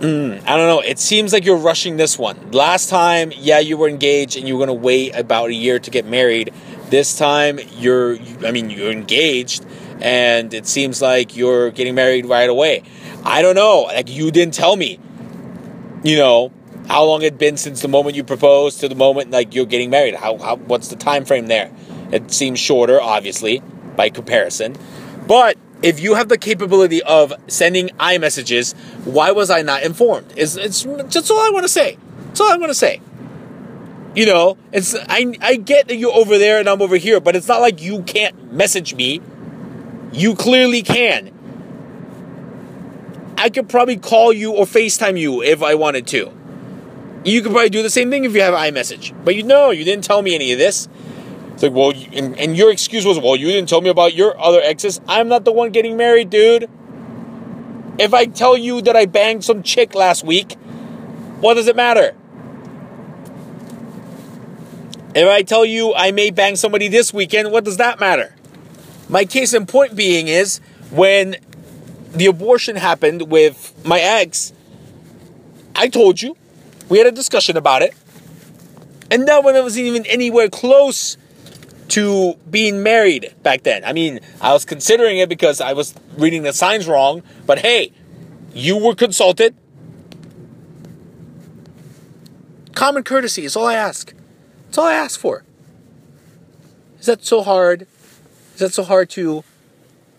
Mm, 0.00 0.42
I 0.46 0.56
don't 0.58 0.66
know. 0.66 0.80
It 0.80 0.98
seems 0.98 1.32
like 1.32 1.46
you're 1.46 1.56
rushing 1.56 1.96
this 1.96 2.18
one. 2.18 2.50
Last 2.50 2.90
time, 2.90 3.32
yeah, 3.34 3.60
you 3.60 3.78
were 3.78 3.88
engaged 3.88 4.36
and 4.36 4.46
you 4.46 4.58
were 4.58 4.66
going 4.66 4.78
to 4.78 4.84
wait 4.84 5.16
about 5.16 5.48
a 5.48 5.54
year 5.54 5.78
to 5.78 5.90
get 5.90 6.04
married. 6.04 6.52
This 6.90 7.16
time, 7.16 7.58
you're, 7.78 8.18
I 8.44 8.50
mean, 8.50 8.68
you're 8.68 8.92
engaged 8.92 9.64
and 10.02 10.52
it 10.52 10.66
seems 10.66 11.00
like 11.00 11.36
you're 11.36 11.70
getting 11.70 11.94
married 11.94 12.26
right 12.26 12.50
away. 12.50 12.82
I 13.24 13.40
don't 13.40 13.54
know. 13.54 13.84
Like, 13.84 14.10
you 14.10 14.30
didn't 14.30 14.52
tell 14.52 14.76
me, 14.76 15.00
you 16.02 16.16
know, 16.18 16.52
how 16.88 17.04
long 17.04 17.22
it 17.22 17.38
been 17.38 17.56
since 17.56 17.82
the 17.82 17.88
moment 17.88 18.16
you 18.16 18.24
proposed 18.24 18.80
to 18.80 18.88
the 18.88 18.94
moment 18.94 19.30
like 19.30 19.54
you're 19.54 19.66
getting 19.66 19.90
married. 19.90 20.14
How, 20.14 20.36
how 20.38 20.56
what's 20.56 20.88
the 20.88 20.96
time 20.96 21.24
frame 21.24 21.46
there? 21.46 21.70
It 22.10 22.32
seems 22.32 22.58
shorter, 22.58 23.00
obviously, 23.00 23.62
by 23.96 24.10
comparison. 24.10 24.76
But 25.26 25.56
if 25.82 26.00
you 26.00 26.14
have 26.14 26.28
the 26.28 26.38
capability 26.38 27.02
of 27.02 27.32
sending 27.48 27.88
iMessages, 27.90 28.76
why 29.04 29.32
was 29.32 29.50
I 29.50 29.62
not 29.62 29.82
informed? 29.82 30.32
Is 30.36 30.56
it's 30.56 30.82
just 31.08 31.30
all 31.30 31.40
I 31.40 31.50
want 31.50 31.64
to 31.64 31.68
say. 31.68 31.98
That's 32.26 32.40
all 32.40 32.52
I 32.52 32.56
want 32.56 32.70
to 32.70 32.74
say. 32.74 33.00
You 34.14 34.26
know, 34.26 34.58
it's 34.72 34.94
I 34.94 35.34
I 35.40 35.56
get 35.56 35.88
that 35.88 35.96
you're 35.96 36.12
over 36.12 36.36
there 36.38 36.58
and 36.58 36.68
I'm 36.68 36.82
over 36.82 36.96
here, 36.96 37.20
but 37.20 37.34
it's 37.34 37.48
not 37.48 37.60
like 37.60 37.80
you 37.80 38.02
can't 38.02 38.52
message 38.52 38.94
me. 38.94 39.20
You 40.12 40.34
clearly 40.34 40.82
can. 40.82 41.32
I 43.38 43.48
could 43.48 43.68
probably 43.68 43.96
call 43.96 44.32
you 44.32 44.52
or 44.52 44.66
FaceTime 44.66 45.18
you 45.18 45.42
if 45.42 45.62
I 45.62 45.74
wanted 45.74 46.06
to. 46.08 46.41
You 47.24 47.40
could 47.42 47.52
probably 47.52 47.70
do 47.70 47.82
the 47.82 47.90
same 47.90 48.10
thing 48.10 48.24
if 48.24 48.34
you 48.34 48.40
have 48.42 48.54
iMessage. 48.54 49.14
But 49.24 49.36
you 49.36 49.42
know, 49.42 49.70
you 49.70 49.84
didn't 49.84 50.04
tell 50.04 50.22
me 50.22 50.34
any 50.34 50.52
of 50.52 50.58
this. 50.58 50.88
It's 51.52 51.62
like, 51.62 51.72
well, 51.72 51.92
and, 52.12 52.38
and 52.38 52.56
your 52.56 52.70
excuse 52.72 53.04
was, 53.04 53.18
well, 53.18 53.36
you 53.36 53.46
didn't 53.46 53.68
tell 53.68 53.80
me 53.80 53.90
about 53.90 54.14
your 54.14 54.38
other 54.40 54.60
exes. 54.60 55.00
I'm 55.06 55.28
not 55.28 55.44
the 55.44 55.52
one 55.52 55.70
getting 55.70 55.96
married, 55.96 56.30
dude. 56.30 56.68
If 57.98 58.12
I 58.14 58.26
tell 58.26 58.56
you 58.56 58.82
that 58.82 58.96
I 58.96 59.06
banged 59.06 59.44
some 59.44 59.62
chick 59.62 59.94
last 59.94 60.24
week, 60.24 60.54
what 61.40 61.54
does 61.54 61.68
it 61.68 61.76
matter? 61.76 62.16
If 65.14 65.28
I 65.28 65.42
tell 65.42 65.64
you 65.64 65.94
I 65.94 66.10
may 66.10 66.30
bang 66.30 66.56
somebody 66.56 66.88
this 66.88 67.12
weekend, 67.12 67.52
what 67.52 67.64
does 67.64 67.76
that 67.76 68.00
matter? 68.00 68.34
My 69.08 69.24
case 69.26 69.52
in 69.52 69.66
point 69.66 69.94
being 69.94 70.26
is 70.26 70.58
when 70.90 71.36
the 72.12 72.26
abortion 72.26 72.76
happened 72.76 73.30
with 73.30 73.74
my 73.84 74.00
ex, 74.00 74.52
I 75.76 75.88
told 75.88 76.22
you, 76.22 76.36
we 76.88 76.98
had 76.98 77.06
a 77.06 77.12
discussion 77.12 77.56
about 77.56 77.82
it. 77.82 77.94
And 79.10 79.28
that 79.28 79.44
one 79.44 79.54
wasn't 79.54 79.86
even 79.86 80.06
anywhere 80.06 80.48
close 80.48 81.16
to 81.88 82.34
being 82.50 82.82
married 82.82 83.34
back 83.42 83.62
then. 83.62 83.84
I 83.84 83.92
mean, 83.92 84.20
I 84.40 84.52
was 84.54 84.64
considering 84.64 85.18
it 85.18 85.28
because 85.28 85.60
I 85.60 85.74
was 85.74 85.94
reading 86.16 86.42
the 86.42 86.52
signs 86.54 86.88
wrong, 86.88 87.22
but 87.44 87.58
hey, 87.58 87.92
you 88.54 88.78
were 88.78 88.94
consulted. 88.94 89.54
Common 92.74 93.04
courtesy 93.04 93.44
is 93.44 93.54
all 93.54 93.66
I 93.66 93.74
ask. 93.74 94.14
That's 94.64 94.78
all 94.78 94.86
I 94.86 94.94
ask 94.94 95.20
for. 95.20 95.44
Is 96.98 97.06
that 97.06 97.24
so 97.24 97.42
hard? 97.42 97.86
Is 98.54 98.60
that 98.60 98.72
so 98.72 98.84
hard 98.84 99.10
to, 99.10 99.44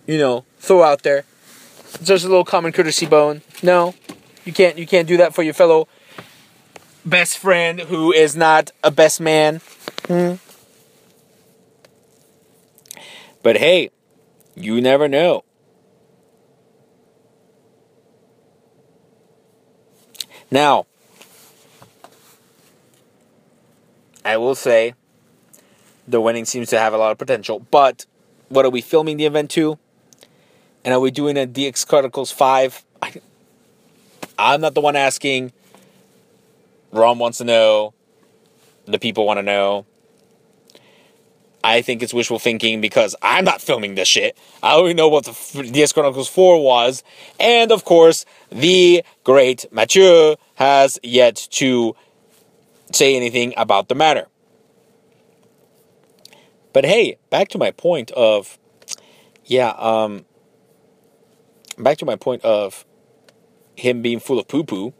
you 0.05 0.17
know, 0.19 0.45
throw 0.59 0.83
out 0.83 1.01
there? 1.01 1.25
Just 2.03 2.25
a 2.25 2.27
little 2.27 2.45
common 2.45 2.71
courtesy 2.71 3.07
bone. 3.07 3.41
No, 3.63 3.95
you 4.45 4.53
can't. 4.53 4.77
You 4.77 4.85
can't 4.85 5.07
do 5.07 5.17
that 5.17 5.33
for 5.33 5.41
your 5.41 5.53
fellow 5.55 5.87
best 7.05 7.37
friend 7.37 7.81
who 7.81 8.11
is 8.11 8.35
not 8.35 8.71
a 8.83 8.91
best 8.91 9.19
man. 9.19 9.61
Hmm. 10.07 10.35
But 13.41 13.57
hey, 13.57 13.89
you 14.55 14.79
never 14.81 15.07
know. 15.07 15.43
Now, 20.49 20.85
I 24.23 24.37
will 24.37 24.55
say 24.55 24.93
the 26.07 26.21
wedding 26.21 26.45
seems 26.45 26.69
to 26.69 26.79
have 26.79 26.93
a 26.93 26.97
lot 26.97 27.11
of 27.11 27.17
potential, 27.17 27.59
but 27.71 28.05
what 28.49 28.65
are 28.65 28.69
we 28.69 28.81
filming 28.81 29.17
the 29.17 29.25
event 29.25 29.49
to? 29.51 29.79
And 30.85 30.93
are 30.93 30.99
we 30.99 31.11
doing 31.11 31.37
a 31.37 31.47
DX 31.47 31.87
Chronicles 31.87 32.31
5? 32.31 32.83
I, 33.01 33.13
I'm 34.37 34.61
not 34.61 34.75
the 34.75 34.81
one 34.81 34.95
asking. 34.95 35.53
Ron 36.93 37.19
wants 37.19 37.39
to 37.39 37.43
know. 37.43 37.93
The 38.85 38.99
people 38.99 39.25
want 39.25 39.39
to 39.39 39.43
know. 39.43 39.85
I 41.63 41.81
think 41.81 42.03
it's 42.03 42.13
wishful 42.13 42.39
thinking 42.39 42.81
because 42.81 43.15
I'm 43.21 43.45
not 43.45 43.61
filming 43.61 43.95
this 43.95 44.07
shit. 44.07 44.37
I 44.61 44.75
only 44.75 44.93
know 44.93 45.07
what 45.07 45.23
the 45.23 45.31
DX 45.31 45.93
Chronicles 45.93 46.27
4 46.27 46.61
was. 46.61 47.03
And 47.39 47.71
of 47.71 47.85
course, 47.85 48.25
the 48.49 49.03
great 49.23 49.65
Mathieu 49.71 50.35
has 50.55 50.99
yet 51.01 51.47
to 51.51 51.95
say 52.91 53.15
anything 53.15 53.53
about 53.55 53.87
the 53.87 53.95
matter. 53.95 54.27
But 56.73 56.85
hey, 56.85 57.17
back 57.29 57.47
to 57.49 57.57
my 57.57 57.71
point 57.71 58.11
of, 58.11 58.59
yeah, 59.45 59.69
um, 59.77 60.25
back 61.77 61.97
to 61.99 62.05
my 62.05 62.17
point 62.17 62.43
of 62.43 62.85
him 63.75 64.01
being 64.01 64.19
full 64.19 64.37
of 64.37 64.47
poo 64.47 64.63
poo. 64.63 64.93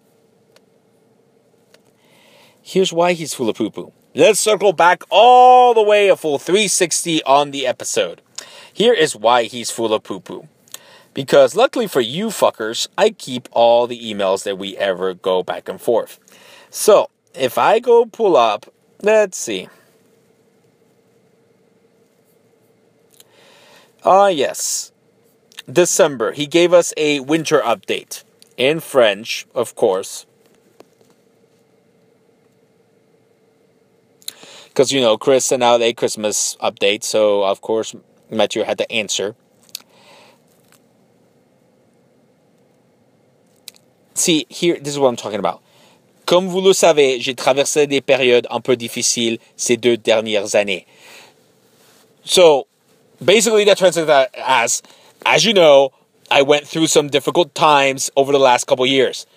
Here's 2.65 2.93
why 2.93 3.11
he's 3.11 3.33
full 3.33 3.49
of 3.49 3.57
poo 3.57 3.69
poo. 3.69 3.91
Let's 4.15 4.39
circle 4.39 4.71
back 4.71 5.03
all 5.09 5.73
the 5.73 5.83
way 5.83 6.07
a 6.07 6.15
full 6.15 6.39
360 6.39 7.21
on 7.23 7.51
the 7.51 7.67
episode. 7.67 8.21
Here 8.71 8.93
is 8.93 9.17
why 9.17 9.43
he's 9.43 9.69
full 9.69 9.93
of 9.93 10.03
poo 10.03 10.21
poo. 10.21 10.47
Because 11.13 11.55
luckily 11.55 11.87
for 11.87 11.99
you 11.99 12.27
fuckers, 12.27 12.87
I 12.97 13.09
keep 13.09 13.49
all 13.51 13.85
the 13.85 13.99
emails 13.99 14.43
that 14.45 14.57
we 14.57 14.77
ever 14.77 15.13
go 15.13 15.43
back 15.43 15.67
and 15.67 15.79
forth. 15.79 16.19
So 16.69 17.09
if 17.35 17.57
I 17.57 17.79
go 17.79 18.05
pull 18.05 18.37
up, 18.37 18.71
let's 19.01 19.37
see. 19.37 19.67
Ah, 24.05 24.23
uh, 24.23 24.27
yes. 24.27 24.93
December. 25.71 26.31
He 26.31 26.47
gave 26.47 26.71
us 26.71 26.93
a 26.95 27.19
winter 27.19 27.59
update 27.59 28.23
in 28.55 28.79
French, 28.79 29.47
of 29.53 29.75
course. 29.75 30.25
Because, 34.73 34.91
you 34.91 35.01
know, 35.01 35.17
Chris 35.17 35.45
sent 35.45 35.61
out 35.61 35.83
a 35.83 35.93
Christmas 35.93 36.57
update, 36.59 37.03
so 37.03 37.43
of 37.43 37.61
course 37.61 37.95
Matthew 38.31 38.63
had 38.63 38.79
to 38.79 38.91
answer. 38.91 39.35
See, 44.15 44.47
here, 44.49 44.79
this 44.79 44.93
is 44.93 44.99
what 44.99 45.09
I'm 45.09 45.15
talking 45.15 45.37
about. 45.37 45.61
Comme 46.25 46.47
vous 46.47 46.61
le 46.61 46.73
savez, 46.73 47.21
j'ai 47.21 47.35
traversé 47.35 47.87
des 47.87 48.01
périodes 48.01 48.47
un 48.49 48.61
peu 48.61 48.75
difficiles 48.75 49.37
ces 49.55 49.77
deux 49.77 49.95
dernières 49.95 50.55
années. 50.55 50.85
So, 52.23 52.65
basically, 53.23 53.65
that 53.65 53.77
translates 53.77 54.31
as, 54.35 54.81
as 55.23 55.45
you 55.45 55.53
know, 55.53 55.91
I 56.31 56.41
went 56.41 56.65
through 56.65 56.87
some 56.87 57.09
difficult 57.09 57.53
times 57.53 58.09
over 58.15 58.31
the 58.31 58.39
last 58.39 58.65
couple 58.65 58.87
years. 58.87 59.27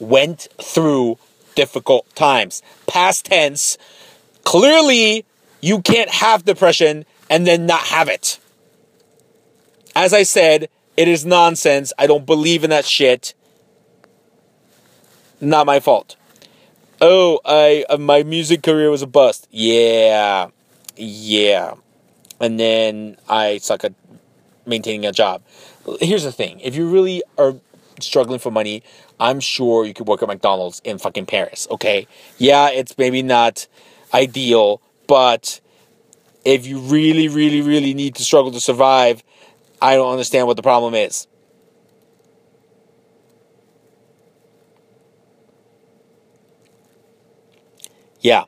Went 0.00 0.48
through 0.60 1.18
difficult 1.54 2.12
times. 2.16 2.62
Past 2.88 3.26
tense. 3.26 3.78
Clearly, 4.50 5.24
you 5.60 5.80
can't 5.80 6.10
have 6.10 6.44
depression 6.44 7.04
and 7.30 7.46
then 7.46 7.66
not 7.66 7.82
have 7.82 8.08
it. 8.08 8.40
As 9.94 10.12
I 10.12 10.24
said, 10.24 10.68
it 10.96 11.06
is 11.06 11.24
nonsense. 11.24 11.92
I 11.96 12.08
don't 12.08 12.26
believe 12.26 12.64
in 12.64 12.70
that 12.70 12.84
shit. 12.84 13.32
Not 15.40 15.66
my 15.66 15.78
fault. 15.78 16.16
Oh, 17.00 17.38
I 17.44 17.84
uh, 17.88 17.96
my 17.98 18.24
music 18.24 18.64
career 18.64 18.90
was 18.90 19.02
a 19.02 19.06
bust. 19.06 19.46
Yeah. 19.52 20.48
Yeah. 20.96 21.74
And 22.40 22.58
then 22.58 23.18
I 23.28 23.58
suck 23.58 23.84
at 23.84 23.94
maintaining 24.66 25.06
a 25.06 25.12
job. 25.12 25.42
Here's 26.00 26.24
the 26.24 26.32
thing. 26.32 26.58
If 26.58 26.74
you 26.74 26.88
really 26.88 27.22
are 27.38 27.54
struggling 28.00 28.40
for 28.40 28.50
money, 28.50 28.82
I'm 29.20 29.38
sure 29.38 29.86
you 29.86 29.94
could 29.94 30.08
work 30.08 30.24
at 30.24 30.28
McDonald's 30.28 30.80
in 30.82 30.98
fucking 30.98 31.26
Paris, 31.26 31.68
okay? 31.70 32.08
Yeah, 32.36 32.68
it's 32.70 32.98
maybe 32.98 33.22
not 33.22 33.68
ideal, 34.12 34.82
but 35.06 35.60
if 36.44 36.66
you 36.66 36.78
really, 36.78 37.28
really, 37.28 37.60
really 37.60 37.94
need 37.94 38.14
to 38.16 38.24
struggle 38.24 38.52
to 38.52 38.60
survive, 38.60 39.22
I 39.80 39.94
don't 39.94 40.12
understand 40.12 40.46
what 40.46 40.56
the 40.56 40.62
problem 40.62 40.94
is. 40.94 41.26
Yeah. 48.20 48.44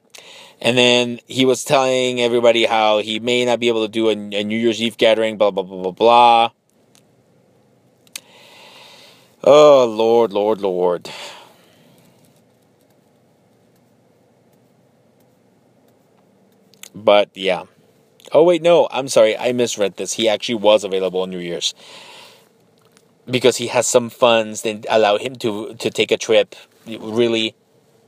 And 0.61 0.79
then 0.79 1.19
he 1.27 1.45
was 1.45 1.65
telling 1.65 2.21
everybody 2.21 2.67
how 2.67 2.99
he 2.99 3.19
may 3.19 3.45
not 3.45 3.59
be 3.59 3.69
able 3.69 3.85
to 3.85 3.91
do 3.91 4.09
a, 4.09 4.13
a 4.13 4.45
New 4.45 4.57
Year's 4.57 4.81
Eve 4.81 4.97
gathering, 4.97 5.37
blah, 5.37 5.51
blah, 5.51 5.65
blah, 5.65 5.83
blah, 5.83 5.91
blah. 5.93 6.51
Oh, 9.43 9.87
Lord, 9.87 10.33
Lord, 10.33 10.61
Lord. 10.61 11.11
But 16.95 17.31
yeah. 17.35 17.65
Oh, 18.33 18.45
wait, 18.45 18.63
no, 18.63 18.89
I'm 18.91 19.09
sorry. 19.09 19.37
I 19.37 19.53
misread 19.53 19.97
this. 19.97 20.15
He 20.15 20.29
actually 20.29 20.55
was 20.57 20.85
available 20.85 21.23
on 21.23 21.31
New 21.31 21.39
Year's. 21.39 21.75
Because 23.27 23.57
he 23.57 23.67
has 23.69 23.87
some 23.87 24.11
funds 24.11 24.63
that 24.63 24.87
allow 24.89 25.19
him 25.19 25.37
to, 25.37 25.75
to 25.75 25.91
take 25.91 26.11
a 26.11 26.17
trip. 26.17 26.55
Really. 26.87 27.55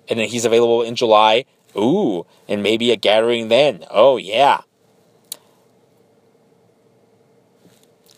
And 0.09 0.19
then 0.19 0.29
he's 0.29 0.45
available 0.45 0.83
in 0.83 0.97
July. 0.97 1.45
Ooh, 1.77 2.25
and 2.49 2.63
maybe 2.63 2.93
a 2.93 2.97
gathering 2.97 3.49
then. 3.49 3.85
Oh, 3.91 4.17
yeah. 4.17 4.61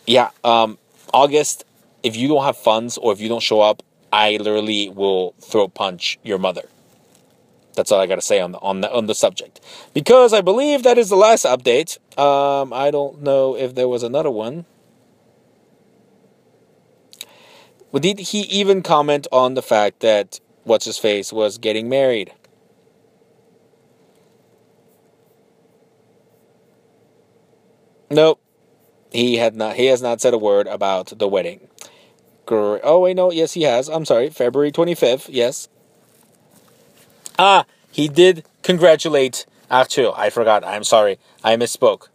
Yeah, 0.07 0.31
um, 0.45 0.79
August, 1.12 1.64
if 2.03 2.14
you 2.17 2.29
don't 2.29 2.45
have 2.45 2.57
funds 2.57 2.97
or 2.97 3.12
if 3.12 3.21
you 3.21 3.29
don't 3.29 3.43
show 3.43 3.61
up, 3.61 3.83
I 4.12 4.37
literally 4.37 4.89
will 4.89 5.35
throat 5.41 5.75
punch 5.75 6.19
your 6.23 6.39
mother. 6.39 6.62
That's 7.77 7.93
all 7.93 8.01
I 8.01 8.07
got 8.07 8.16
to 8.16 8.22
say 8.22 8.41
on 8.41 8.53
the, 8.53 8.59
on 8.61 8.81
the 8.81 8.93
on 8.93 9.07
the 9.07 9.14
subject, 9.14 9.61
because 9.95 10.33
I 10.33 10.41
believe 10.41 10.83
that 10.83 10.99
is 10.99 11.11
the 11.11 11.16
last 11.16 11.45
update. 11.45 11.99
Um, 12.18 12.72
I 12.72 12.91
don't 12.91 13.22
know 13.22 13.57
if 13.57 13.74
there 13.74 13.89
was 13.89 14.03
another 14.03 14.31
one. 14.31 14.64
Did 17.95 18.18
he 18.18 18.41
even 18.43 18.83
comment 18.83 19.27
on 19.33 19.55
the 19.55 19.62
fact 19.62 20.01
that 20.01 20.41
what's 20.64 20.85
his 20.85 20.99
face 20.99 21.33
was 21.33 21.59
getting 21.59 21.89
married? 21.89 22.33
Nope. 28.11 28.41
He 29.12 29.37
had 29.37 29.57
not. 29.57 29.77
He 29.77 29.87
has 29.87 30.03
not 30.03 30.20
said 30.20 30.35
a 30.35 30.39
word 30.39 30.66
about 30.66 31.18
the 31.18 31.29
wedding. 31.29 31.68
Oh 32.49 33.01
wait, 33.01 33.16
no. 33.16 33.33
Yes, 33.33 33.55
he 33.55 33.62
has. 33.62 33.89
I'm 33.89 34.05
sorry. 34.05 34.31
February 34.31 34.70
25th. 34.72 35.29
Yes, 35.31 35.68
Ah, 37.39 37.64
he 37.91 38.09
did 38.09 38.45
congratulate 38.62 39.47
Arthur. 39.70 40.12
I 40.16 40.30
forgot. 40.30 40.64
I'm 40.64 40.84
sorry. 40.84 41.18
I 41.45 41.57
misspoke. 41.57 42.09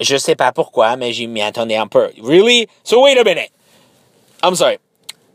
Je 0.00 0.16
sais 0.16 0.34
pas 0.34 0.52
pourquoi, 0.52 0.96
mais 0.96 1.12
je 1.12 1.26
m'y 1.26 1.42
attendais 1.42 1.76
un 1.76 1.88
peu. 1.88 2.10
Really? 2.22 2.68
So 2.84 3.02
wait 3.02 3.18
a 3.18 3.24
minute. 3.24 3.50
I'm 4.42 4.54
sorry. 4.54 4.78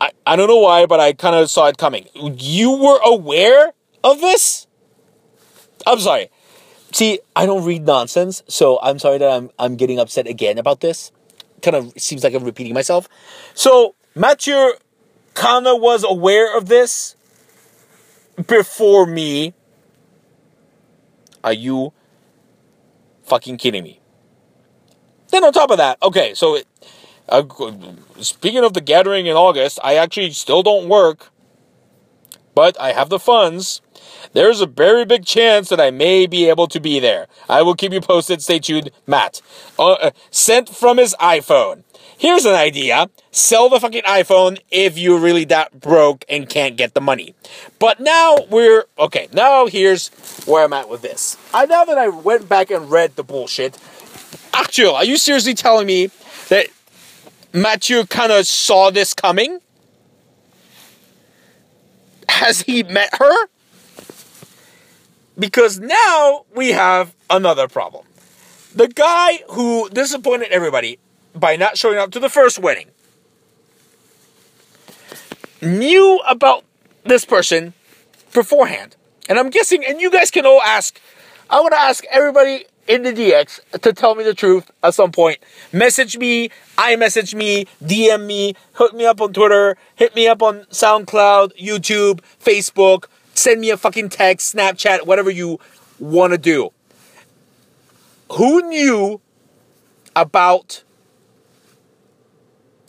I, 0.00 0.10
I 0.26 0.36
don't 0.36 0.48
know 0.48 0.58
why, 0.58 0.86
but 0.86 0.98
I 0.98 1.12
kind 1.12 1.36
of 1.36 1.48
saw 1.50 1.66
it 1.66 1.78
coming. 1.78 2.06
You 2.14 2.72
were 2.72 2.98
aware 3.04 3.72
of 4.02 4.20
this? 4.20 4.66
I'm 5.86 6.00
sorry. 6.00 6.30
See, 6.92 7.20
I 7.36 7.46
don't 7.46 7.64
read 7.64 7.86
nonsense, 7.86 8.42
so 8.48 8.78
I'm 8.82 8.98
sorry 8.98 9.18
that 9.18 9.30
I'm 9.30 9.50
I'm 9.58 9.76
getting 9.76 9.98
upset 10.00 10.26
again 10.26 10.58
about 10.58 10.80
this. 10.80 11.12
Kind 11.62 11.76
of 11.76 11.92
seems 11.96 12.24
like 12.24 12.34
I'm 12.34 12.44
repeating 12.44 12.74
myself. 12.74 13.08
So 13.54 13.94
Mathieu 14.14 14.74
of 15.44 15.80
was 15.80 16.04
aware 16.04 16.56
of 16.56 16.66
this 16.66 17.16
before 18.46 19.06
me. 19.06 19.54
Are 21.44 21.52
you 21.52 21.92
fucking 23.24 23.58
kidding 23.58 23.84
me? 23.84 24.00
Then 25.30 25.44
on 25.44 25.52
top 25.52 25.70
of 25.70 25.78
that, 25.78 25.98
okay, 26.02 26.34
so 26.34 26.56
it, 26.56 26.66
uh, 27.28 27.42
speaking 28.20 28.64
of 28.64 28.72
the 28.72 28.80
gathering 28.80 29.26
in 29.26 29.36
August, 29.36 29.78
I 29.82 29.96
actually 29.96 30.30
still 30.30 30.62
don't 30.62 30.88
work, 30.88 31.30
but 32.54 32.78
I 32.80 32.92
have 32.92 33.08
the 33.08 33.18
funds. 33.18 33.80
There's 34.32 34.60
a 34.60 34.66
very 34.66 35.04
big 35.04 35.24
chance 35.24 35.68
that 35.68 35.80
I 35.80 35.90
may 35.90 36.26
be 36.26 36.48
able 36.48 36.66
to 36.68 36.80
be 36.80 37.00
there. 37.00 37.26
I 37.48 37.62
will 37.62 37.74
keep 37.74 37.92
you 37.92 38.00
posted. 38.00 38.42
Stay 38.42 38.58
tuned, 38.58 38.90
Matt. 39.06 39.40
Uh, 39.78 39.92
uh, 39.92 40.10
sent 40.30 40.68
from 40.68 40.98
his 40.98 41.14
iPhone. 41.20 41.84
Here's 42.18 42.46
an 42.46 42.54
idea. 42.54 43.10
Sell 43.30 43.68
the 43.68 43.78
fucking 43.78 44.02
iPhone 44.02 44.58
if 44.70 44.96
you're 44.96 45.20
really 45.20 45.44
that 45.46 45.80
broke 45.80 46.24
and 46.28 46.48
can't 46.48 46.76
get 46.76 46.94
the 46.94 47.00
money. 47.00 47.34
But 47.78 48.00
now 48.00 48.36
we're 48.48 48.84
okay. 48.98 49.28
Now 49.32 49.66
here's 49.66 50.08
where 50.46 50.64
I'm 50.64 50.72
at 50.72 50.88
with 50.88 51.02
this. 51.02 51.36
I 51.52 51.66
now 51.66 51.84
that 51.84 51.98
I 51.98 52.08
went 52.08 52.48
back 52.48 52.70
and 52.70 52.90
read 52.90 53.16
the 53.16 53.22
bullshit. 53.22 53.78
Actually, 54.54 54.94
are 54.94 55.04
you 55.04 55.18
seriously 55.18 55.52
telling 55.52 55.86
me 55.86 56.10
that 56.48 56.68
Mathieu 57.52 58.06
kind 58.06 58.32
of 58.32 58.46
saw 58.46 58.90
this 58.90 59.12
coming? 59.12 59.60
Has 62.28 62.62
he 62.62 62.82
met 62.82 63.10
her? 63.18 63.48
Because 65.38 65.78
now 65.78 66.44
we 66.54 66.70
have 66.72 67.14
another 67.28 67.68
problem. 67.68 68.06
The 68.74 68.88
guy 68.88 69.42
who 69.50 69.88
disappointed 69.90 70.48
everybody 70.50 70.98
by 71.34 71.56
not 71.56 71.76
showing 71.76 71.98
up 71.98 72.10
to 72.12 72.20
the 72.20 72.28
first 72.28 72.58
wedding 72.58 72.88
knew 75.60 76.20
about 76.28 76.64
this 77.04 77.24
person 77.24 77.74
beforehand. 78.32 78.96
And 79.28 79.38
I'm 79.38 79.50
guessing, 79.50 79.84
and 79.84 80.00
you 80.00 80.10
guys 80.10 80.30
can 80.30 80.46
all 80.46 80.62
ask, 80.62 81.00
I 81.50 81.60
want 81.60 81.72
to 81.72 81.80
ask 81.80 82.04
everybody 82.10 82.64
in 82.86 83.02
the 83.02 83.12
DX 83.12 83.80
to 83.80 83.92
tell 83.92 84.14
me 84.14 84.24
the 84.24 84.34
truth 84.34 84.70
at 84.82 84.94
some 84.94 85.10
point. 85.10 85.38
Message 85.72 86.16
me, 86.18 86.50
iMessage 86.76 87.34
me, 87.34 87.66
DM 87.82 88.26
me, 88.26 88.54
hook 88.74 88.94
me 88.94 89.06
up 89.06 89.20
on 89.20 89.32
Twitter, 89.32 89.76
hit 89.96 90.14
me 90.14 90.28
up 90.28 90.42
on 90.42 90.60
SoundCloud, 90.70 91.56
YouTube, 91.60 92.20
Facebook, 92.42 93.06
send 93.38 93.60
me 93.60 93.70
a 93.70 93.76
fucking 93.76 94.08
text, 94.08 94.54
Snapchat, 94.54 95.06
whatever 95.06 95.30
you 95.30 95.60
want 95.98 96.32
to 96.32 96.38
do. 96.38 96.72
Who 98.32 98.68
knew 98.68 99.20
about 100.14 100.82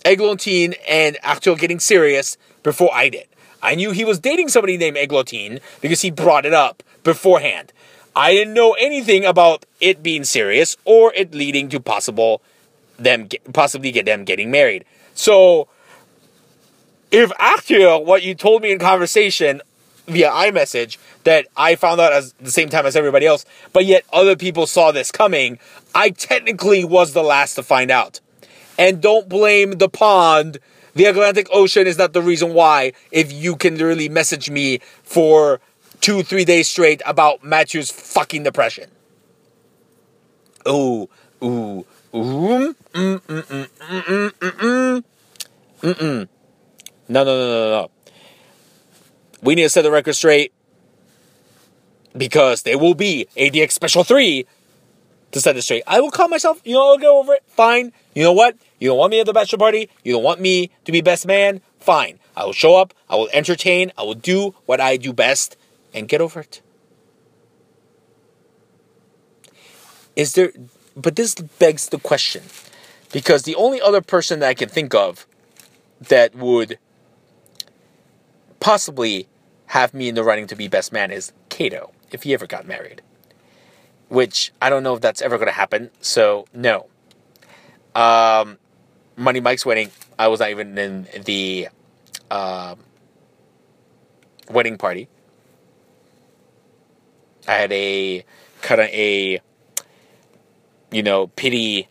Eglantine 0.03 0.75
and 0.87 1.17
Arthur 1.23 1.55
getting 1.55 1.79
serious 1.79 2.37
before 2.63 2.89
I 2.93 3.09
did? 3.09 3.27
I 3.61 3.75
knew 3.75 3.91
he 3.91 4.05
was 4.05 4.19
dating 4.19 4.49
somebody 4.49 4.77
named 4.77 4.97
Eglantine 4.97 5.59
because 5.81 6.01
he 6.01 6.11
brought 6.11 6.45
it 6.45 6.53
up 6.53 6.83
beforehand. 7.03 7.73
I 8.15 8.33
didn't 8.33 8.53
know 8.53 8.73
anything 8.73 9.25
about 9.25 9.65
it 9.79 10.01
being 10.01 10.23
serious 10.23 10.75
or 10.85 11.13
it 11.13 11.35
leading 11.35 11.69
to 11.69 11.79
possible 11.79 12.41
them 12.97 13.27
get, 13.27 13.53
possibly 13.53 13.91
get 13.91 14.05
them 14.05 14.25
getting 14.25 14.49
married. 14.49 14.85
So 15.13 15.67
if 17.11 17.31
Arthur, 17.39 17.99
what 17.99 18.23
you 18.23 18.35
told 18.35 18.63
me 18.63 18.71
in 18.71 18.79
conversation 18.79 19.61
via 20.07 20.29
iMessage 20.31 20.97
that 21.23 21.47
I 21.55 21.75
found 21.75 21.99
out 21.99 22.13
at 22.13 22.23
the 22.39 22.51
same 22.51 22.69
time 22.69 22.85
as 22.85 22.95
everybody 22.95 23.25
else, 23.25 23.45
but 23.73 23.85
yet 23.85 24.05
other 24.11 24.35
people 24.35 24.65
saw 24.65 24.91
this 24.91 25.11
coming, 25.11 25.59
I 25.93 26.09
technically 26.09 26.83
was 26.85 27.13
the 27.13 27.23
last 27.23 27.55
to 27.55 27.63
find 27.63 27.91
out. 27.91 28.19
And 28.77 29.01
don't 29.01 29.27
blame 29.27 29.71
the 29.73 29.89
pond. 29.89 30.59
The 30.93 31.05
Atlantic 31.05 31.47
Ocean 31.51 31.85
is 31.87 31.97
not 31.97 32.13
the 32.13 32.21
reason 32.21 32.53
why. 32.53 32.93
If 33.11 33.31
you 33.31 33.55
can 33.55 33.73
literally 33.75 34.09
message 34.09 34.49
me 34.49 34.79
for 35.03 35.59
two, 36.01 36.23
three 36.23 36.45
days 36.45 36.67
straight 36.67 37.01
about 37.05 37.43
Matthew's 37.43 37.91
fucking 37.91 38.43
depression. 38.43 38.89
Ooh, 40.67 41.09
ooh, 41.43 41.85
ooh, 42.13 42.75
mm, 42.93 43.19
mm, 43.19 43.19
mm, 43.21 43.41
mm, 43.41 43.69
mm, 43.79 44.31
mm, 44.31 45.03
mm, 45.81 45.93
mm. 45.93 46.27
No, 47.09 47.23
no, 47.23 47.37
no, 47.37 47.47
no, 47.47 47.69
no. 47.69 47.91
We 49.41 49.55
need 49.55 49.63
to 49.63 49.69
set 49.69 49.83
the 49.83 49.91
record 49.91 50.13
straight 50.13 50.51
because 52.15 52.63
there 52.63 52.77
will 52.77 52.95
be 52.95 53.27
ADX 53.37 53.71
Special 53.71 54.03
3 54.03 54.45
to 55.31 55.41
set 55.41 55.55
it 55.55 55.61
straight. 55.61 55.83
I 55.85 55.99
will 55.99 56.11
call 56.11 56.27
myself, 56.27 56.61
you 56.63 56.73
know, 56.73 56.91
I'll 56.91 56.97
go 56.97 57.19
over 57.19 57.33
it. 57.33 57.43
Fine. 57.47 57.93
You 58.15 58.23
know 58.23 58.33
what? 58.33 58.55
You 58.79 58.89
don't 58.89 58.97
want 58.97 59.11
me 59.11 59.19
at 59.19 59.25
the 59.25 59.33
bachelor 59.33 59.59
party. 59.59 59.89
You 60.03 60.13
don't 60.13 60.23
want 60.23 60.39
me 60.39 60.71
to 60.85 60.91
be 60.91 61.01
best 61.01 61.27
man. 61.27 61.61
Fine. 61.79 62.19
I 62.35 62.45
will 62.45 62.53
show 62.53 62.75
up. 62.75 62.93
I 63.09 63.15
will 63.15 63.29
entertain. 63.33 63.91
I 63.97 64.03
will 64.03 64.15
do 64.15 64.55
what 64.65 64.79
I 64.79 64.97
do 64.97 65.13
best 65.13 65.57
and 65.93 66.07
get 66.07 66.21
over 66.21 66.39
it. 66.39 66.61
Is 70.15 70.33
there, 70.33 70.51
but 70.95 71.15
this 71.15 71.35
begs 71.35 71.89
the 71.89 71.99
question 71.99 72.43
because 73.11 73.43
the 73.43 73.55
only 73.55 73.79
other 73.79 74.01
person 74.01 74.39
that 74.39 74.49
I 74.49 74.53
can 74.55 74.69
think 74.69 74.95
of 74.95 75.27
that 76.01 76.35
would 76.35 76.79
possibly 78.59 79.27
have 79.67 79.93
me 79.93 80.07
in 80.07 80.15
the 80.15 80.23
running 80.23 80.47
to 80.47 80.55
be 80.55 80.67
best 80.67 80.91
man 80.91 81.11
is 81.11 81.33
Kato, 81.49 81.91
if 82.11 82.23
he 82.23 82.33
ever 82.33 82.47
got 82.47 82.67
married. 82.67 83.01
Which 84.09 84.53
I 84.61 84.69
don't 84.69 84.83
know 84.83 84.95
if 84.95 85.01
that's 85.01 85.21
ever 85.21 85.37
going 85.37 85.47
to 85.47 85.53
happen, 85.53 85.91
so 85.99 86.45
no. 86.53 86.87
Um, 87.93 88.57
Money 89.15 89.39
Mike's 89.39 89.65
wedding, 89.65 89.91
I 90.17 90.27
was 90.27 90.39
not 90.39 90.51
even 90.51 90.77
in 90.77 91.07
the 91.25 91.67
um, 92.31 92.79
wedding 94.49 94.77
party. 94.77 95.09
I 97.47 97.53
had 97.53 97.71
a 97.71 98.23
kind 98.61 98.81
of 98.81 98.87
a, 98.87 99.41
you 100.91 101.03
know, 101.03 101.27
pity 101.27 101.87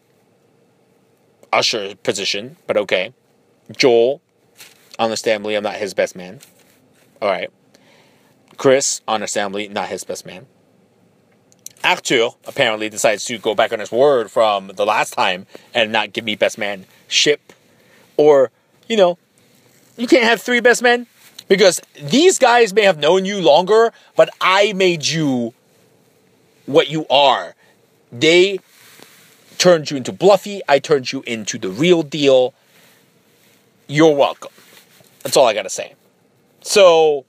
usher 1.52 1.94
position, 1.96 2.56
but 2.66 2.76
okay. 2.76 3.12
Joel, 3.76 4.20
understandably, 4.98 5.56
I'm 5.56 5.62
not 5.64 5.76
his 5.76 5.94
best 5.94 6.14
man. 6.14 6.40
All 7.20 7.28
right. 7.28 7.50
Chris, 8.56 9.00
understandably, 9.06 9.68
not 9.68 9.88
his 9.88 10.04
best 10.04 10.26
man. 10.26 10.46
Arthur 11.84 12.30
apparently 12.46 12.88
decides 12.88 13.24
to 13.26 13.38
go 13.38 13.54
back 13.54 13.72
on 13.72 13.78
his 13.78 13.92
word 13.92 14.30
from 14.30 14.68
the 14.74 14.84
last 14.84 15.12
time 15.12 15.46
and 15.74 15.92
not 15.92 16.12
give 16.12 16.24
me 16.24 16.34
best 16.34 16.58
man 16.58 16.84
ship. 17.06 17.52
Or, 18.16 18.50
you 18.88 18.96
know, 18.96 19.18
you 19.96 20.06
can't 20.06 20.24
have 20.24 20.40
three 20.42 20.60
best 20.60 20.82
men 20.82 21.06
because 21.48 21.80
these 22.02 22.38
guys 22.38 22.72
may 22.72 22.82
have 22.82 22.98
known 22.98 23.24
you 23.24 23.40
longer, 23.40 23.92
but 24.16 24.30
I 24.40 24.72
made 24.72 25.06
you 25.06 25.54
what 26.64 26.88
you 26.90 27.06
are. 27.08 27.54
They 28.10 28.58
turned 29.58 29.90
you 29.90 29.96
into 29.96 30.12
Bluffy, 30.12 30.60
I 30.68 30.78
turned 30.78 31.12
you 31.12 31.22
into 31.26 31.58
the 31.58 31.70
real 31.70 32.02
deal. 32.02 32.52
You're 33.86 34.14
welcome. 34.14 34.52
That's 35.22 35.36
all 35.36 35.46
I 35.46 35.54
gotta 35.54 35.70
say. 35.70 35.94
So, 36.66 37.24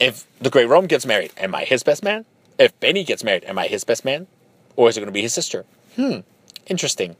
if 0.00 0.26
the 0.40 0.50
Great 0.50 0.68
Rom 0.68 0.88
gets 0.88 1.06
married, 1.06 1.30
am 1.38 1.54
I 1.54 1.62
his 1.62 1.84
best 1.84 2.02
man? 2.02 2.24
If 2.58 2.78
Benny 2.80 3.04
gets 3.04 3.22
married, 3.22 3.44
am 3.44 3.60
I 3.60 3.68
his 3.68 3.84
best 3.84 4.04
man? 4.04 4.26
Or 4.74 4.88
is 4.88 4.96
it 4.96 5.00
going 5.00 5.06
to 5.06 5.12
be 5.12 5.22
his 5.22 5.32
sister? 5.32 5.64
Hmm, 5.94 6.18
interesting. 6.66 7.14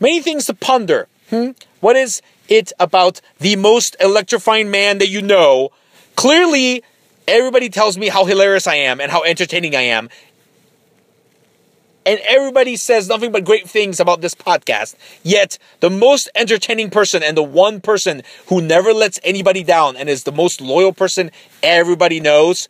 Many 0.00 0.22
things 0.22 0.46
to 0.46 0.54
ponder. 0.54 1.06
Hmm? 1.28 1.50
What 1.80 1.96
is 1.96 2.22
it 2.48 2.72
about 2.80 3.20
the 3.38 3.56
most 3.56 3.94
electrifying 4.00 4.70
man 4.70 4.96
that 4.98 5.10
you 5.10 5.20
know? 5.20 5.68
Clearly, 6.16 6.82
everybody 7.28 7.68
tells 7.68 7.98
me 7.98 8.08
how 8.08 8.24
hilarious 8.24 8.66
I 8.66 8.76
am 8.76 9.02
and 9.02 9.12
how 9.12 9.22
entertaining 9.22 9.76
I 9.76 9.82
am. 9.82 10.08
And 12.06 12.18
everybody 12.26 12.76
says 12.76 13.08
nothing 13.08 13.30
but 13.30 13.44
great 13.44 13.68
things 13.68 14.00
about 14.00 14.22
this 14.22 14.34
podcast. 14.34 14.96
Yet, 15.22 15.58
the 15.80 15.90
most 15.90 16.30
entertaining 16.34 16.90
person 16.90 17.22
and 17.22 17.36
the 17.36 17.42
one 17.42 17.80
person 17.80 18.22
who 18.46 18.62
never 18.62 18.92
lets 18.92 19.20
anybody 19.22 19.62
down 19.62 19.96
and 19.96 20.08
is 20.08 20.24
the 20.24 20.32
most 20.32 20.60
loyal 20.60 20.92
person 20.92 21.30
everybody 21.62 22.18
knows 22.18 22.68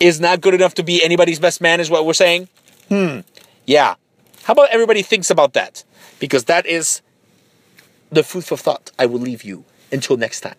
is 0.00 0.20
not 0.20 0.40
good 0.40 0.54
enough 0.54 0.74
to 0.74 0.82
be 0.82 1.02
anybody's 1.04 1.38
best 1.38 1.60
man, 1.60 1.80
is 1.80 1.88
what 1.88 2.04
we're 2.04 2.14
saying? 2.14 2.48
Hmm. 2.88 3.20
Yeah. 3.66 3.94
How 4.44 4.52
about 4.52 4.70
everybody 4.70 5.02
thinks 5.02 5.30
about 5.30 5.52
that? 5.52 5.84
Because 6.18 6.44
that 6.44 6.66
is 6.66 7.02
the 8.10 8.22
food 8.22 8.44
for 8.44 8.56
thought 8.56 8.90
I 8.98 9.06
will 9.06 9.20
leave 9.20 9.44
you 9.44 9.64
until 9.92 10.16
next 10.16 10.40
time. 10.40 10.56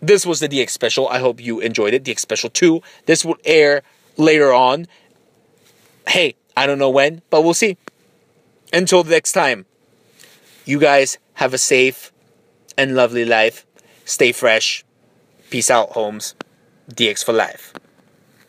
This 0.00 0.26
was 0.26 0.40
the 0.40 0.48
DX 0.48 0.70
special. 0.70 1.08
I 1.08 1.18
hope 1.18 1.42
you 1.42 1.60
enjoyed 1.60 1.94
it. 1.94 2.04
DX 2.04 2.18
special 2.18 2.50
2. 2.50 2.82
This 3.06 3.24
will 3.24 3.36
air 3.44 3.82
later 4.16 4.52
on. 4.52 4.86
Hey, 6.06 6.34
I 6.56 6.66
don't 6.66 6.78
know 6.78 6.90
when, 6.90 7.22
but 7.30 7.42
we'll 7.42 7.54
see. 7.54 7.76
Until 8.72 9.04
next 9.04 9.32
time, 9.32 9.66
you 10.64 10.78
guys 10.78 11.18
have 11.34 11.54
a 11.54 11.58
safe 11.58 12.12
and 12.76 12.94
lovely 12.94 13.24
life. 13.24 13.66
Stay 14.04 14.32
fresh. 14.32 14.84
Peace 15.50 15.70
out, 15.70 15.90
Holmes. 15.90 16.34
DX 16.90 17.24
for 17.24 17.32
life. 17.32 17.72